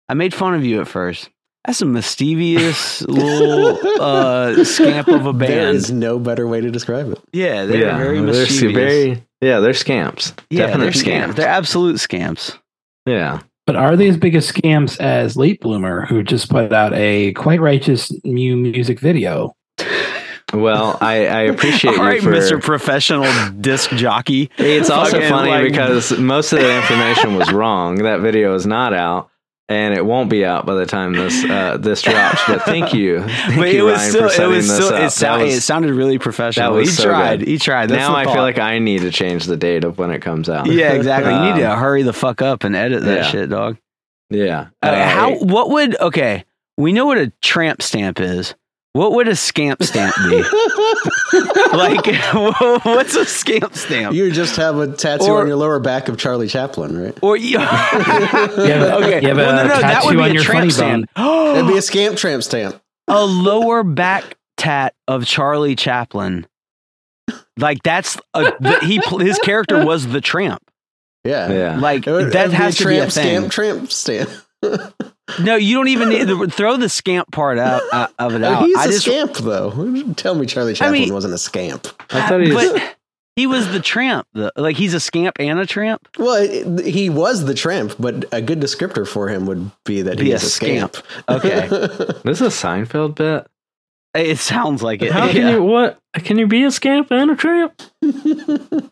I 0.09 0.15
made 0.15 0.33
fun 0.33 0.53
of 0.53 0.65
you 0.65 0.81
at 0.81 0.87
first. 0.87 1.29
That's 1.65 1.81
a 1.81 1.85
mischievous 1.85 3.01
little 3.07 3.77
uh, 4.01 4.63
scamp 4.63 5.07
of 5.09 5.25
a 5.25 5.33
band. 5.33 5.75
is 5.75 5.91
no 5.91 6.17
better 6.17 6.47
way 6.47 6.61
to 6.61 6.71
describe 6.71 7.11
it. 7.11 7.19
yeah, 7.33 7.65
they're 7.65 7.81
yeah, 7.81 7.97
very 7.97 8.17
they're 8.17 8.25
mischievous. 8.27 8.73
very 8.75 9.23
yeah, 9.41 9.59
they're 9.59 9.73
scamps. 9.73 10.33
yeah, 10.49 10.67
Definite 10.67 10.83
they're 10.85 10.93
scamps. 10.93 11.03
scamps. 11.21 11.35
They're 11.35 11.47
absolute 11.49 11.99
scamps. 11.99 12.57
yeah. 13.05 13.41
But 13.67 13.75
are 13.75 13.95
they 13.95 14.07
as 14.07 14.17
big 14.17 14.33
as 14.33 14.51
scams 14.51 14.99
as 14.99 15.37
Late 15.37 15.61
Bloomer, 15.61 16.05
who 16.07 16.23
just 16.23 16.49
put 16.49 16.73
out 16.73 16.91
a 16.95 17.33
quite 17.33 17.61
righteous 17.61 18.11
new 18.25 18.55
music 18.57 18.99
video? 18.99 19.53
Well, 20.51 20.97
I, 21.01 21.27
I 21.27 21.41
appreciate 21.41 21.91
All 21.99 22.03
right, 22.03 22.15
you 22.15 22.21
for 22.21 22.31
Mr. 22.31 22.59
Professional 22.59 23.27
Disc 23.61 23.91
Jockey. 23.91 24.49
It's 24.57 24.89
also 24.89 25.17
Fucking, 25.17 25.29
funny 25.29 25.51
like- 25.51 25.63
because 25.71 26.17
most 26.17 26.51
of 26.51 26.59
the 26.59 26.75
information 26.77 27.35
was 27.35 27.51
wrong. 27.53 27.97
That 28.01 28.21
video 28.21 28.55
is 28.55 28.65
not 28.65 28.93
out, 28.95 29.29
and 29.69 29.93
it 29.93 30.03
won't 30.05 30.29
be 30.29 30.43
out 30.43 30.65
by 30.65 30.73
the 30.75 30.85
time 30.85 31.13
this 31.13 31.43
uh, 31.45 31.77
this 31.77 32.01
drops. 32.01 32.41
But 32.47 32.63
thank 32.63 32.93
you, 32.93 33.21
thank 33.23 33.57
But 33.57 33.71
you, 33.73 33.79
it 33.87 33.91
was 33.91 33.97
Ryan, 33.99 34.09
still, 34.11 34.29
for 34.29 34.41
it 34.43 34.47
was 34.47 34.67
this 34.67 34.75
still, 34.85 34.95
it, 34.97 35.09
sound, 35.11 35.43
was- 35.43 35.55
it 35.57 35.61
sounded 35.61 35.93
really 35.93 36.17
professional. 36.19 36.73
that 36.73 36.77
was 36.79 36.89
he 36.89 36.95
so 36.95 37.03
tried. 37.05 37.39
good. 37.39 37.47
He 37.47 37.57
tried. 37.57 37.89
That's 37.89 37.99
now 37.99 38.15
I 38.15 38.25
thought. 38.25 38.33
feel 38.33 38.41
like 38.43 38.59
I 38.59 38.79
need 38.79 39.01
to 39.01 39.11
change 39.11 39.45
the 39.45 39.55
date 39.57 39.83
of 39.83 39.97
when 39.97 40.11
it 40.11 40.21
comes 40.21 40.49
out. 40.49 40.65
yeah, 40.65 40.91
exactly. 40.93 41.33
You 41.33 41.39
need 41.53 41.59
to 41.61 41.71
Um, 41.71 41.79
hurry 41.79 42.01
the 42.03 42.13
fuck 42.13 42.41
up 42.41 42.63
and 42.63 42.75
edit 42.75 43.03
that 43.03 43.17
yeah. 43.17 43.23
shit, 43.23 43.49
dog. 43.49 43.77
yeah. 44.29 44.67
Uh, 44.81 44.87
Uh, 44.87 45.07
how? 45.07 45.35
What 45.37 45.69
would? 45.69 45.99
Okay, 46.01 46.43
we 46.77 46.91
know 46.91 47.05
what 47.05 47.17
a 47.19 47.31
tramp 47.41 47.81
stamp 47.81 48.19
is. 48.19 48.55
What 48.99 49.13
would 49.13 49.29
a 49.29 49.35
scamp 49.37 49.81
stamp 49.81 50.13
be? 50.29 50.43
like, 51.71 52.05
what's 52.85 53.15
a 53.15 53.23
scamp 53.23 53.73
stamp? 53.73 54.13
You 54.13 54.29
just 54.29 54.57
have 54.57 54.77
a 54.77 54.91
tattoo 54.91 55.27
Or- 55.31 55.39
on 55.39 55.47
your 55.47 55.55
lower 55.55 55.79
back 55.79 56.09
of 56.09 56.17
Charlie 56.17 56.49
Chaplin, 56.49 57.01
right? 57.01 57.17
or 57.21 57.37
you? 57.37 57.59
You 57.59 57.65
have 57.65 59.01
okay, 59.01 59.21
you 59.21 59.27
have 59.29 59.37
well, 59.37 59.57
a 59.57 59.63
no, 59.69 59.73
no, 59.75 59.79
that 59.79 60.03
would 60.03 60.17
be 60.17 60.21
on 60.21 60.31
a 60.31 60.33
your 60.33 60.43
tramp 60.43 60.59
funny 60.59 60.69
stamp. 60.71 61.09
It'd 61.55 61.67
be 61.67 61.77
a 61.77 61.81
scamp 61.81 62.17
tramp 62.17 62.43
stamp. 62.43 62.81
a 63.07 63.25
lower 63.25 63.83
back 63.83 64.35
tat 64.57 64.93
of 65.07 65.25
Charlie 65.25 65.77
Chaplin. 65.77 66.45
Like 67.55 67.81
that's 67.83 68.17
a, 68.33 68.51
the, 68.59 68.79
he. 68.81 68.99
His 69.23 69.39
character 69.39 69.85
was 69.85 70.07
the 70.07 70.19
tramp. 70.19 70.61
Yeah. 71.23 71.49
Yeah. 71.53 71.79
Like 71.79 72.05
It 72.05 72.11
would- 72.11 72.33
that 72.33 72.47
it'd 72.47 72.51
be 72.51 72.57
has 72.57 72.77
to 72.79 72.85
be 72.85 72.95
a 72.95 72.97
tramp 73.09 73.13
thing. 73.13 73.49
scamp 73.49 73.51
tramp 73.53 73.91
stamp. 73.93 74.29
No, 75.41 75.55
you 75.55 75.75
don't 75.75 75.87
even 75.89 76.09
need 76.09 76.27
to 76.27 76.47
throw 76.49 76.75
the 76.77 76.89
scamp 76.89 77.31
part 77.31 77.59
out 77.59 77.81
uh, 77.93 78.07
of 78.17 78.33
it 78.35 78.43
out. 78.43 78.63
He's 78.65 78.75
I 78.77 78.85
a 78.85 78.87
just, 78.87 79.05
scamp, 79.05 79.33
though. 79.35 80.03
Tell 80.13 80.35
me 80.35 80.45
Charlie 80.45 80.73
Chaplin 80.73 80.93
mean- 81.01 81.13
wasn't 81.13 81.33
a 81.33 81.37
scamp. 81.37 81.87
I 82.09 82.27
thought 82.27 82.41
he 82.41 82.51
was. 82.51 82.71
but 82.73 82.95
he 83.35 83.45
was 83.47 83.71
the 83.71 83.79
tramp. 83.79 84.27
The, 84.33 84.51
like 84.57 84.75
he's 84.75 84.93
a 84.93 84.99
scamp 84.99 85.37
and 85.39 85.59
a 85.59 85.65
tramp. 85.65 86.07
Well, 86.17 86.41
he 86.81 87.09
was 87.09 87.45
the 87.45 87.53
tramp, 87.53 87.93
but 87.99 88.25
a 88.33 88.41
good 88.41 88.59
descriptor 88.59 89.07
for 89.07 89.29
him 89.29 89.45
would 89.45 89.71
be 89.85 90.01
that 90.01 90.17
Be 90.17 90.25
he 90.25 90.31
a 90.33 90.35
a 90.35 90.39
scamp. 90.39 90.97
Okay, 91.29 91.67
This 92.23 92.41
is 92.41 92.41
a 92.41 92.67
Seinfeld 92.67 93.15
bit. 93.15 93.47
it 94.15 94.39
sounds 94.39 94.81
like 94.83 95.01
it. 95.03 95.11
How 95.11 95.29
can 95.31 95.53
you 95.53 95.63
what? 95.63 95.99
Can 96.15 96.37
you 96.39 96.47
be 96.47 96.63
a 96.65 96.71
scamp 96.71 97.11
and 97.11 97.31
a 97.31 97.35
tramp? 97.35 97.81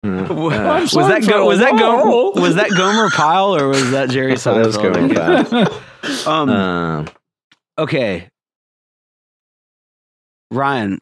was 0.04 0.96
Uh, 0.96 1.08
that 1.08 1.26
go, 1.26 1.46
was 1.46 1.58
that 1.58 1.72
Gomer, 1.78 2.04
Whoa. 2.08 2.30
was 2.40 2.54
that 2.54 2.70
Gomer 2.70 3.10
Pyle 3.10 3.56
or 3.56 3.68
was 3.68 3.90
that 3.90 4.10
Jerry 4.10 4.34
That 4.36 4.56
was 4.56 4.76
Seinfeld? 4.76 5.14
Gomer 5.14 5.44
Pyle. 5.64 5.82
Um, 6.26 6.48
um, 6.48 7.08
okay, 7.76 8.28
Ryan, 10.50 10.98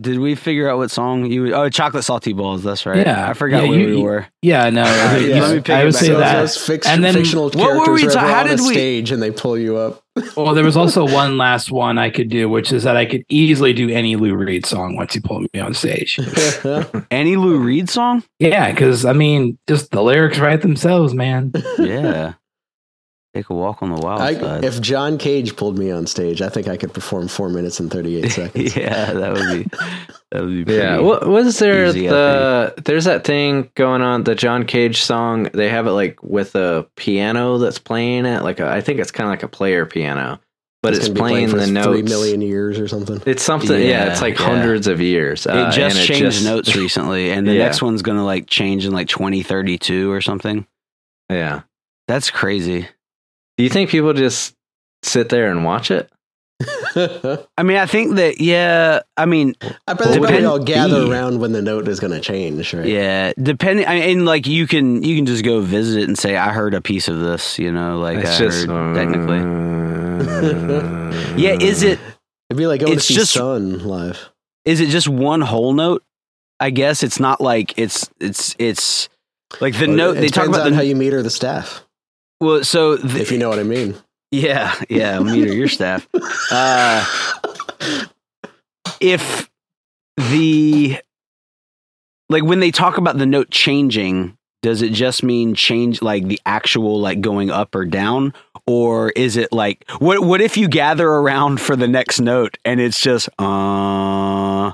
did 0.00 0.18
we 0.18 0.34
figure 0.34 0.68
out 0.70 0.78
what 0.78 0.90
song 0.90 1.26
you? 1.26 1.54
Oh, 1.54 1.68
chocolate 1.68 2.04
salty 2.04 2.32
balls. 2.32 2.62
That's 2.62 2.86
right. 2.86 3.04
Yeah. 3.04 3.28
I 3.28 3.34
forgot 3.34 3.64
Yeah, 3.64 3.68
where 3.68 3.78
you- 3.80 3.96
we 3.96 4.02
were. 4.02 4.26
Yeah, 4.40 4.70
no, 4.70 4.84
you- 5.18 5.26
yeah. 5.34 5.40
Let 5.42 5.54
me 5.56 5.60
pick 5.60 5.70
I 5.70 5.84
would 5.84 5.92
back 5.92 6.00
say 6.02 6.06
up. 6.12 6.14
So 6.14 6.18
that. 6.20 6.40
those 6.40 6.56
fict- 6.66 6.86
And 6.86 7.04
then- 7.04 7.14
fictional 7.14 7.44
What 7.50 7.56
were 7.56 7.84
characters 7.84 8.02
we 8.02 8.08
are 8.08 8.10
ta- 8.12 8.20
ever 8.20 8.32
how 8.32 8.42
did 8.44 8.60
a 8.60 8.62
we- 8.62 8.72
stage 8.72 9.10
and 9.10 9.22
they 9.22 9.30
pull 9.30 9.58
you 9.58 9.76
up. 9.76 10.01
Well, 10.36 10.54
there 10.54 10.64
was 10.64 10.76
also 10.76 11.06
one 11.06 11.38
last 11.38 11.70
one 11.70 11.96
I 11.98 12.10
could 12.10 12.28
do, 12.28 12.48
which 12.48 12.70
is 12.70 12.82
that 12.84 12.96
I 12.96 13.06
could 13.06 13.24
easily 13.30 13.72
do 13.72 13.88
any 13.88 14.16
Lou 14.16 14.34
Reed 14.34 14.66
song 14.66 14.94
once 14.94 15.14
you 15.14 15.22
pulled 15.22 15.46
me 15.54 15.60
on 15.60 15.72
stage. 15.72 16.18
Any 17.10 17.36
Lou 17.36 17.56
Reed 17.58 17.88
song? 17.88 18.22
Yeah, 18.38 18.70
because 18.70 19.06
I 19.06 19.14
mean, 19.14 19.58
just 19.66 19.90
the 19.90 20.02
lyrics 20.02 20.38
write 20.38 20.60
themselves, 20.62 21.14
man. 21.14 21.52
Yeah. 21.78 22.34
Take 23.34 23.48
a 23.48 23.54
walk 23.54 23.82
on 23.82 23.90
the 23.94 24.00
wild 24.02 24.20
I, 24.20 24.34
side. 24.34 24.62
if 24.64 24.78
John 24.82 25.16
Cage 25.16 25.56
pulled 25.56 25.78
me 25.78 25.90
on 25.90 26.06
stage, 26.06 26.42
I 26.42 26.50
think 26.50 26.68
I 26.68 26.76
could 26.76 26.92
perform 26.92 27.28
four 27.28 27.48
minutes 27.48 27.80
and 27.80 27.90
38 27.90 28.30
seconds. 28.30 28.76
yeah, 28.76 29.14
that 29.14 29.32
would 29.32 29.48
be 29.50 29.62
that 29.70 29.80
would 29.80 30.08
be 30.08 30.14
yeah. 30.34 30.64
pretty- 30.64 31.02
What 31.02 31.26
was 31.28 31.58
there? 31.58 31.86
easy, 31.86 32.06
the 32.06 32.74
there's 32.84 33.04
that 33.04 33.24
thing 33.24 33.70
going 33.74 34.02
on. 34.02 34.24
The 34.24 34.34
John 34.34 34.64
Cage 34.64 35.02
song. 35.02 35.44
They 35.52 35.68
have 35.68 35.86
it 35.86 35.92
like 35.92 36.22
with 36.22 36.54
a 36.54 36.86
piano 36.96 37.58
that's 37.58 37.78
playing 37.78 38.26
it. 38.26 38.42
Like 38.42 38.60
a, 38.60 38.68
I 38.70 38.80
think 38.80 39.00
it's 39.00 39.10
kind 39.10 39.26
of 39.28 39.32
like 39.32 39.42
a 39.42 39.48
player 39.48 39.84
piano, 39.86 40.40
but 40.82 40.94
it's, 40.94 41.08
gonna 41.08 41.14
be 41.14 41.20
playing, 41.20 41.48
for 41.48 41.56
the 41.58 41.66
notes. 41.66 41.86
Three 41.88 42.02
million 42.02 42.40
years 42.42 42.78
or 42.78 42.88
something. 42.88 43.20
It's 43.26 43.42
something. 43.42 43.70
Yeah, 43.80 43.86
Yeah, 44.06 44.12
it's 44.12 44.22
like 44.22 44.38
yeah. 44.38 44.44
hundreds 44.46 44.86
of 44.86 45.00
years. 45.00 45.46
uh, 45.46 45.68
it 45.70 45.72
just 45.76 45.96
and 45.98 46.06
changed 46.06 46.22
just- 46.38 46.44
notes 46.44 46.74
recently, 46.76 47.30
and 47.30 47.46
the 47.46 47.54
Yeah. 47.54 47.64
next 47.64 47.82
one's 47.82 48.02
gonna 48.02 48.24
like 48.24 48.46
change 48.48 48.84
in 48.86 48.92
like 48.92 49.08
2032 49.08 50.10
or 50.10 50.20
something. 50.20 50.66
Yeah. 51.30 51.62
That's 52.08 52.30
crazy. 52.30 52.88
Do 53.56 53.64
you 53.64 53.70
think 53.70 53.90
people 53.90 54.12
just 54.12 54.54
sit 55.02 55.28
there 55.30 55.50
and 55.50 55.64
watch 55.64 55.90
it? 55.90 56.10
I 57.58 57.62
mean, 57.62 57.76
I 57.76 57.86
think 57.86 58.16
that 58.16 58.40
yeah. 58.40 59.00
I 59.16 59.26
mean, 59.26 59.54
I 59.86 59.94
bet 59.94 60.08
they 60.08 60.18
probably 60.18 60.44
all 60.44 60.58
gather 60.58 61.04
be. 61.04 61.10
around 61.10 61.40
when 61.40 61.52
the 61.52 61.62
note 61.62 61.88
is 61.88 62.00
going 62.00 62.12
to 62.12 62.20
change, 62.20 62.72
right? 62.74 62.86
yeah. 62.86 63.32
Depending, 63.40 63.86
I 63.86 63.94
mean, 64.00 64.18
and 64.18 64.26
like 64.26 64.46
you 64.46 64.66
can 64.66 65.02
you 65.02 65.16
can 65.16 65.26
just 65.26 65.44
go 65.44 65.60
visit 65.60 66.02
it 66.02 66.08
and 66.08 66.18
say, 66.18 66.36
I 66.36 66.52
heard 66.52 66.74
a 66.74 66.80
piece 66.80 67.08
of 67.08 67.18
this. 67.20 67.58
You 67.58 67.72
know, 67.72 67.98
like 67.98 68.18
It's 68.18 68.30
I 68.36 68.38
just 68.38 68.66
heard 68.66 68.94
technically. 68.96 69.38
uh, 69.38 71.34
Yeah. 71.36 71.56
Is 71.60 71.82
it 71.82 71.98
It'd 72.50 72.58
be 72.58 72.66
like 72.66 72.80
going 72.80 72.92
It's 72.92 73.06
to 73.06 73.12
see 73.12 73.18
just- 73.18 73.32
Sun 73.32 73.80
live. 73.86 74.28
is 74.64 74.80
it 74.80 74.88
just 74.88 75.08
one 75.08 75.40
whole 75.40 75.72
note? 75.72 76.02
I 76.60 76.70
guess 76.70 77.02
it's 77.02 77.18
not 77.18 77.40
like 77.40 77.76
it's 77.78 78.08
it's 78.20 78.54
it's 78.58 79.08
like 79.60 79.74
the 79.78 79.86
Well, 79.88 79.96
note 79.96 80.16
it 80.18 80.20
they 80.20 80.28
talk 80.28 80.46
about 80.48 80.60
on 80.62 80.70
the 80.70 80.76
how 80.76 80.82
you 80.82 80.94
meter 80.94 81.20
the 81.22 81.30
staff, 81.30 81.84
well. 82.40 82.62
So 82.62 82.96
the, 82.96 83.20
if 83.20 83.32
you 83.32 83.38
know 83.38 83.48
what 83.48 83.58
I 83.58 83.64
mean. 83.64 83.96
Yeah, 84.32 84.74
yeah, 84.88 85.20
me 85.20 85.42
or 85.44 85.52
your 85.52 85.68
staff. 85.68 86.08
Uh, 86.50 87.04
if 88.98 89.50
the 90.16 90.98
like 92.30 92.42
when 92.42 92.60
they 92.60 92.70
talk 92.70 92.96
about 92.96 93.18
the 93.18 93.26
note 93.26 93.50
changing, 93.50 94.38
does 94.62 94.80
it 94.80 94.94
just 94.94 95.22
mean 95.22 95.54
change 95.54 96.00
like 96.00 96.26
the 96.26 96.40
actual 96.46 96.98
like 96.98 97.20
going 97.20 97.50
up 97.50 97.74
or 97.74 97.84
down, 97.84 98.32
or 98.66 99.10
is 99.10 99.36
it 99.36 99.52
like 99.52 99.84
what? 99.98 100.24
What 100.24 100.40
if 100.40 100.56
you 100.56 100.66
gather 100.66 101.06
around 101.06 101.60
for 101.60 101.76
the 101.76 101.88
next 101.88 102.18
note 102.18 102.56
and 102.64 102.80
it's 102.80 103.00
just 103.00 103.28
uh. 103.38 104.72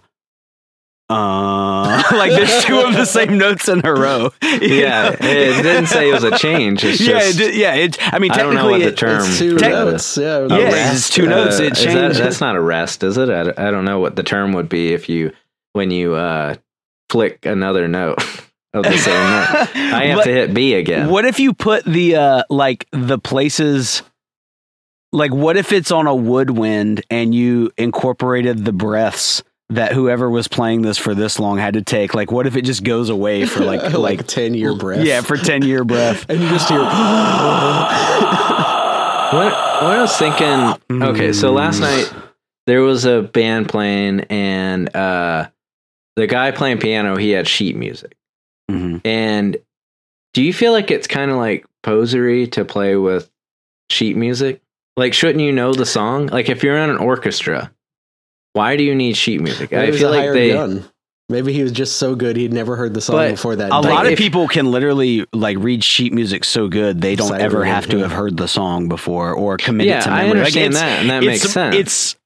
Uh, 1.11 2.02
like 2.12 2.30
there's 2.32 2.64
two 2.64 2.80
of 2.80 2.92
the 2.94 3.06
same 3.06 3.38
notes 3.38 3.68
in 3.68 3.84
a 3.84 3.92
row. 3.94 4.30
Yeah, 4.42 5.11
know? 5.11 5.16
it 5.20 5.62
didn't 5.62 5.86
say 5.86 6.11
it 6.11 6.12
was 6.12 6.24
a 6.24 6.36
change. 6.38 6.84
It's 6.84 7.00
yeah, 7.00 7.20
just, 7.20 7.40
it, 7.40 7.54
yeah. 7.54 7.74
It, 7.74 7.96
I 8.12 8.18
mean, 8.18 8.30
I 8.32 8.38
don't 8.38 8.54
know 8.54 8.68
what 8.70 8.80
the 8.82 8.92
term. 8.92 9.22
It's 9.24 9.38
two 9.38 9.56
for 9.59 9.68
notes. 9.68 10.18
Yeah, 10.18 10.40
Yeah, 10.42 10.70
the- 10.70 10.92
it's 10.92 11.09
two 11.09 11.26
notes. 11.26 11.61
It 11.61 11.78
is 11.78 11.84
that- 11.84 11.92
changed. 11.92 12.20
that's 12.20 12.40
not 12.42 12.56
a 12.56 12.61
rest, 12.61 13.02
is 13.02 13.16
it? 13.16 13.30
I, 13.30 13.68
I 13.68 13.70
don't 13.70 13.86
know 13.86 13.98
what 14.00 14.16
the 14.16 14.22
term 14.22 14.52
would 14.52 14.68
be 14.68 14.92
if 14.92 15.09
you 15.09 15.32
when 15.72 15.90
you 15.90 16.14
uh, 16.14 16.56
flick 17.09 17.46
another 17.46 17.88
note 17.88 18.18
of 18.74 18.84
the 18.84 18.98
same 18.98 19.14
note. 19.14 19.76
I 19.94 20.06
have 20.06 20.16
But 20.18 20.24
to 20.24 20.32
hit 20.32 20.52
B 20.54 20.74
again. 20.74 21.09
What 21.09 21.24
if 21.24 21.40
you 21.40 21.54
put 21.54 21.84
the 21.84 22.16
uh 22.16 22.42
like 22.50 22.86
the 22.92 23.18
places 23.18 24.02
like 25.11 25.32
what 25.32 25.56
if 25.56 25.72
it's 25.72 25.90
on 25.90 26.06
a 26.06 26.14
woodwind 26.14 27.02
and 27.09 27.34
you 27.34 27.70
incorporated 27.78 28.66
the 28.66 28.72
breaths 28.72 29.42
that 29.70 29.92
whoever 29.92 30.30
was 30.30 30.48
playing 30.48 30.82
this 30.82 30.96
for 30.98 31.14
this 31.14 31.38
long 31.38 31.58
had 31.58 31.74
to 31.74 31.82
take? 31.82 32.14
Like 32.14 32.32
what 32.32 32.46
if 32.46 32.56
it 32.56 32.62
just 32.62 32.82
goes 32.84 33.08
away 33.10 33.46
for 33.46 33.64
like 33.64 33.82
like, 33.94 33.94
like 33.94 34.26
10 34.26 34.54
year 34.54 34.74
breath. 34.74 35.04
Yeah, 35.04 35.20
for 35.20 35.36
10 35.36 35.62
year 35.62 35.84
breath. 35.84 36.26
and 36.28 36.40
you 36.40 36.48
just 36.48 36.68
hear. 36.68 36.78
what, 36.82 36.92
when 39.32 39.92
I 39.92 39.98
was 40.00 40.16
thinking, 40.16 41.02
okay, 41.02 41.32
so 41.32 41.52
last 41.52 41.80
night 41.80 42.12
there 42.66 42.82
was 42.82 43.04
a 43.04 43.22
band 43.22 43.68
playing, 43.68 44.20
and 44.28 44.94
uh, 44.94 45.48
the 46.16 46.26
guy 46.26 46.50
playing 46.50 46.78
piano 46.78 47.16
he 47.16 47.30
had 47.30 47.48
sheet 47.48 47.76
music. 47.76 48.14
Mhm. 48.70 49.00
And 49.04 49.56
do 50.34 50.42
you 50.42 50.52
feel 50.52 50.72
like 50.72 50.90
it's 50.90 51.06
kind 51.06 51.30
of 51.30 51.38
like 51.38 51.66
posery 51.82 52.46
to 52.48 52.64
play 52.64 52.96
with 52.96 53.30
sheet 53.90 54.16
music? 54.16 54.60
Like, 54.96 55.14
shouldn't 55.14 55.40
you 55.40 55.52
know 55.52 55.72
the 55.72 55.86
song? 55.86 56.26
Like, 56.26 56.48
if 56.48 56.62
you're 56.62 56.76
in 56.76 56.90
an 56.90 56.98
orchestra, 56.98 57.72
Why 58.59 58.76
do 58.76 58.82
you 58.82 58.94
need 58.94 59.16
sheet 59.16 59.40
music? 59.40 59.70
Maybe 59.70 59.96
I 59.96 59.98
feel 59.98 60.11
like 60.11 60.32
they. 60.32 60.50
gun. 60.50 60.84
Maybe 61.30 61.52
he 61.52 61.62
was 61.62 61.72
just 61.72 61.96
so 61.96 62.14
good 62.14 62.36
he'd 62.36 62.52
never 62.54 62.74
heard 62.74 62.94
the 62.94 63.00
song 63.02 63.16
But 63.16 63.30
before 63.32 63.54
that. 63.56 63.70
A 63.70 63.80
Like, 63.80 63.84
lot 63.92 64.06
of 64.06 64.12
if- 64.12 64.18
people 64.18 64.48
can 64.48 64.70
literally 64.70 65.26
like 65.34 65.59
read 65.61 65.84
sheet 65.84 66.12
music 66.14 66.42
so 66.42 66.68
good 66.68 67.00
they 67.02 67.16
don't 67.16 67.38
ever 67.38 67.64
have 67.64 67.86
to 67.90 67.98
have 67.98 68.12
heard 68.12 68.36
the 68.38 68.48
song 68.48 68.88
before 68.88 69.32
or 69.34 69.59
commit 69.59 69.86
Yeah, 69.88 69.98
it 69.98 70.02
to 70.04 70.11
I 70.11 70.22
memory. 70.22 70.28
Like, 70.28 70.36
understand 70.56 70.74
it's- 70.74 70.82
that, 70.82 71.00
and 71.02 71.11
that 71.11 71.22
makes 71.22 71.42
sense. 71.42 71.76
It's 71.76 72.16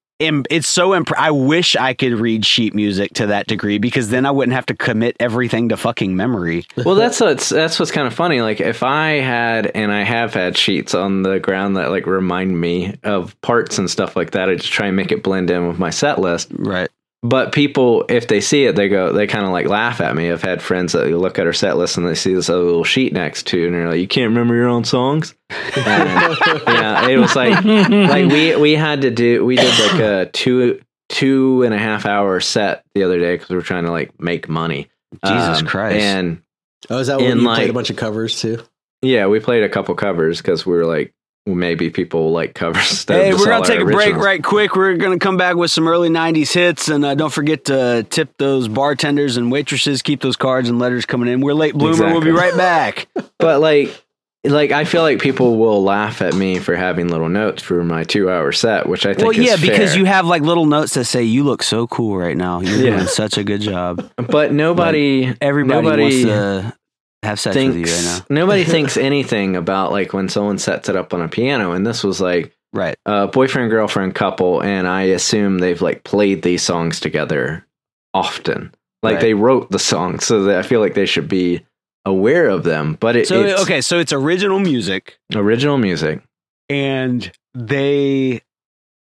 it's 0.50 0.68
so 0.68 0.94
imp- 0.94 1.18
I 1.18 1.30
wish 1.30 1.76
I 1.76 1.94
could 1.94 2.12
read 2.14 2.44
sheet 2.46 2.74
music 2.74 3.14
to 3.14 3.26
that 3.26 3.46
degree 3.46 3.78
because 3.78 4.10
then 4.10 4.26
I 4.26 4.30
wouldn't 4.30 4.54
have 4.54 4.66
to 4.66 4.74
commit 4.74 5.16
everything 5.20 5.68
to 5.70 5.76
fucking 5.76 6.16
memory. 6.16 6.64
well, 6.84 6.94
that's 6.94 7.20
what's 7.20 7.48
that's 7.48 7.78
what's 7.78 7.90
kind 7.90 8.06
of 8.06 8.14
funny. 8.14 8.40
Like 8.40 8.60
if 8.60 8.82
I 8.82 9.12
had 9.20 9.66
and 9.74 9.92
I 9.92 10.02
have 10.02 10.34
had 10.34 10.56
sheets 10.56 10.94
on 10.94 11.22
the 11.22 11.38
ground 11.38 11.76
that 11.76 11.90
like 11.90 12.06
remind 12.06 12.60
me 12.60 12.94
of 13.02 13.38
parts 13.42 13.78
and 13.78 13.90
stuff 13.90 14.16
like 14.16 14.32
that, 14.32 14.48
I 14.48 14.54
just 14.54 14.72
try 14.72 14.86
and 14.86 14.96
make 14.96 15.12
it 15.12 15.22
blend 15.22 15.50
in 15.50 15.68
with 15.68 15.78
my 15.78 15.90
set 15.90 16.18
list. 16.18 16.48
Right. 16.52 16.90
But 17.24 17.52
people, 17.52 18.04
if 18.08 18.26
they 18.26 18.40
see 18.40 18.64
it, 18.64 18.74
they 18.74 18.88
go, 18.88 19.12
they 19.12 19.28
kind 19.28 19.44
of 19.44 19.52
like 19.52 19.66
laugh 19.68 20.00
at 20.00 20.16
me. 20.16 20.30
I've 20.30 20.42
had 20.42 20.60
friends 20.60 20.92
that 20.92 21.06
look 21.06 21.38
at 21.38 21.46
our 21.46 21.52
set 21.52 21.76
list 21.76 21.96
and 21.96 22.06
they 22.06 22.16
see 22.16 22.34
this 22.34 22.50
other 22.50 22.64
little 22.64 22.82
sheet 22.82 23.12
next 23.12 23.46
to, 23.48 23.62
it 23.62 23.66
and 23.66 23.74
they're 23.76 23.88
like, 23.88 24.00
"You 24.00 24.08
can't 24.08 24.30
remember 24.30 24.54
your 24.56 24.66
own 24.68 24.82
songs." 24.84 25.34
And, 25.76 26.36
yeah, 26.66 27.08
it 27.08 27.18
was 27.18 27.36
like 27.36 27.64
like 27.64 28.26
we 28.30 28.56
we 28.56 28.72
had 28.72 29.02
to 29.02 29.10
do 29.12 29.44
we 29.44 29.54
did 29.56 29.92
like 29.92 30.00
a 30.00 30.30
two 30.32 30.80
two 31.08 31.62
and 31.62 31.72
a 31.74 31.78
half 31.78 32.06
hour 32.06 32.40
set 32.40 32.84
the 32.94 33.04
other 33.04 33.20
day 33.20 33.34
because 33.34 33.48
we 33.50 33.56
were 33.56 33.62
trying 33.62 33.84
to 33.84 33.92
like 33.92 34.20
make 34.20 34.48
money. 34.48 34.88
Jesus 35.24 35.60
Um, 35.60 35.66
Christ. 35.66 36.00
And 36.00 36.42
oh, 36.90 36.98
is 36.98 37.06
that 37.06 37.18
when 37.18 37.30
in, 37.32 37.38
you 37.38 37.44
like- 37.46 37.56
played 37.58 37.70
a 37.70 37.74
bunch 37.74 37.90
of 37.90 37.96
covers 37.96 38.40
too? 38.40 38.58
yeah, 39.02 39.26
we 39.26 39.38
played 39.40 39.62
a 39.62 39.68
couple 39.68 39.94
covers 39.94 40.38
because 40.38 40.64
we 40.66 40.72
were 40.74 40.86
like, 40.86 41.12
well, 41.12 41.21
maybe 41.46 41.90
people 41.90 42.30
like 42.32 42.54
covers. 42.54 43.04
that 43.06 43.24
Hey, 43.24 43.34
we're 43.34 43.46
gonna 43.46 43.64
take 43.66 43.80
a 43.80 43.84
break 43.84 44.14
right 44.16 44.42
quick. 44.42 44.76
We're 44.76 44.96
gonna 44.96 45.18
come 45.18 45.36
back 45.36 45.56
with 45.56 45.70
some 45.70 45.88
early 45.88 46.08
'90s 46.08 46.52
hits, 46.52 46.88
and 46.88 47.04
uh, 47.04 47.14
don't 47.14 47.32
forget 47.32 47.64
to 47.66 48.06
tip 48.08 48.36
those 48.38 48.68
bartenders 48.68 49.36
and 49.36 49.50
waitresses. 49.50 50.02
Keep 50.02 50.20
those 50.22 50.36
cards 50.36 50.68
and 50.68 50.78
letters 50.78 51.04
coming 51.06 51.28
in. 51.28 51.40
We're 51.40 51.54
late 51.54 51.74
bloomer. 51.74 52.06
We'll 52.06 52.20
be 52.20 52.30
right 52.30 52.56
back. 52.56 53.08
But 53.38 53.60
like, 53.60 54.00
like 54.44 54.70
I 54.70 54.84
feel 54.84 55.02
like 55.02 55.20
people 55.20 55.56
will 55.56 55.82
laugh 55.82 56.22
at 56.22 56.32
me 56.32 56.60
for 56.60 56.76
having 56.76 57.08
little 57.08 57.28
notes 57.28 57.60
for 57.60 57.82
my 57.82 58.04
two 58.04 58.30
hour 58.30 58.52
set, 58.52 58.88
which 58.88 59.04
I 59.04 59.14
think 59.14 59.24
well, 59.24 59.32
yeah, 59.32 59.56
because 59.56 59.90
fair. 59.90 59.98
you 59.98 60.04
have 60.04 60.26
like 60.26 60.42
little 60.42 60.66
notes 60.66 60.94
that 60.94 61.06
say 61.06 61.24
you 61.24 61.42
look 61.42 61.64
so 61.64 61.88
cool 61.88 62.16
right 62.16 62.36
now. 62.36 62.60
You're 62.60 62.78
Yeah. 62.78 62.96
doing 62.96 63.06
such 63.08 63.36
a 63.36 63.42
good 63.42 63.60
job. 63.62 64.08
But 64.16 64.52
nobody, 64.52 65.34
Everybody 65.40 65.82
nobody 65.82 66.02
wants 66.02 66.22
to 66.22 66.78
have 67.22 67.38
sex 67.40 67.54
with 67.56 67.64
you 67.76 67.84
thinks 67.86 67.92
right 68.06 68.18
now. 68.18 68.26
nobody 68.34 68.64
thinks 68.74 68.96
anything 68.96 69.56
about 69.56 69.92
like 69.92 70.12
when 70.12 70.28
someone 70.28 70.58
sets 70.58 70.88
it 70.88 70.96
up 70.96 71.14
on 71.14 71.20
a 71.22 71.28
piano. 71.28 71.72
And 71.72 71.86
this 71.86 72.02
was 72.04 72.20
like 72.20 72.56
Right. 72.74 72.96
a 73.04 73.26
boyfriend 73.28 73.70
girlfriend 73.70 74.14
couple, 74.14 74.62
and 74.62 74.88
I 74.88 75.02
assume 75.02 75.58
they've 75.58 75.80
like 75.82 76.04
played 76.04 76.42
these 76.42 76.62
songs 76.62 77.00
together 77.00 77.66
often. 78.14 78.74
Like 79.02 79.14
Right. 79.16 79.20
they 79.20 79.34
wrote 79.34 79.70
the 79.70 79.78
song, 79.78 80.20
so 80.20 80.44
that 80.44 80.58
I 80.58 80.62
feel 80.62 80.80
like 80.80 80.94
they 80.94 81.06
should 81.06 81.28
be 81.28 81.64
aware 82.06 82.48
of 82.48 82.64
them. 82.64 82.96
But 82.98 83.16
it, 83.16 83.28
So 83.28 83.42
it's 83.42 83.62
okay, 83.62 83.80
so 83.82 83.98
it's 83.98 84.12
original 84.12 84.58
music, 84.58 85.18
original 85.34 85.76
music. 85.78 86.22
and 86.70 87.30
they, 87.54 88.40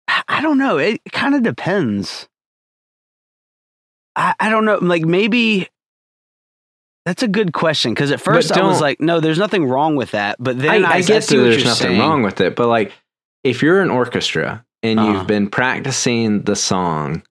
I- 0.07 0.24
I 0.28 0.41
don't 0.41 0.57
know. 0.57 0.78
It 0.78 0.99
kind 1.12 1.36
of 1.36 1.43
depends. 1.43 2.28
I, 4.16 4.34
I 4.39 4.49
don't 4.49 4.66
know. 4.66 4.78
Like 4.82 5.05
maybe 5.05 5.70
that's 7.06 7.24
a 7.24 7.28
good 7.28 7.54
question 7.54 7.93
because 7.93 8.12
at 8.12 8.22
first 8.22 8.52
I 8.52 8.64
was 8.64 8.80
like, 8.82 8.99
no, 9.02 9.20
there's 9.20 9.39
nothing 9.39 9.66
wrong 9.66 9.95
with 9.95 10.12
that. 10.12 10.38
But 10.39 10.60
then 10.60 10.86
I, 10.86 10.89
I, 10.89 10.93
I 10.95 11.02
get 11.02 11.24
what 11.24 11.28
there's 11.30 11.64
nothing 11.66 11.88
saying. 11.88 11.99
wrong 11.99 12.22
with 12.24 12.39
it, 12.41 12.56
but 12.56 12.68
like 12.68 12.91
if 13.43 13.62
you're 13.64 13.82
an 13.82 13.89
orchestra 13.89 14.64
and 14.84 14.99
Uh-huh. 14.99 15.12
you've 15.12 15.28
been 15.28 15.49
practicing 15.49 16.41
the 16.43 16.56
song 16.56 17.24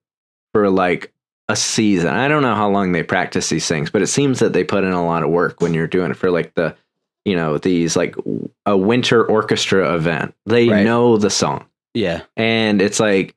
for 0.53 0.69
like 0.69 1.11
a 1.49 1.55
season, 1.55 2.09
I 2.13 2.27
don't 2.27 2.41
know 2.43 2.55
how 2.55 2.69
long 2.69 2.91
they 2.91 3.03
practice 3.03 3.49
these 3.49 3.67
things, 3.67 3.89
but 3.89 4.01
it 4.01 4.07
seems 4.07 4.39
that 4.39 4.53
they 4.53 4.63
put 4.63 4.83
in 4.83 4.91
a 4.93 5.05
lot 5.05 5.23
of 5.23 5.29
work 5.29 5.61
when 5.61 5.73
you're 5.73 5.87
doing 5.87 6.11
it 6.11 6.17
for 6.17 6.31
like 6.31 6.53
the, 6.55 6.75
you 7.25 7.35
know, 7.35 7.57
these 7.57 7.95
like 7.95 8.15
a 8.65 8.75
winter 8.77 9.25
orchestra 9.25 9.93
event. 9.95 10.33
They 10.45 10.69
Right. 10.69 10.85
know 10.85 11.17
the 11.17 11.29
song, 11.29 11.65
Yeah. 11.93 12.21
and 12.37 12.81
it's 12.81 12.99
like, 12.99 13.35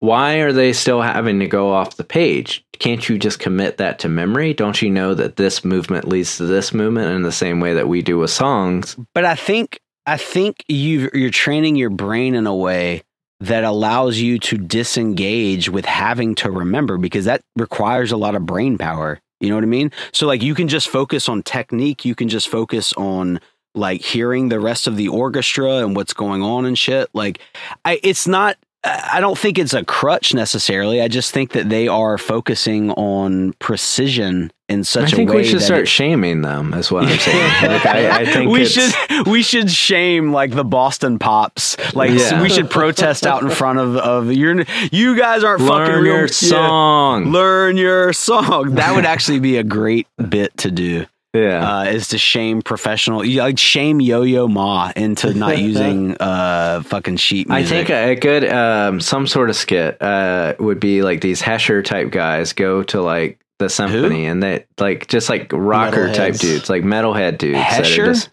why 0.00 0.36
are 0.40 0.52
they 0.52 0.74
still 0.74 1.00
having 1.00 1.40
to 1.40 1.46
go 1.46 1.72
off 1.72 1.96
the 1.96 2.04
page? 2.04 2.65
Can't 2.78 3.08
you 3.08 3.18
just 3.18 3.38
commit 3.38 3.78
that 3.78 3.98
to 4.00 4.08
memory? 4.08 4.54
Don't 4.54 4.80
you 4.80 4.90
know 4.90 5.14
that 5.14 5.36
this 5.36 5.64
movement 5.64 6.08
leads 6.08 6.36
to 6.36 6.46
this 6.46 6.72
movement 6.72 7.14
in 7.14 7.22
the 7.22 7.32
same 7.32 7.60
way 7.60 7.74
that 7.74 7.88
we 7.88 8.02
do 8.02 8.18
with 8.18 8.30
songs? 8.30 8.96
But 9.14 9.24
I 9.24 9.34
think 9.34 9.80
I 10.06 10.16
think 10.16 10.64
you 10.68 11.10
you're 11.12 11.30
training 11.30 11.76
your 11.76 11.90
brain 11.90 12.34
in 12.34 12.46
a 12.46 12.54
way 12.54 13.02
that 13.40 13.64
allows 13.64 14.18
you 14.18 14.38
to 14.38 14.56
disengage 14.56 15.68
with 15.68 15.84
having 15.84 16.34
to 16.36 16.50
remember 16.50 16.96
because 16.96 17.26
that 17.26 17.42
requires 17.56 18.12
a 18.12 18.16
lot 18.16 18.34
of 18.34 18.46
brain 18.46 18.78
power. 18.78 19.20
You 19.40 19.50
know 19.50 19.56
what 19.56 19.64
I 19.64 19.68
mean? 19.68 19.92
So 20.12 20.26
like 20.26 20.42
you 20.42 20.54
can 20.54 20.68
just 20.68 20.88
focus 20.88 21.28
on 21.28 21.42
technique, 21.42 22.04
you 22.04 22.14
can 22.14 22.28
just 22.28 22.48
focus 22.48 22.92
on 22.94 23.40
like 23.74 24.00
hearing 24.00 24.48
the 24.48 24.58
rest 24.58 24.86
of 24.86 24.96
the 24.96 25.08
orchestra 25.08 25.78
and 25.78 25.94
what's 25.94 26.14
going 26.14 26.42
on 26.42 26.64
and 26.64 26.78
shit. 26.78 27.08
Like 27.12 27.40
I 27.84 28.00
it's 28.02 28.26
not 28.26 28.56
I 28.86 29.20
don't 29.20 29.36
think 29.38 29.58
it's 29.58 29.74
a 29.74 29.84
crutch 29.84 30.32
necessarily. 30.34 31.00
I 31.02 31.08
just 31.08 31.32
think 31.32 31.52
that 31.52 31.68
they 31.68 31.88
are 31.88 32.18
focusing 32.18 32.90
on 32.92 33.52
precision 33.54 34.50
in 34.68 34.84
such 34.84 35.12
a 35.12 35.16
way 35.16 35.24
that. 35.24 35.30
I 35.30 35.32
think 35.32 35.32
we 35.32 35.44
should 35.44 35.62
start 35.62 35.82
it- 35.82 35.88
shaming 35.88 36.42
them. 36.42 36.72
Is 36.74 36.90
what 36.90 37.04
I'm 37.04 37.18
saying. 37.18 37.72
Like, 37.72 37.86
I, 37.86 38.20
I 38.20 38.24
think 38.26 38.50
we 38.50 38.64
should 38.66 38.92
we 39.26 39.42
should 39.42 39.70
shame 39.70 40.32
like 40.32 40.52
the 40.52 40.64
Boston 40.64 41.18
Pops. 41.18 41.76
Like 41.94 42.10
Yeah. 42.10 42.42
we 42.42 42.48
should 42.48 42.70
protest 42.70 43.26
out 43.26 43.42
in 43.42 43.50
front 43.50 43.78
of 43.78 43.96
of 43.96 44.32
your 44.32 44.64
you 44.92 45.16
guys 45.16 45.44
aren't 45.44 45.60
fucking 45.62 45.72
learn 45.94 46.02
real 46.02 46.12
your 46.14 46.20
yeah. 46.22 46.26
song. 46.26 47.24
Learn 47.32 47.76
your 47.76 48.12
song. 48.12 48.74
That 48.76 48.94
would 48.94 49.04
actually 49.06 49.40
be 49.40 49.56
a 49.56 49.64
great 49.64 50.06
bit 50.28 50.56
to 50.58 50.70
do. 50.70 51.06
Yeah, 51.36 51.78
Uh, 51.78 51.84
is 51.84 52.08
to 52.08 52.18
shame 52.18 52.62
professional, 52.62 53.24
like 53.24 53.58
shame 53.58 54.00
Yo 54.00 54.22
Yo 54.22 54.48
Ma 54.48 54.92
into 54.96 55.34
not 55.34 55.58
using 55.70 56.16
uh 56.20 56.82
fucking 56.82 57.16
sheet 57.16 57.48
music. 57.48 57.72
I 57.72 57.76
think 57.76 57.90
a, 57.90 58.10
a 58.12 58.14
good 58.16 58.44
um, 58.50 59.00
some 59.00 59.26
sort 59.26 59.50
of 59.50 59.56
skit 59.56 60.00
uh, 60.02 60.54
would 60.58 60.80
be 60.80 61.02
like 61.02 61.20
these 61.20 61.42
Hesher 61.42 61.84
type 61.84 62.10
guys 62.10 62.52
go 62.52 62.82
to 62.84 63.00
like 63.02 63.38
the 63.58 63.68
symphony 63.68 64.26
and 64.26 64.42
they 64.42 64.66
like 64.78 65.06
just 65.08 65.28
like 65.28 65.50
rocker 65.52 66.12
type 66.12 66.34
Metalheads. 66.34 66.40
dudes, 66.40 66.70
like 66.70 66.82
metalhead 66.82 67.38
dudes. 67.38 67.54
that 67.58 67.84
Hesher? 67.84 68.06
just- 68.06 68.30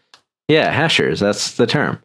yeah, 0.50 0.72
Heshers. 0.72 1.20
That's 1.20 1.56
the 1.56 1.66
term. 1.66 2.00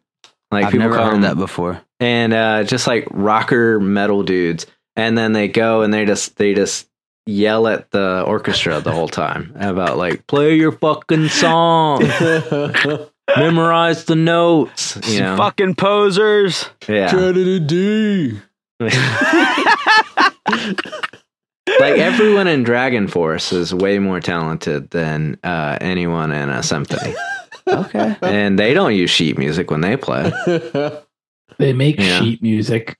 Like 0.51 0.65
I've 0.65 0.71
people 0.71 0.85
never 0.87 0.95
call 0.95 1.05
heard 1.07 1.13
them- 1.15 1.21
that 1.23 1.37
before. 1.37 1.81
and 1.99 2.33
uh, 2.33 2.63
just 2.63 2.87
like 2.87 3.05
rocker 3.11 3.79
metal 3.79 4.23
dudes, 4.23 4.65
and 4.95 5.17
then 5.17 5.33
they 5.33 5.47
go 5.47 5.81
and 5.81 5.93
they 5.93 6.05
just 6.05 6.37
they 6.37 6.53
just 6.53 6.87
yell 7.29 7.67
at 7.67 7.91
the 7.91 8.23
orchestra 8.25 8.79
the 8.81 8.91
whole 8.91 9.07
time 9.07 9.53
about 9.59 9.97
like 9.97 10.25
play 10.27 10.55
your 10.55 10.71
fucking 10.71 11.29
song, 11.29 12.01
memorize 13.37 14.05
the 14.05 14.15
notes, 14.15 14.97
you 15.07 15.19
know. 15.19 15.37
Fucking 15.37 15.75
posers. 15.75 16.69
Yeah, 16.87 17.31
D. 17.65 18.39
like 21.79 21.97
everyone 21.99 22.47
in 22.47 22.63
Dragon 22.63 23.07
Force 23.07 23.51
is 23.51 23.73
way 23.73 23.99
more 23.99 24.19
talented 24.19 24.89
than 24.91 25.37
uh, 25.43 25.77
anyone 25.81 26.31
in 26.31 26.49
a 26.49 26.63
symphony, 26.63 27.13
Okay. 27.67 28.15
and 28.21 28.57
they 28.57 28.73
don't 28.73 28.95
use 28.95 29.09
sheet 29.11 29.37
music 29.37 29.69
when 29.71 29.81
they 29.81 29.95
play. 29.97 30.31
They 31.57 31.73
make 31.73 31.99
Yeah. 31.99 32.19
sheet 32.21 32.41
music. 32.41 32.97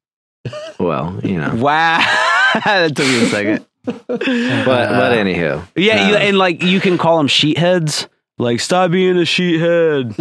Well, 0.79 1.19
you 1.23 1.37
know, 1.37 1.55
Wow. 1.55 1.99
that 2.65 2.95
took 2.95 3.05
me 3.05 3.23
a 3.23 3.27
second. 3.27 3.65
but 4.07 4.89
but 4.89 5.11
anywho, 5.17 5.65
Yeah, 5.75 6.09
you, 6.09 6.15
Uh, 6.15 6.19
and 6.19 6.37
like 6.37 6.63
you 6.63 6.79
can 6.79 6.97
call 6.97 7.17
them 7.17 7.27
sheetheads. 7.27 8.07
Like, 8.37 8.59
stop 8.61 8.91
being 8.91 9.17
a 9.17 9.21
sheethead. 9.25 10.15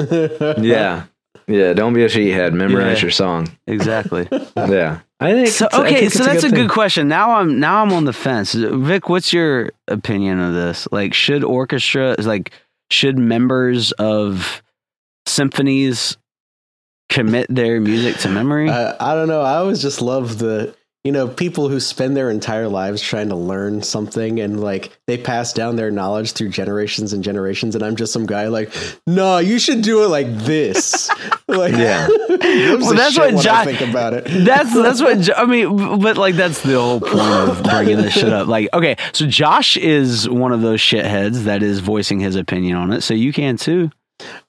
yeah, 0.65 1.05
yeah. 1.47 1.73
Don't 1.73 1.95
be 1.95 2.03
a 2.05 2.09
sheethead. 2.09 2.53
Memorize 2.53 2.99
Yeah. 2.99 3.03
your 3.03 3.11
song. 3.13 3.49
Exactly. 3.67 4.29
Yeah, 4.57 5.01
I 5.21 5.33
think. 5.33 5.49
so 5.49 5.67
okay, 5.73 6.01
think 6.01 6.13
so 6.13 6.19
it's 6.25 6.27
that's 6.27 6.45
a 6.45 6.49
good 6.51 6.57
thing. 6.57 6.69
question. 6.69 7.09
Now 7.09 7.33
I'm 7.37 7.61
now 7.61 7.83
I'm 7.83 7.93
on 7.93 8.05
the 8.07 8.13
fence. 8.13 8.55
Vic, 8.55 9.09
what's 9.09 9.33
your 9.33 9.71
opinion 9.87 10.41
of 10.41 10.55
this? 10.55 10.89
Like, 10.91 11.15
should 11.15 11.45
orchestra 11.45 12.17
like 12.19 12.51
should 12.91 13.19
members 13.19 13.93
of 13.93 14.63
symphonies 15.27 16.17
commit 17.09 17.47
their 17.49 17.81
music 17.81 18.17
to 18.19 18.29
memory? 18.29 18.69
I, 18.71 19.13
I 19.13 19.15
don't 19.15 19.29
know. 19.29 19.43
I 19.43 19.57
always 19.57 19.81
just 19.81 20.03
love 20.03 20.39
the 20.39 20.75
you 21.09 21.13
know 21.13 21.27
people 21.27 21.71
who 21.71 21.81
spend 21.81 22.19
their 22.19 22.29
entire 22.29 22.69
lives 22.69 23.01
trying 23.01 23.31
to 23.31 23.35
learn 23.35 23.83
something 23.83 24.41
and 24.41 24.61
like 24.61 24.93
they 25.07 25.17
pass 25.17 25.55
down 25.55 25.77
their 25.77 25.91
knowledge 25.91 26.33
through 26.33 26.51
generations 26.51 27.15
and 27.15 27.25
generations. 27.25 27.75
And 27.75 27.83
I'm 27.83 27.97
just 27.97 28.13
some 28.13 28.27
guy 28.27 28.49
like, 28.49 28.71
no, 29.07 29.39
you 29.39 29.59
should 29.59 29.81
do 29.81 30.05
it 30.05 30.09
like 30.09 30.27
this. 30.41 31.09
like, 31.49 31.73
Yeah. 31.73 32.09
Well, 32.41 32.93
that's 32.95 33.17
what 33.17 33.47
I 33.47 33.65
think 33.65 33.81
about 33.81 34.13
it. 34.13 34.25
That's 34.45 34.75
that's 34.75 35.01
what 35.01 35.19
Jo- 35.21 35.33
I 35.37 35.47
mean, 35.47 35.99
but 36.01 36.17
like 36.19 36.35
that's 36.35 36.63
the 36.63 36.79
whole 36.79 37.01
point 37.01 37.19
of 37.19 37.63
bringing 37.63 37.97
this 37.97 38.13
shit 38.15 38.33
up. 38.33 38.47
Like, 38.49 38.69
okay, 38.73 38.97
so 39.13 39.27
Josh 39.27 39.77
is 39.77 40.29
one 40.29 40.53
of 40.53 40.61
those 40.61 40.81
shitheads 40.81 41.45
that 41.45 41.63
is 41.63 41.81
voicing 41.81 42.21
his 42.21 42.37
opinion 42.37 42.77
on 42.77 42.93
it, 42.93 43.01
so 43.01 43.15
you 43.15 43.33
can 43.33 43.57
too. 43.57 43.91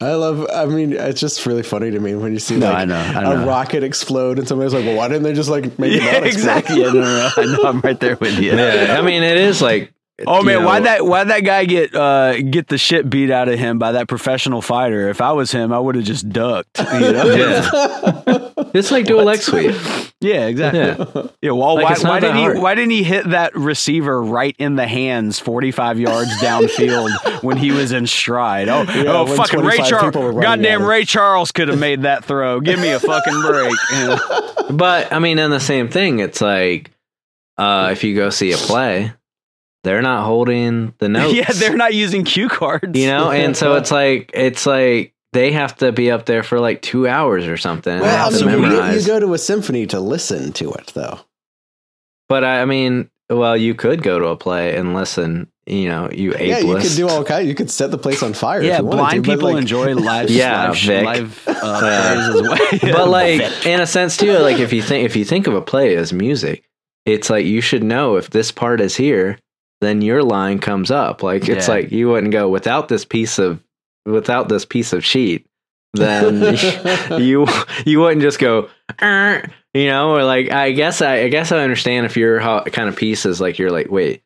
I 0.01 0.13
love. 0.13 0.47
I 0.53 0.65
mean, 0.65 0.93
it's 0.93 1.19
just 1.19 1.45
really 1.45 1.61
funny 1.63 1.91
to 1.91 1.99
me 1.99 2.15
when 2.15 2.33
you 2.33 2.39
see 2.39 2.57
No, 2.57 2.67
like 2.67 2.77
I 2.77 2.85
know. 2.85 2.95
I 2.97 3.33
a 3.33 3.37
know. 3.37 3.45
rocket 3.45 3.83
explode, 3.83 4.39
and 4.39 4.47
somebody's 4.47 4.73
like, 4.73 4.85
"Well, 4.85 4.95
why 4.95 5.07
didn't 5.07 5.23
they 5.23 5.33
just 5.33 5.49
like 5.49 5.77
make 5.77 5.93
it 5.93 6.01
yeah, 6.03 6.13
not 6.13 6.23
explode?" 6.23 6.57
exactly. 6.57 6.81
Yeah, 6.81 6.87
no, 6.87 7.01
no, 7.01 7.01
no. 7.01 7.29
I 7.37 7.45
know. 7.45 7.63
I'm 7.69 7.79
right 7.81 7.99
there 7.99 8.15
with 8.15 8.39
you. 8.39 8.55
Yeah, 8.55 8.95
I 8.97 9.01
mean, 9.01 9.21
it 9.23 9.37
is 9.37 9.61
like. 9.61 9.93
Oh 10.27 10.39
you 10.39 10.45
man, 10.45 10.59
know, 10.61 10.65
why'd 10.67 10.83
that 10.85 11.05
why'd 11.05 11.27
that 11.29 11.41
guy 11.41 11.65
get 11.65 11.93
uh, 11.95 12.41
get 12.41 12.67
the 12.67 12.77
shit 12.77 13.09
beat 13.09 13.31
out 13.31 13.47
of 13.49 13.57
him 13.59 13.79
by 13.79 13.93
that 13.93 14.07
professional 14.07 14.61
fighter? 14.61 15.09
If 15.09 15.21
I 15.21 15.31
was 15.31 15.51
him, 15.51 15.71
I 15.73 15.79
would 15.79 15.95
have 15.95 16.03
just 16.05 16.29
ducked. 16.29 16.79
You 16.79 16.85
know? 17.11 17.25
Yeah. 17.25 18.45
It's 18.71 18.91
like 18.91 19.05
dual 19.05 19.27
X 19.27 19.45
sweep. 19.47 19.73
yeah, 20.19 20.45
exactly. 20.45 20.79
Yeah. 20.79 21.27
Yeah, 21.41 21.51
well, 21.51 21.73
Like, 21.73 21.85
why, 21.85 21.91
it's 21.93 22.03
why 22.03 22.19
didn't 22.19 22.37
he? 22.37 22.59
Why 22.59 22.75
didn't 22.75 22.91
he 22.91 23.01
hit 23.01 23.29
that 23.31 23.55
receiver 23.55 24.21
right 24.21 24.55
in 24.59 24.75
the 24.75 24.85
hands, 24.85 25.39
forty-five 25.39 25.99
yards 25.99 26.29
downfield 26.37 27.09
when 27.43 27.57
he 27.57 27.71
was 27.71 27.91
in 27.93 28.05
stride? 28.05 28.69
Oh, 28.69 28.83
Yeah, 28.83 29.03
oh, 29.07 29.25
fucking 29.25 29.61
Ray 29.61 29.77
Charles! 29.77 30.05
people 30.05 30.21
were 30.21 30.33
running 30.33 30.61
Goddamn. 30.61 30.83
Ray 30.85 31.03
Charles 31.03 31.51
could 31.51 31.67
have 31.69 31.79
made 31.79 32.03
that 32.03 32.25
throw. 32.25 32.59
Give 32.59 32.79
me 32.79 32.89
a 32.89 32.99
fucking 32.99 33.41
break. 33.41 33.73
You 33.91 34.05
know? 34.07 34.53
But 34.69 35.11
I 35.11 35.17
mean, 35.17 35.39
in 35.39 35.49
the 35.49 35.59
same 35.59 35.89
thing, 35.89 36.19
it's 36.19 36.41
like 36.41 36.91
uh, 37.57 37.89
if 37.91 38.03
you 38.03 38.15
go 38.15 38.29
see 38.29 38.51
a 38.51 38.57
play, 38.57 39.13
they're 39.83 40.01
not 40.01 40.25
holding 40.25 40.93
the 40.99 41.09
notes. 41.09 41.33
yeah, 41.33 41.49
they're 41.53 41.75
not 41.77 41.93
using 41.93 42.23
cue 42.23 42.49
cards. 42.49 42.97
you 42.99 43.07
know, 43.07 43.31
and 43.31 43.55
so 43.55 43.75
it's 43.75 43.91
like 44.01 44.31
it's 44.33 44.65
like 44.65 45.13
they 45.33 45.51
have 45.51 45.75
to 45.77 45.91
be 45.91 46.09
up 46.11 46.25
there 46.25 46.43
for 46.43 46.59
like 46.59 46.81
two 46.81 47.07
hours 47.07 47.45
or 47.47 47.57
something. 47.57 47.99
Well, 47.99 48.33
I 48.33 48.55
mean, 48.55 48.71
you, 48.71 48.99
you 48.99 49.05
go 49.05 49.19
to 49.19 49.33
a 49.33 49.37
symphony 49.37 49.85
to 49.87 49.99
listen 49.99 50.53
to 50.53 50.71
it, 50.73 50.91
though. 50.95 51.19
but 52.27 52.43
I 52.43 52.65
mean, 52.65 53.09
well, 53.29 53.55
you 53.55 53.75
could 53.75 54.01
go 54.01 54.17
to 54.19 54.25
a 54.27 54.35
play 54.37 54.75
and 54.75 54.93
listen. 54.93 55.51
You 55.67 55.87
know, 55.87 56.09
you 56.11 56.33
Yeah, 56.35 56.57
you 56.57 56.77
could 56.79 56.95
do 56.95 57.07
all 57.07 57.23
kind. 57.23 57.47
You 57.47 57.53
could 57.53 57.69
set 57.69 57.91
the 57.91 57.97
place 57.99 58.23
on 58.23 58.33
fire. 58.33 58.63
Yeah, 58.63 58.73
if 58.73 58.79
you 58.79 58.85
wanted 58.85 58.97
blind 58.97 59.23
to, 59.25 59.29
but, 59.29 59.35
people 59.35 59.49
like, 59.51 59.61
enjoy 59.61 59.93
live, 59.93 60.29
Yeah, 60.31 60.69
live, 60.69 60.77
Vic. 60.79 61.05
live 61.05 61.43
uh, 61.47 61.79
plays 61.79 62.27
as 62.35 62.41
well. 62.81 62.91
but 62.97 63.07
like 63.09 63.65
in 63.67 63.79
a 63.79 63.85
sense 63.85 64.17
too 64.17 64.31
like 64.39 64.57
if 64.57 64.73
you 64.73 64.81
think 64.81 65.05
if 65.05 65.15
you 65.15 65.23
think 65.23 65.45
of 65.45 65.53
a 65.53 65.61
play 65.61 65.95
as 65.95 66.11
music 66.11 66.63
it's 67.05 67.29
like 67.29 67.45
you 67.45 67.61
should 67.61 67.83
know 67.83 68.15
if 68.15 68.31
this 68.31 68.51
part 68.51 68.81
is 68.81 68.95
here 68.95 69.37
then 69.81 70.01
your 70.01 70.23
line 70.23 70.59
comes 70.59 70.91
up. 70.91 71.23
Like 71.23 71.47
it's 71.49 71.67
Yeah. 71.67 71.73
like 71.75 71.91
you 71.91 72.09
wouldn't 72.09 72.31
go 72.33 72.49
without 72.49 72.87
this 72.89 73.05
piece 73.05 73.39
of 73.39 73.61
without 74.05 74.49
this 74.49 74.65
piece 74.65 74.93
of 74.93 75.05
sheet 75.05 75.45
then 75.93 76.55
you 77.21 77.45
you 77.85 77.99
wouldn't 77.99 78.21
just 78.21 78.39
go 78.39 78.69
"Er," 79.01 79.43
you 79.73 79.87
know 79.87 80.11
or 80.11 80.23
like 80.23 80.51
i 80.51 80.71
guess 80.71 81.01
i, 81.01 81.21
I 81.21 81.27
guess 81.29 81.51
i 81.51 81.59
understand 81.59 82.05
if 82.05 82.15
your 82.15 82.39
kind 82.69 82.87
of 82.89 82.95
piece 82.95 83.25
is 83.25 83.41
like 83.41 83.57
you're 83.59 83.71
like 83.71 83.89
wait 83.91 84.23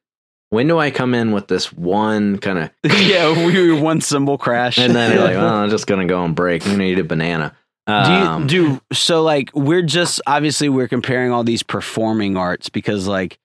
when 0.52 0.68
do 0.68 0.78
i 0.78 0.92
come 0.92 1.14
in 1.14 1.32
with 1.32 1.48
this 1.48 1.72
one 1.74 2.38
kind 2.38 2.60
of 2.60 2.70
yeah, 3.02 3.32
we 3.46 3.72
one 3.72 4.02
symbol 4.02 4.38
crash, 4.38 4.78
and 4.78 4.94
then 4.94 5.14
you're 5.14 5.24
like 5.24 5.36
well 5.36 5.54
i'm 5.56 5.70
just 5.70 5.88
gonna 5.88 6.06
go 6.06 6.20
on 6.22 6.34
break. 6.34 6.66
I'm 6.66 6.74
gonna 6.74 6.84
eat 6.84 7.00
a 7.00 7.04
banana. 7.04 7.56
Do 7.88 7.94
Um, 7.94 8.42
you 8.44 8.48
do 8.48 8.82
so 8.94 9.24
like 9.24 9.50
we're 9.54 9.82
just 9.82 10.22
obviously 10.28 10.70
we're 10.70 10.88
comparing 10.88 11.32
all 11.32 11.44
these 11.44 11.64
performing 11.64 12.38
arts 12.38 12.70
because 12.70 13.08
like 13.08 13.40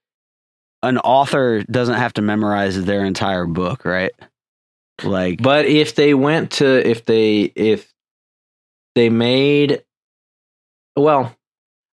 an 0.83 0.99
author 0.99 1.63
doesn't 1.65 1.97
have 1.97 2.13
to 2.15 2.23
memorize 2.23 2.83
their 2.85 3.05
entire 3.05 3.47
book, 3.47 3.85
right? 3.85 4.13
Like 5.03 5.41
But 5.43 5.67
if 5.67 5.95
they 5.95 6.15
went 6.15 6.53
to 6.53 6.89
if 6.89 7.05
they 7.05 7.43
if 7.55 7.93
they 8.95 9.11
made 9.11 9.83
well, 10.97 11.35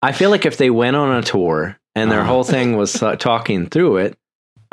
I 0.02 0.12
feel 0.12 0.30
like 0.30 0.46
if 0.46 0.56
they 0.56 0.70
went 0.70 0.96
on 0.96 1.16
a 1.16 1.22
tour 1.22 1.78
and 1.94 2.10
their 2.10 2.20
Uh-huh. 2.20 2.28
whole 2.28 2.44
thing 2.44 2.76
was 2.76 2.92
talking 3.18 3.66
through 3.66 3.98
it, 3.98 4.18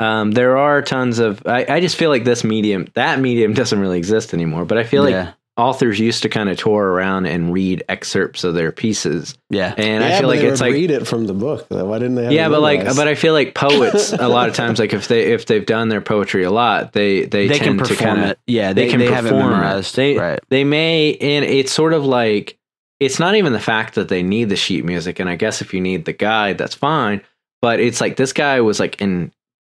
um, 0.00 0.32
there 0.32 0.56
are 0.56 0.82
tons 0.82 1.18
of. 1.18 1.42
I, 1.46 1.66
I 1.68 1.80
just 1.80 1.96
feel 1.96 2.10
like 2.10 2.24
this 2.24 2.42
medium, 2.44 2.88
that 2.94 3.20
medium, 3.20 3.52
doesn't 3.60 3.78
really 3.78 3.98
exist 3.98 4.32
anymore. 4.34 4.64
But 4.64 4.78
I 4.78 4.84
feel 4.84 5.02
like 5.02 5.12
yeah, 5.12 5.32
authors 5.62 5.98
used 6.00 6.22
to 6.22 6.28
kind 6.28 6.48
of 6.48 6.58
tour 6.58 6.84
around 6.84 7.26
and 7.26 7.52
read 7.52 7.82
excerpts 7.88 8.44
of 8.44 8.54
their 8.54 8.72
pieces, 8.72 9.36
yeah. 9.50 9.74
and 9.76 10.02
yeah, 10.02 10.08
I 10.08 10.10
feel 10.12 10.22
but 10.22 10.26
like 10.28 10.40
they 10.40 10.46
it's 10.48 10.60
would 10.60 10.66
like 10.66 10.74
read 10.74 10.90
it 10.90 11.06
from 11.06 11.26
the 11.26 11.34
book. 11.34 11.68
though. 11.68 11.84
Why 11.84 11.98
didn't 11.98 12.16
they? 12.16 12.24
Have 12.24 12.32
yeah, 12.32 12.46
it 12.46 12.50
but 12.50 12.60
like, 12.60 12.84
but 12.84 13.08
I 13.08 13.14
feel 13.14 13.32
like 13.32 13.54
poets 13.54 14.12
a 14.12 14.28
lot 14.28 14.48
of 14.48 14.54
times, 14.54 14.78
like 14.78 14.92
if 14.92 15.08
they 15.08 15.32
if 15.32 15.46
they've 15.46 15.64
done 15.64 15.88
their 15.88 16.00
poetry 16.00 16.44
a 16.44 16.50
lot, 16.50 16.92
they 16.92 17.24
they, 17.24 17.48
They 17.48 17.58
can 17.58 17.76
tend 17.76 17.78
to 17.80 17.84
perform 17.94 18.08
kind 18.16 18.24
of 18.24 18.30
it. 18.30 18.38
Yeah, 18.46 18.72
they 18.72 18.84
they, 18.86 18.90
can 18.90 19.00
they 19.00 19.06
have 19.06 19.26
it 19.26 19.30
perform 19.30 19.52
it. 19.52 19.56
memorized. 19.56 19.96
They- 19.96 20.16
right. 20.18 20.40
they 20.50 20.64
may 20.64 21.14
and 21.16 21.44
it's 21.44 21.72
sort 21.72 21.92
of 21.92 22.04
like 22.04 22.58
it's 23.00 23.18
not 23.18 23.34
even 23.34 23.52
the 23.52 23.60
fact 23.60 23.94
that 23.96 24.08
they 24.08 24.22
need 24.22 24.48
the 24.48 24.54
sheet 24.56 24.84
music 24.84 25.18
and 25.18 25.28
i 25.28 25.34
guess 25.34 25.60
if 25.60 25.74
you 25.74 25.80
need 25.80 26.04
the 26.04 26.12
guide 26.12 26.56
that's 26.56 26.74
fine 26.74 27.20
but 27.60 27.80
it's 27.80 28.00
like 28.00 28.16
this 28.16 28.32
guy 28.32 28.60
was 28.60 28.78
like 28.78 29.00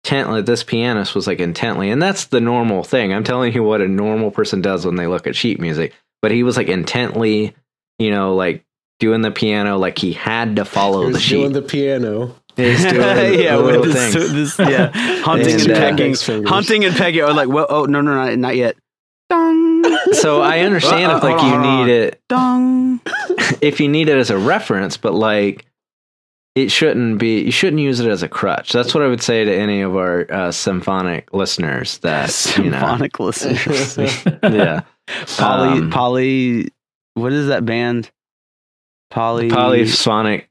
intently 0.07 0.41
this 0.41 0.63
pianist 0.63 1.13
was 1.15 1.27
like 1.27 1.39
intently 1.39 1.89
and 1.89 2.01
that's 2.01 2.25
the 2.25 2.39
normal 2.39 2.81
thing 2.83 3.11
i'm 3.13 3.23
telling 3.25 3.53
you 3.53 3.61
what 3.61 3.81
a 3.81 3.87
normal 3.87 4.31
person 4.31 4.61
does 4.61 4.85
when 4.85 4.95
they 4.95 5.05
look 5.07 5.27
at 5.27 5.35
sheet 5.35 5.59
music 5.59 5.93
but 6.21 6.31
he 6.31 6.43
was 6.43 6.55
like 6.55 6.69
intently 6.69 7.53
you 7.99 8.09
know 8.09 8.33
like 8.33 8.63
doing 8.99 9.21
the 9.21 9.31
piano 9.31 9.77
like 9.77 9.97
he 9.97 10.13
had 10.13 10.55
to 10.55 10.63
follow 10.65 11.01
He 11.01 11.07
the 11.07 11.13
was 11.13 11.27
doing 11.29 11.47
sheet 11.49 11.53
the 11.53 11.61
piano. 11.61 12.35
He's 12.55 12.81
doing 12.89 12.95
yeah, 13.39 13.57
the 13.57 13.61
little 13.61 13.81
with 13.81 13.93
this, 13.93 14.55
this, 14.55 14.59
yeah, 14.69 14.91
hunting 15.21 15.53
and, 15.55 15.61
And, 15.63 15.71
uh, 15.71 15.75
pecking, 15.75 16.15
fingers. 16.15 16.49
hunting 16.49 16.85
and 16.85 16.95
pecking. 16.95 17.21
Oh, 17.21 17.31
like, 17.33 17.49
well, 17.49 17.67
oh 17.69 17.85
no, 17.85 18.01
no, 18.01 18.15
not, 18.15 18.35
not 18.39 18.55
yet. 18.55 18.75
Dong, 19.29 19.83
so 20.13 20.41
i 20.41 20.59
understand 20.61 21.11
Uh, 21.11 21.17
if 21.17 21.23
like 21.23 21.37
on, 21.37 21.45
you 21.45 21.51
hold 21.51 21.65
on. 21.65 21.85
need 21.85 21.93
it 21.93 22.21
dong. 22.29 22.99
if 23.61 23.79
you 23.81 23.87
need 23.89 24.07
it 24.09 24.17
as 24.17 24.29
a 24.31 24.37
reference, 24.37 24.95
but 24.97 25.13
like 25.13 25.65
it 26.63 26.71
shouldn't 26.71 27.19
be. 27.19 27.41
You 27.41 27.51
shouldn't 27.51 27.81
use 27.81 27.99
it 27.99 28.07
as 28.09 28.23
a 28.23 28.27
crutch. 28.27 28.71
That's 28.71 28.93
what 28.93 29.03
I 29.03 29.07
would 29.07 29.21
say 29.21 29.43
to 29.45 29.53
any 29.53 29.81
of 29.81 29.95
our 29.95 30.25
uh, 30.31 30.51
symphonic 30.51 31.33
listeners. 31.33 31.97
That 31.99 32.29
you 32.57 32.65
know, 32.69 32.79
Symphonic 32.79 33.19
listeners. 33.19 33.97
yeah, 34.43 34.81
Poly, 35.37 35.79
Um, 35.79 35.89
poly. 35.91 36.69
What 37.15 37.33
is 37.33 37.47
that 37.47 37.65
band? 37.65 38.09
Poly. 39.09 39.49
polyphonic, 39.49 40.49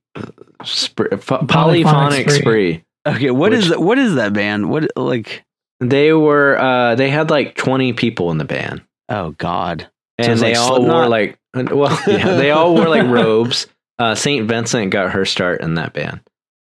sp- 0.65 1.11
Polyphonic 1.21 1.49
polyphonic 1.49 2.31
spree. 2.31 2.41
spree. 2.41 2.85
Okay, 3.07 3.31
what 3.31 3.53
is 3.53 3.65
Which- 3.65 3.71
that? 3.71 3.81
What 3.81 3.99
is 3.99 4.15
that 4.17 4.33
band? 4.33 4.71
What 4.71 4.91
like? 4.97 5.45
They 5.81 6.13
were. 6.13 6.59
Uh, 6.59 6.95
they 6.95 7.11
had 7.11 7.31
like 7.31 7.55
twenty 7.55 7.93
people 7.93 8.31
in 8.31 8.39
the 8.39 8.45
band, 8.47 8.83
Oh 9.09 9.33
God. 9.33 9.83
So 10.21 10.25
and 10.25 10.33
it's 10.33 10.41
they 10.41 10.57
like 10.57 10.71
all 10.71 10.83
wore 10.87 11.09
like. 11.09 11.39
Well, 11.55 11.99
yeah, 12.07 12.35
they 12.37 12.51
all 12.51 12.75
wore 12.75 12.89
like 12.89 13.07
robes. 13.09 13.67
Uh, 13.99 14.15
Saint 14.15 14.47
Vincent 14.49 14.91
got 14.91 15.13
her 15.13 15.25
start 15.25 15.61
in 15.63 15.75
that 15.75 15.93
band. 15.93 16.21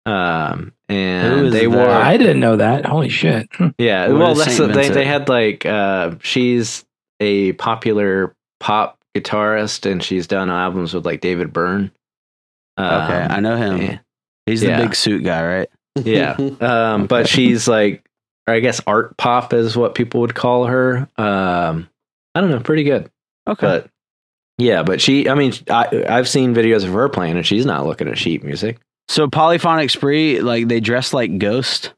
Um, 0.06 0.72
and 0.90 1.46
is 1.46 1.52
they 1.52 1.66
that? 1.66 1.70
wore. 1.70 1.88
I 1.88 2.16
didn't 2.18 2.40
know 2.40 2.56
that. 2.56 2.84
Holy 2.84 3.08
shit. 3.08 3.48
Yeah, 3.78 4.08
What 4.08 4.18
well, 4.18 4.34
that's 4.34 4.56
Saint 4.56 4.74
they 4.74 4.90
they 4.90 5.04
had 5.06 5.28
like 5.30 5.64
uh, 5.64 6.16
she's 6.20 6.84
a 7.20 7.52
popular 7.52 8.34
pop 8.60 8.98
guitarist, 9.16 9.90
and 9.90 10.02
she's 10.02 10.26
done 10.26 10.50
albums 10.50 10.92
with 10.92 11.06
like 11.06 11.20
David 11.22 11.52
Byrne. 11.54 11.90
Okay, 12.78 13.22
Um, 13.22 13.30
I 13.32 13.40
know 13.40 13.56
him. 13.56 13.78
yeah. 13.80 13.98
He's 14.46 14.60
the 14.60 14.66
yeah. 14.68 14.80
big 14.82 14.94
suit 14.94 15.24
guy, 15.24 15.44
right? 15.44 15.68
Yeah, 16.04 16.36
um, 16.60 17.06
but 17.06 17.28
she's 17.28 17.68
like, 17.68 18.04
or 18.48 18.54
I 18.54 18.58
guess 18.60 18.80
art 18.86 19.16
pop 19.16 19.52
is 19.54 19.76
what 19.76 19.94
people 19.94 20.20
would 20.22 20.34
call 20.34 20.66
her. 20.66 21.08
Um, 21.16 21.88
I 22.34 22.40
don't 22.40 22.50
know, 22.50 22.58
pretty 22.60 22.82
good, 22.82 23.10
Okay. 23.48 23.64
but 23.66 23.88
yeah, 24.58 24.82
but 24.82 25.00
she, 25.00 25.28
I 25.28 25.34
mean, 25.34 25.52
I, 25.70 26.04
I've 26.08 26.28
seen 26.28 26.54
videos 26.54 26.84
of 26.84 26.92
her 26.92 27.08
playing, 27.08 27.36
and 27.36 27.46
she's 27.46 27.66
not 27.66 27.86
looking 27.86 28.08
at 28.08 28.18
sheet 28.18 28.44
music. 28.44 28.78
so 29.08 29.28
polyphonic 29.28 29.90
spree, 29.90 30.40
like 30.40 30.68
they 30.68 30.80
dress 30.80 31.12
like 31.12 31.38
Ghost. 31.38 31.92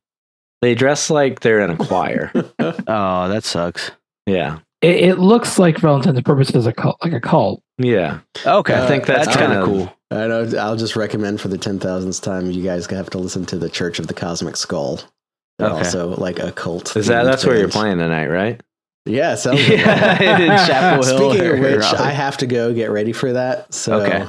They 0.62 0.74
dress 0.74 1.10
like 1.10 1.40
they're 1.40 1.60
in 1.60 1.70
a 1.70 1.76
choir. 1.76 2.32
Oh, 2.88 3.28
that 3.28 3.42
sucks. 3.44 3.90
yeah, 4.26 4.58
It, 4.80 4.96
it 5.10 5.18
looks 5.18 5.58
like, 5.58 5.78
for 5.78 5.88
all 5.88 5.96
intents 5.96 6.16
and 6.16 6.24
purposes, 6.24 6.66
a 6.66 6.72
cult, 6.72 6.96
like 7.02 7.12
a 7.12 7.20
cult. 7.20 7.62
yeah. 7.78 8.20
Okay, 8.46 8.74
I 8.80 8.86
think 8.86 9.06
that's 9.06 9.26
kind 9.36 9.52
kinda- 9.52 9.64
cool. 9.66 9.92
I 10.12 10.28
know. 10.28 10.48
I'll 10.60 10.76
just 10.76 10.94
recommend 10.94 11.40
for 11.40 11.48
the 11.48 11.58
ten 11.58 11.80
thousandth 11.80 12.20
time, 12.22 12.48
you 12.50 12.62
guys 12.62 12.86
have 12.86 13.10
to 13.10 13.18
listen 13.18 13.44
to 13.46 13.58
the 13.58 13.68
Church 13.68 13.98
of 13.98 14.06
the 14.06 14.14
Cosmic 14.14 14.56
Skull. 14.56 15.00
They're 15.58 15.68
Okay. 15.68 15.78
also 15.78 16.14
like 16.16 16.38
a 16.38 16.52
cult. 16.52 16.96
Is 16.96 17.08
that 17.08 17.24
themed 17.24 17.26
that's 17.30 17.44
where 17.44 17.58
you're 17.58 17.68
playing 17.68 17.98
tonight, 17.98 18.28
right? 18.28 18.60
Yeah, 19.06 19.34
sounds 19.36 19.60
like 19.68 19.78
Yeah, 19.78 20.66
Chapel 20.66 21.04
Hill. 21.04 21.30
Speaking 21.32 21.46
of 21.52 21.58
which. 21.60 21.84
I 21.84 22.10
have 22.10 22.36
to 22.38 22.46
go 22.46 22.74
get 22.74 22.90
ready 22.90 23.12
for 23.12 23.32
that. 23.32 23.72
So 23.72 24.00
Okay. 24.02 24.26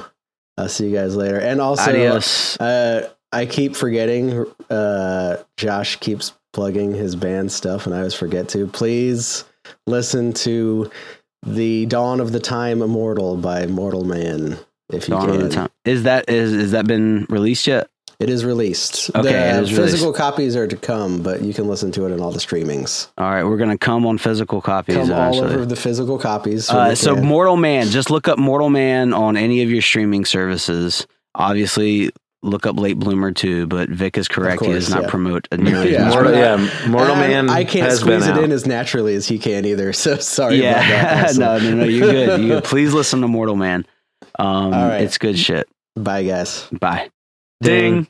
I'll 0.56 0.68
see 0.68 0.88
you 0.88 0.94
guys 0.96 1.14
later. 1.14 1.38
And 1.38 1.60
also, 1.60 2.20
uh, 2.58 3.08
I 3.32 3.46
keep 3.46 3.76
forgetting. 3.76 4.44
Uh, 4.68 5.36
Josh 5.56 5.96
keeps 5.96 6.32
plugging 6.52 6.94
his 6.94 7.14
band 7.14 7.52
stuff, 7.52 7.86
and 7.86 7.94
I 7.94 7.98
always 7.98 8.14
forget 8.14 8.48
to. 8.50 8.66
Please 8.66 9.44
listen 9.86 10.32
to 10.32 10.90
"The 11.46 11.86
Dawn 11.86 12.18
of 12.20 12.32
the 12.32 12.40
Time 12.40 12.82
Immortal" 12.82 13.36
by 13.36 13.66
Mortal 13.66 14.04
Man. 14.04 14.58
If 14.92 15.06
you 15.08 15.14
Dawn 15.14 15.26
can, 15.26 15.34
of 15.36 15.42
the 15.42 15.54
time. 15.54 15.68
Is 15.84 16.02
that 16.04 16.28
is 16.28 16.52
is 16.52 16.70
that 16.72 16.86
been 16.88 17.26
released 17.28 17.66
yet? 17.68 17.88
It 18.20 18.28
is 18.30 18.44
released. 18.44 19.10
Okay, 19.14 19.22
the 19.22 19.58
it 19.58 19.62
is 19.62 19.70
physical 19.70 20.12
copies 20.12 20.56
are 20.56 20.66
to 20.66 20.76
come, 20.76 21.22
but 21.22 21.42
you 21.42 21.54
can 21.54 21.68
listen 21.68 21.92
to 21.92 22.06
it 22.06 22.12
in 22.12 22.20
all 22.20 22.32
the 22.32 22.40
streamings. 22.40 23.08
All 23.16 23.30
right, 23.30 23.44
we're 23.44 23.56
gonna 23.58 23.78
come 23.78 24.06
on 24.06 24.18
physical 24.18 24.60
copies 24.60 24.96
Come 24.96 25.12
all 25.12 25.40
over 25.44 25.64
the 25.64 25.76
physical 25.76 26.18
copies. 26.18 26.68
Uh, 26.68 26.94
so 26.94 27.14
can. 27.14 27.24
Mortal 27.24 27.56
Man, 27.56 27.86
just 27.88 28.10
look 28.10 28.26
up 28.26 28.38
Mortal 28.38 28.70
Man 28.70 29.12
on 29.14 29.36
any 29.36 29.62
of 29.62 29.70
your 29.70 29.82
streaming 29.82 30.24
services. 30.24 31.06
Obviously, 31.36 32.10
look 32.42 32.66
up 32.66 32.76
Late 32.78 32.98
Bloomer 32.98 33.30
too. 33.30 33.68
But 33.68 33.88
Vic 33.88 34.18
is 34.18 34.26
correct; 34.26 34.64
he 34.64 34.72
does 34.72 34.90
not 34.90 35.02
yeah. 35.02 35.10
promote 35.10 35.46
nearly 35.56 35.92
Yeah. 35.92 36.08
Mortal, 36.08 36.34
yeah, 36.34 36.56
Mortal 36.88 37.14
I- 37.14 37.20
Man. 37.28 37.48
I 37.50 37.62
can't 37.62 37.84
has 37.88 38.00
squeeze 38.00 38.24
been 38.24 38.30
it 38.30 38.38
out. 38.38 38.44
in 38.44 38.50
as 38.50 38.66
naturally 38.66 39.14
as 39.14 39.28
he 39.28 39.38
can 39.38 39.64
either. 39.64 39.92
So 39.98 40.16
sorry 40.16 40.58
about 40.58 40.74
that. 40.80 41.34
Yeah, 41.34 41.38
no, 41.38 41.58
no, 41.58 41.74
no, 41.76 41.84
you're 41.84 42.10
good. 42.10 42.40
You 42.42 42.60
please 42.62 42.92
listen 42.94 43.20
to 43.20 43.28
Mortal 43.28 43.54
Man. 43.56 43.86
Um, 44.40 44.46
All 44.46 44.88
right. 44.88 45.02
it's 45.02 45.18
good 45.18 45.38
shit. 45.38 45.68
Bye, 45.96 46.24
guys. 46.24 46.66
Bye. 46.72 47.10
Ding. 47.62 48.08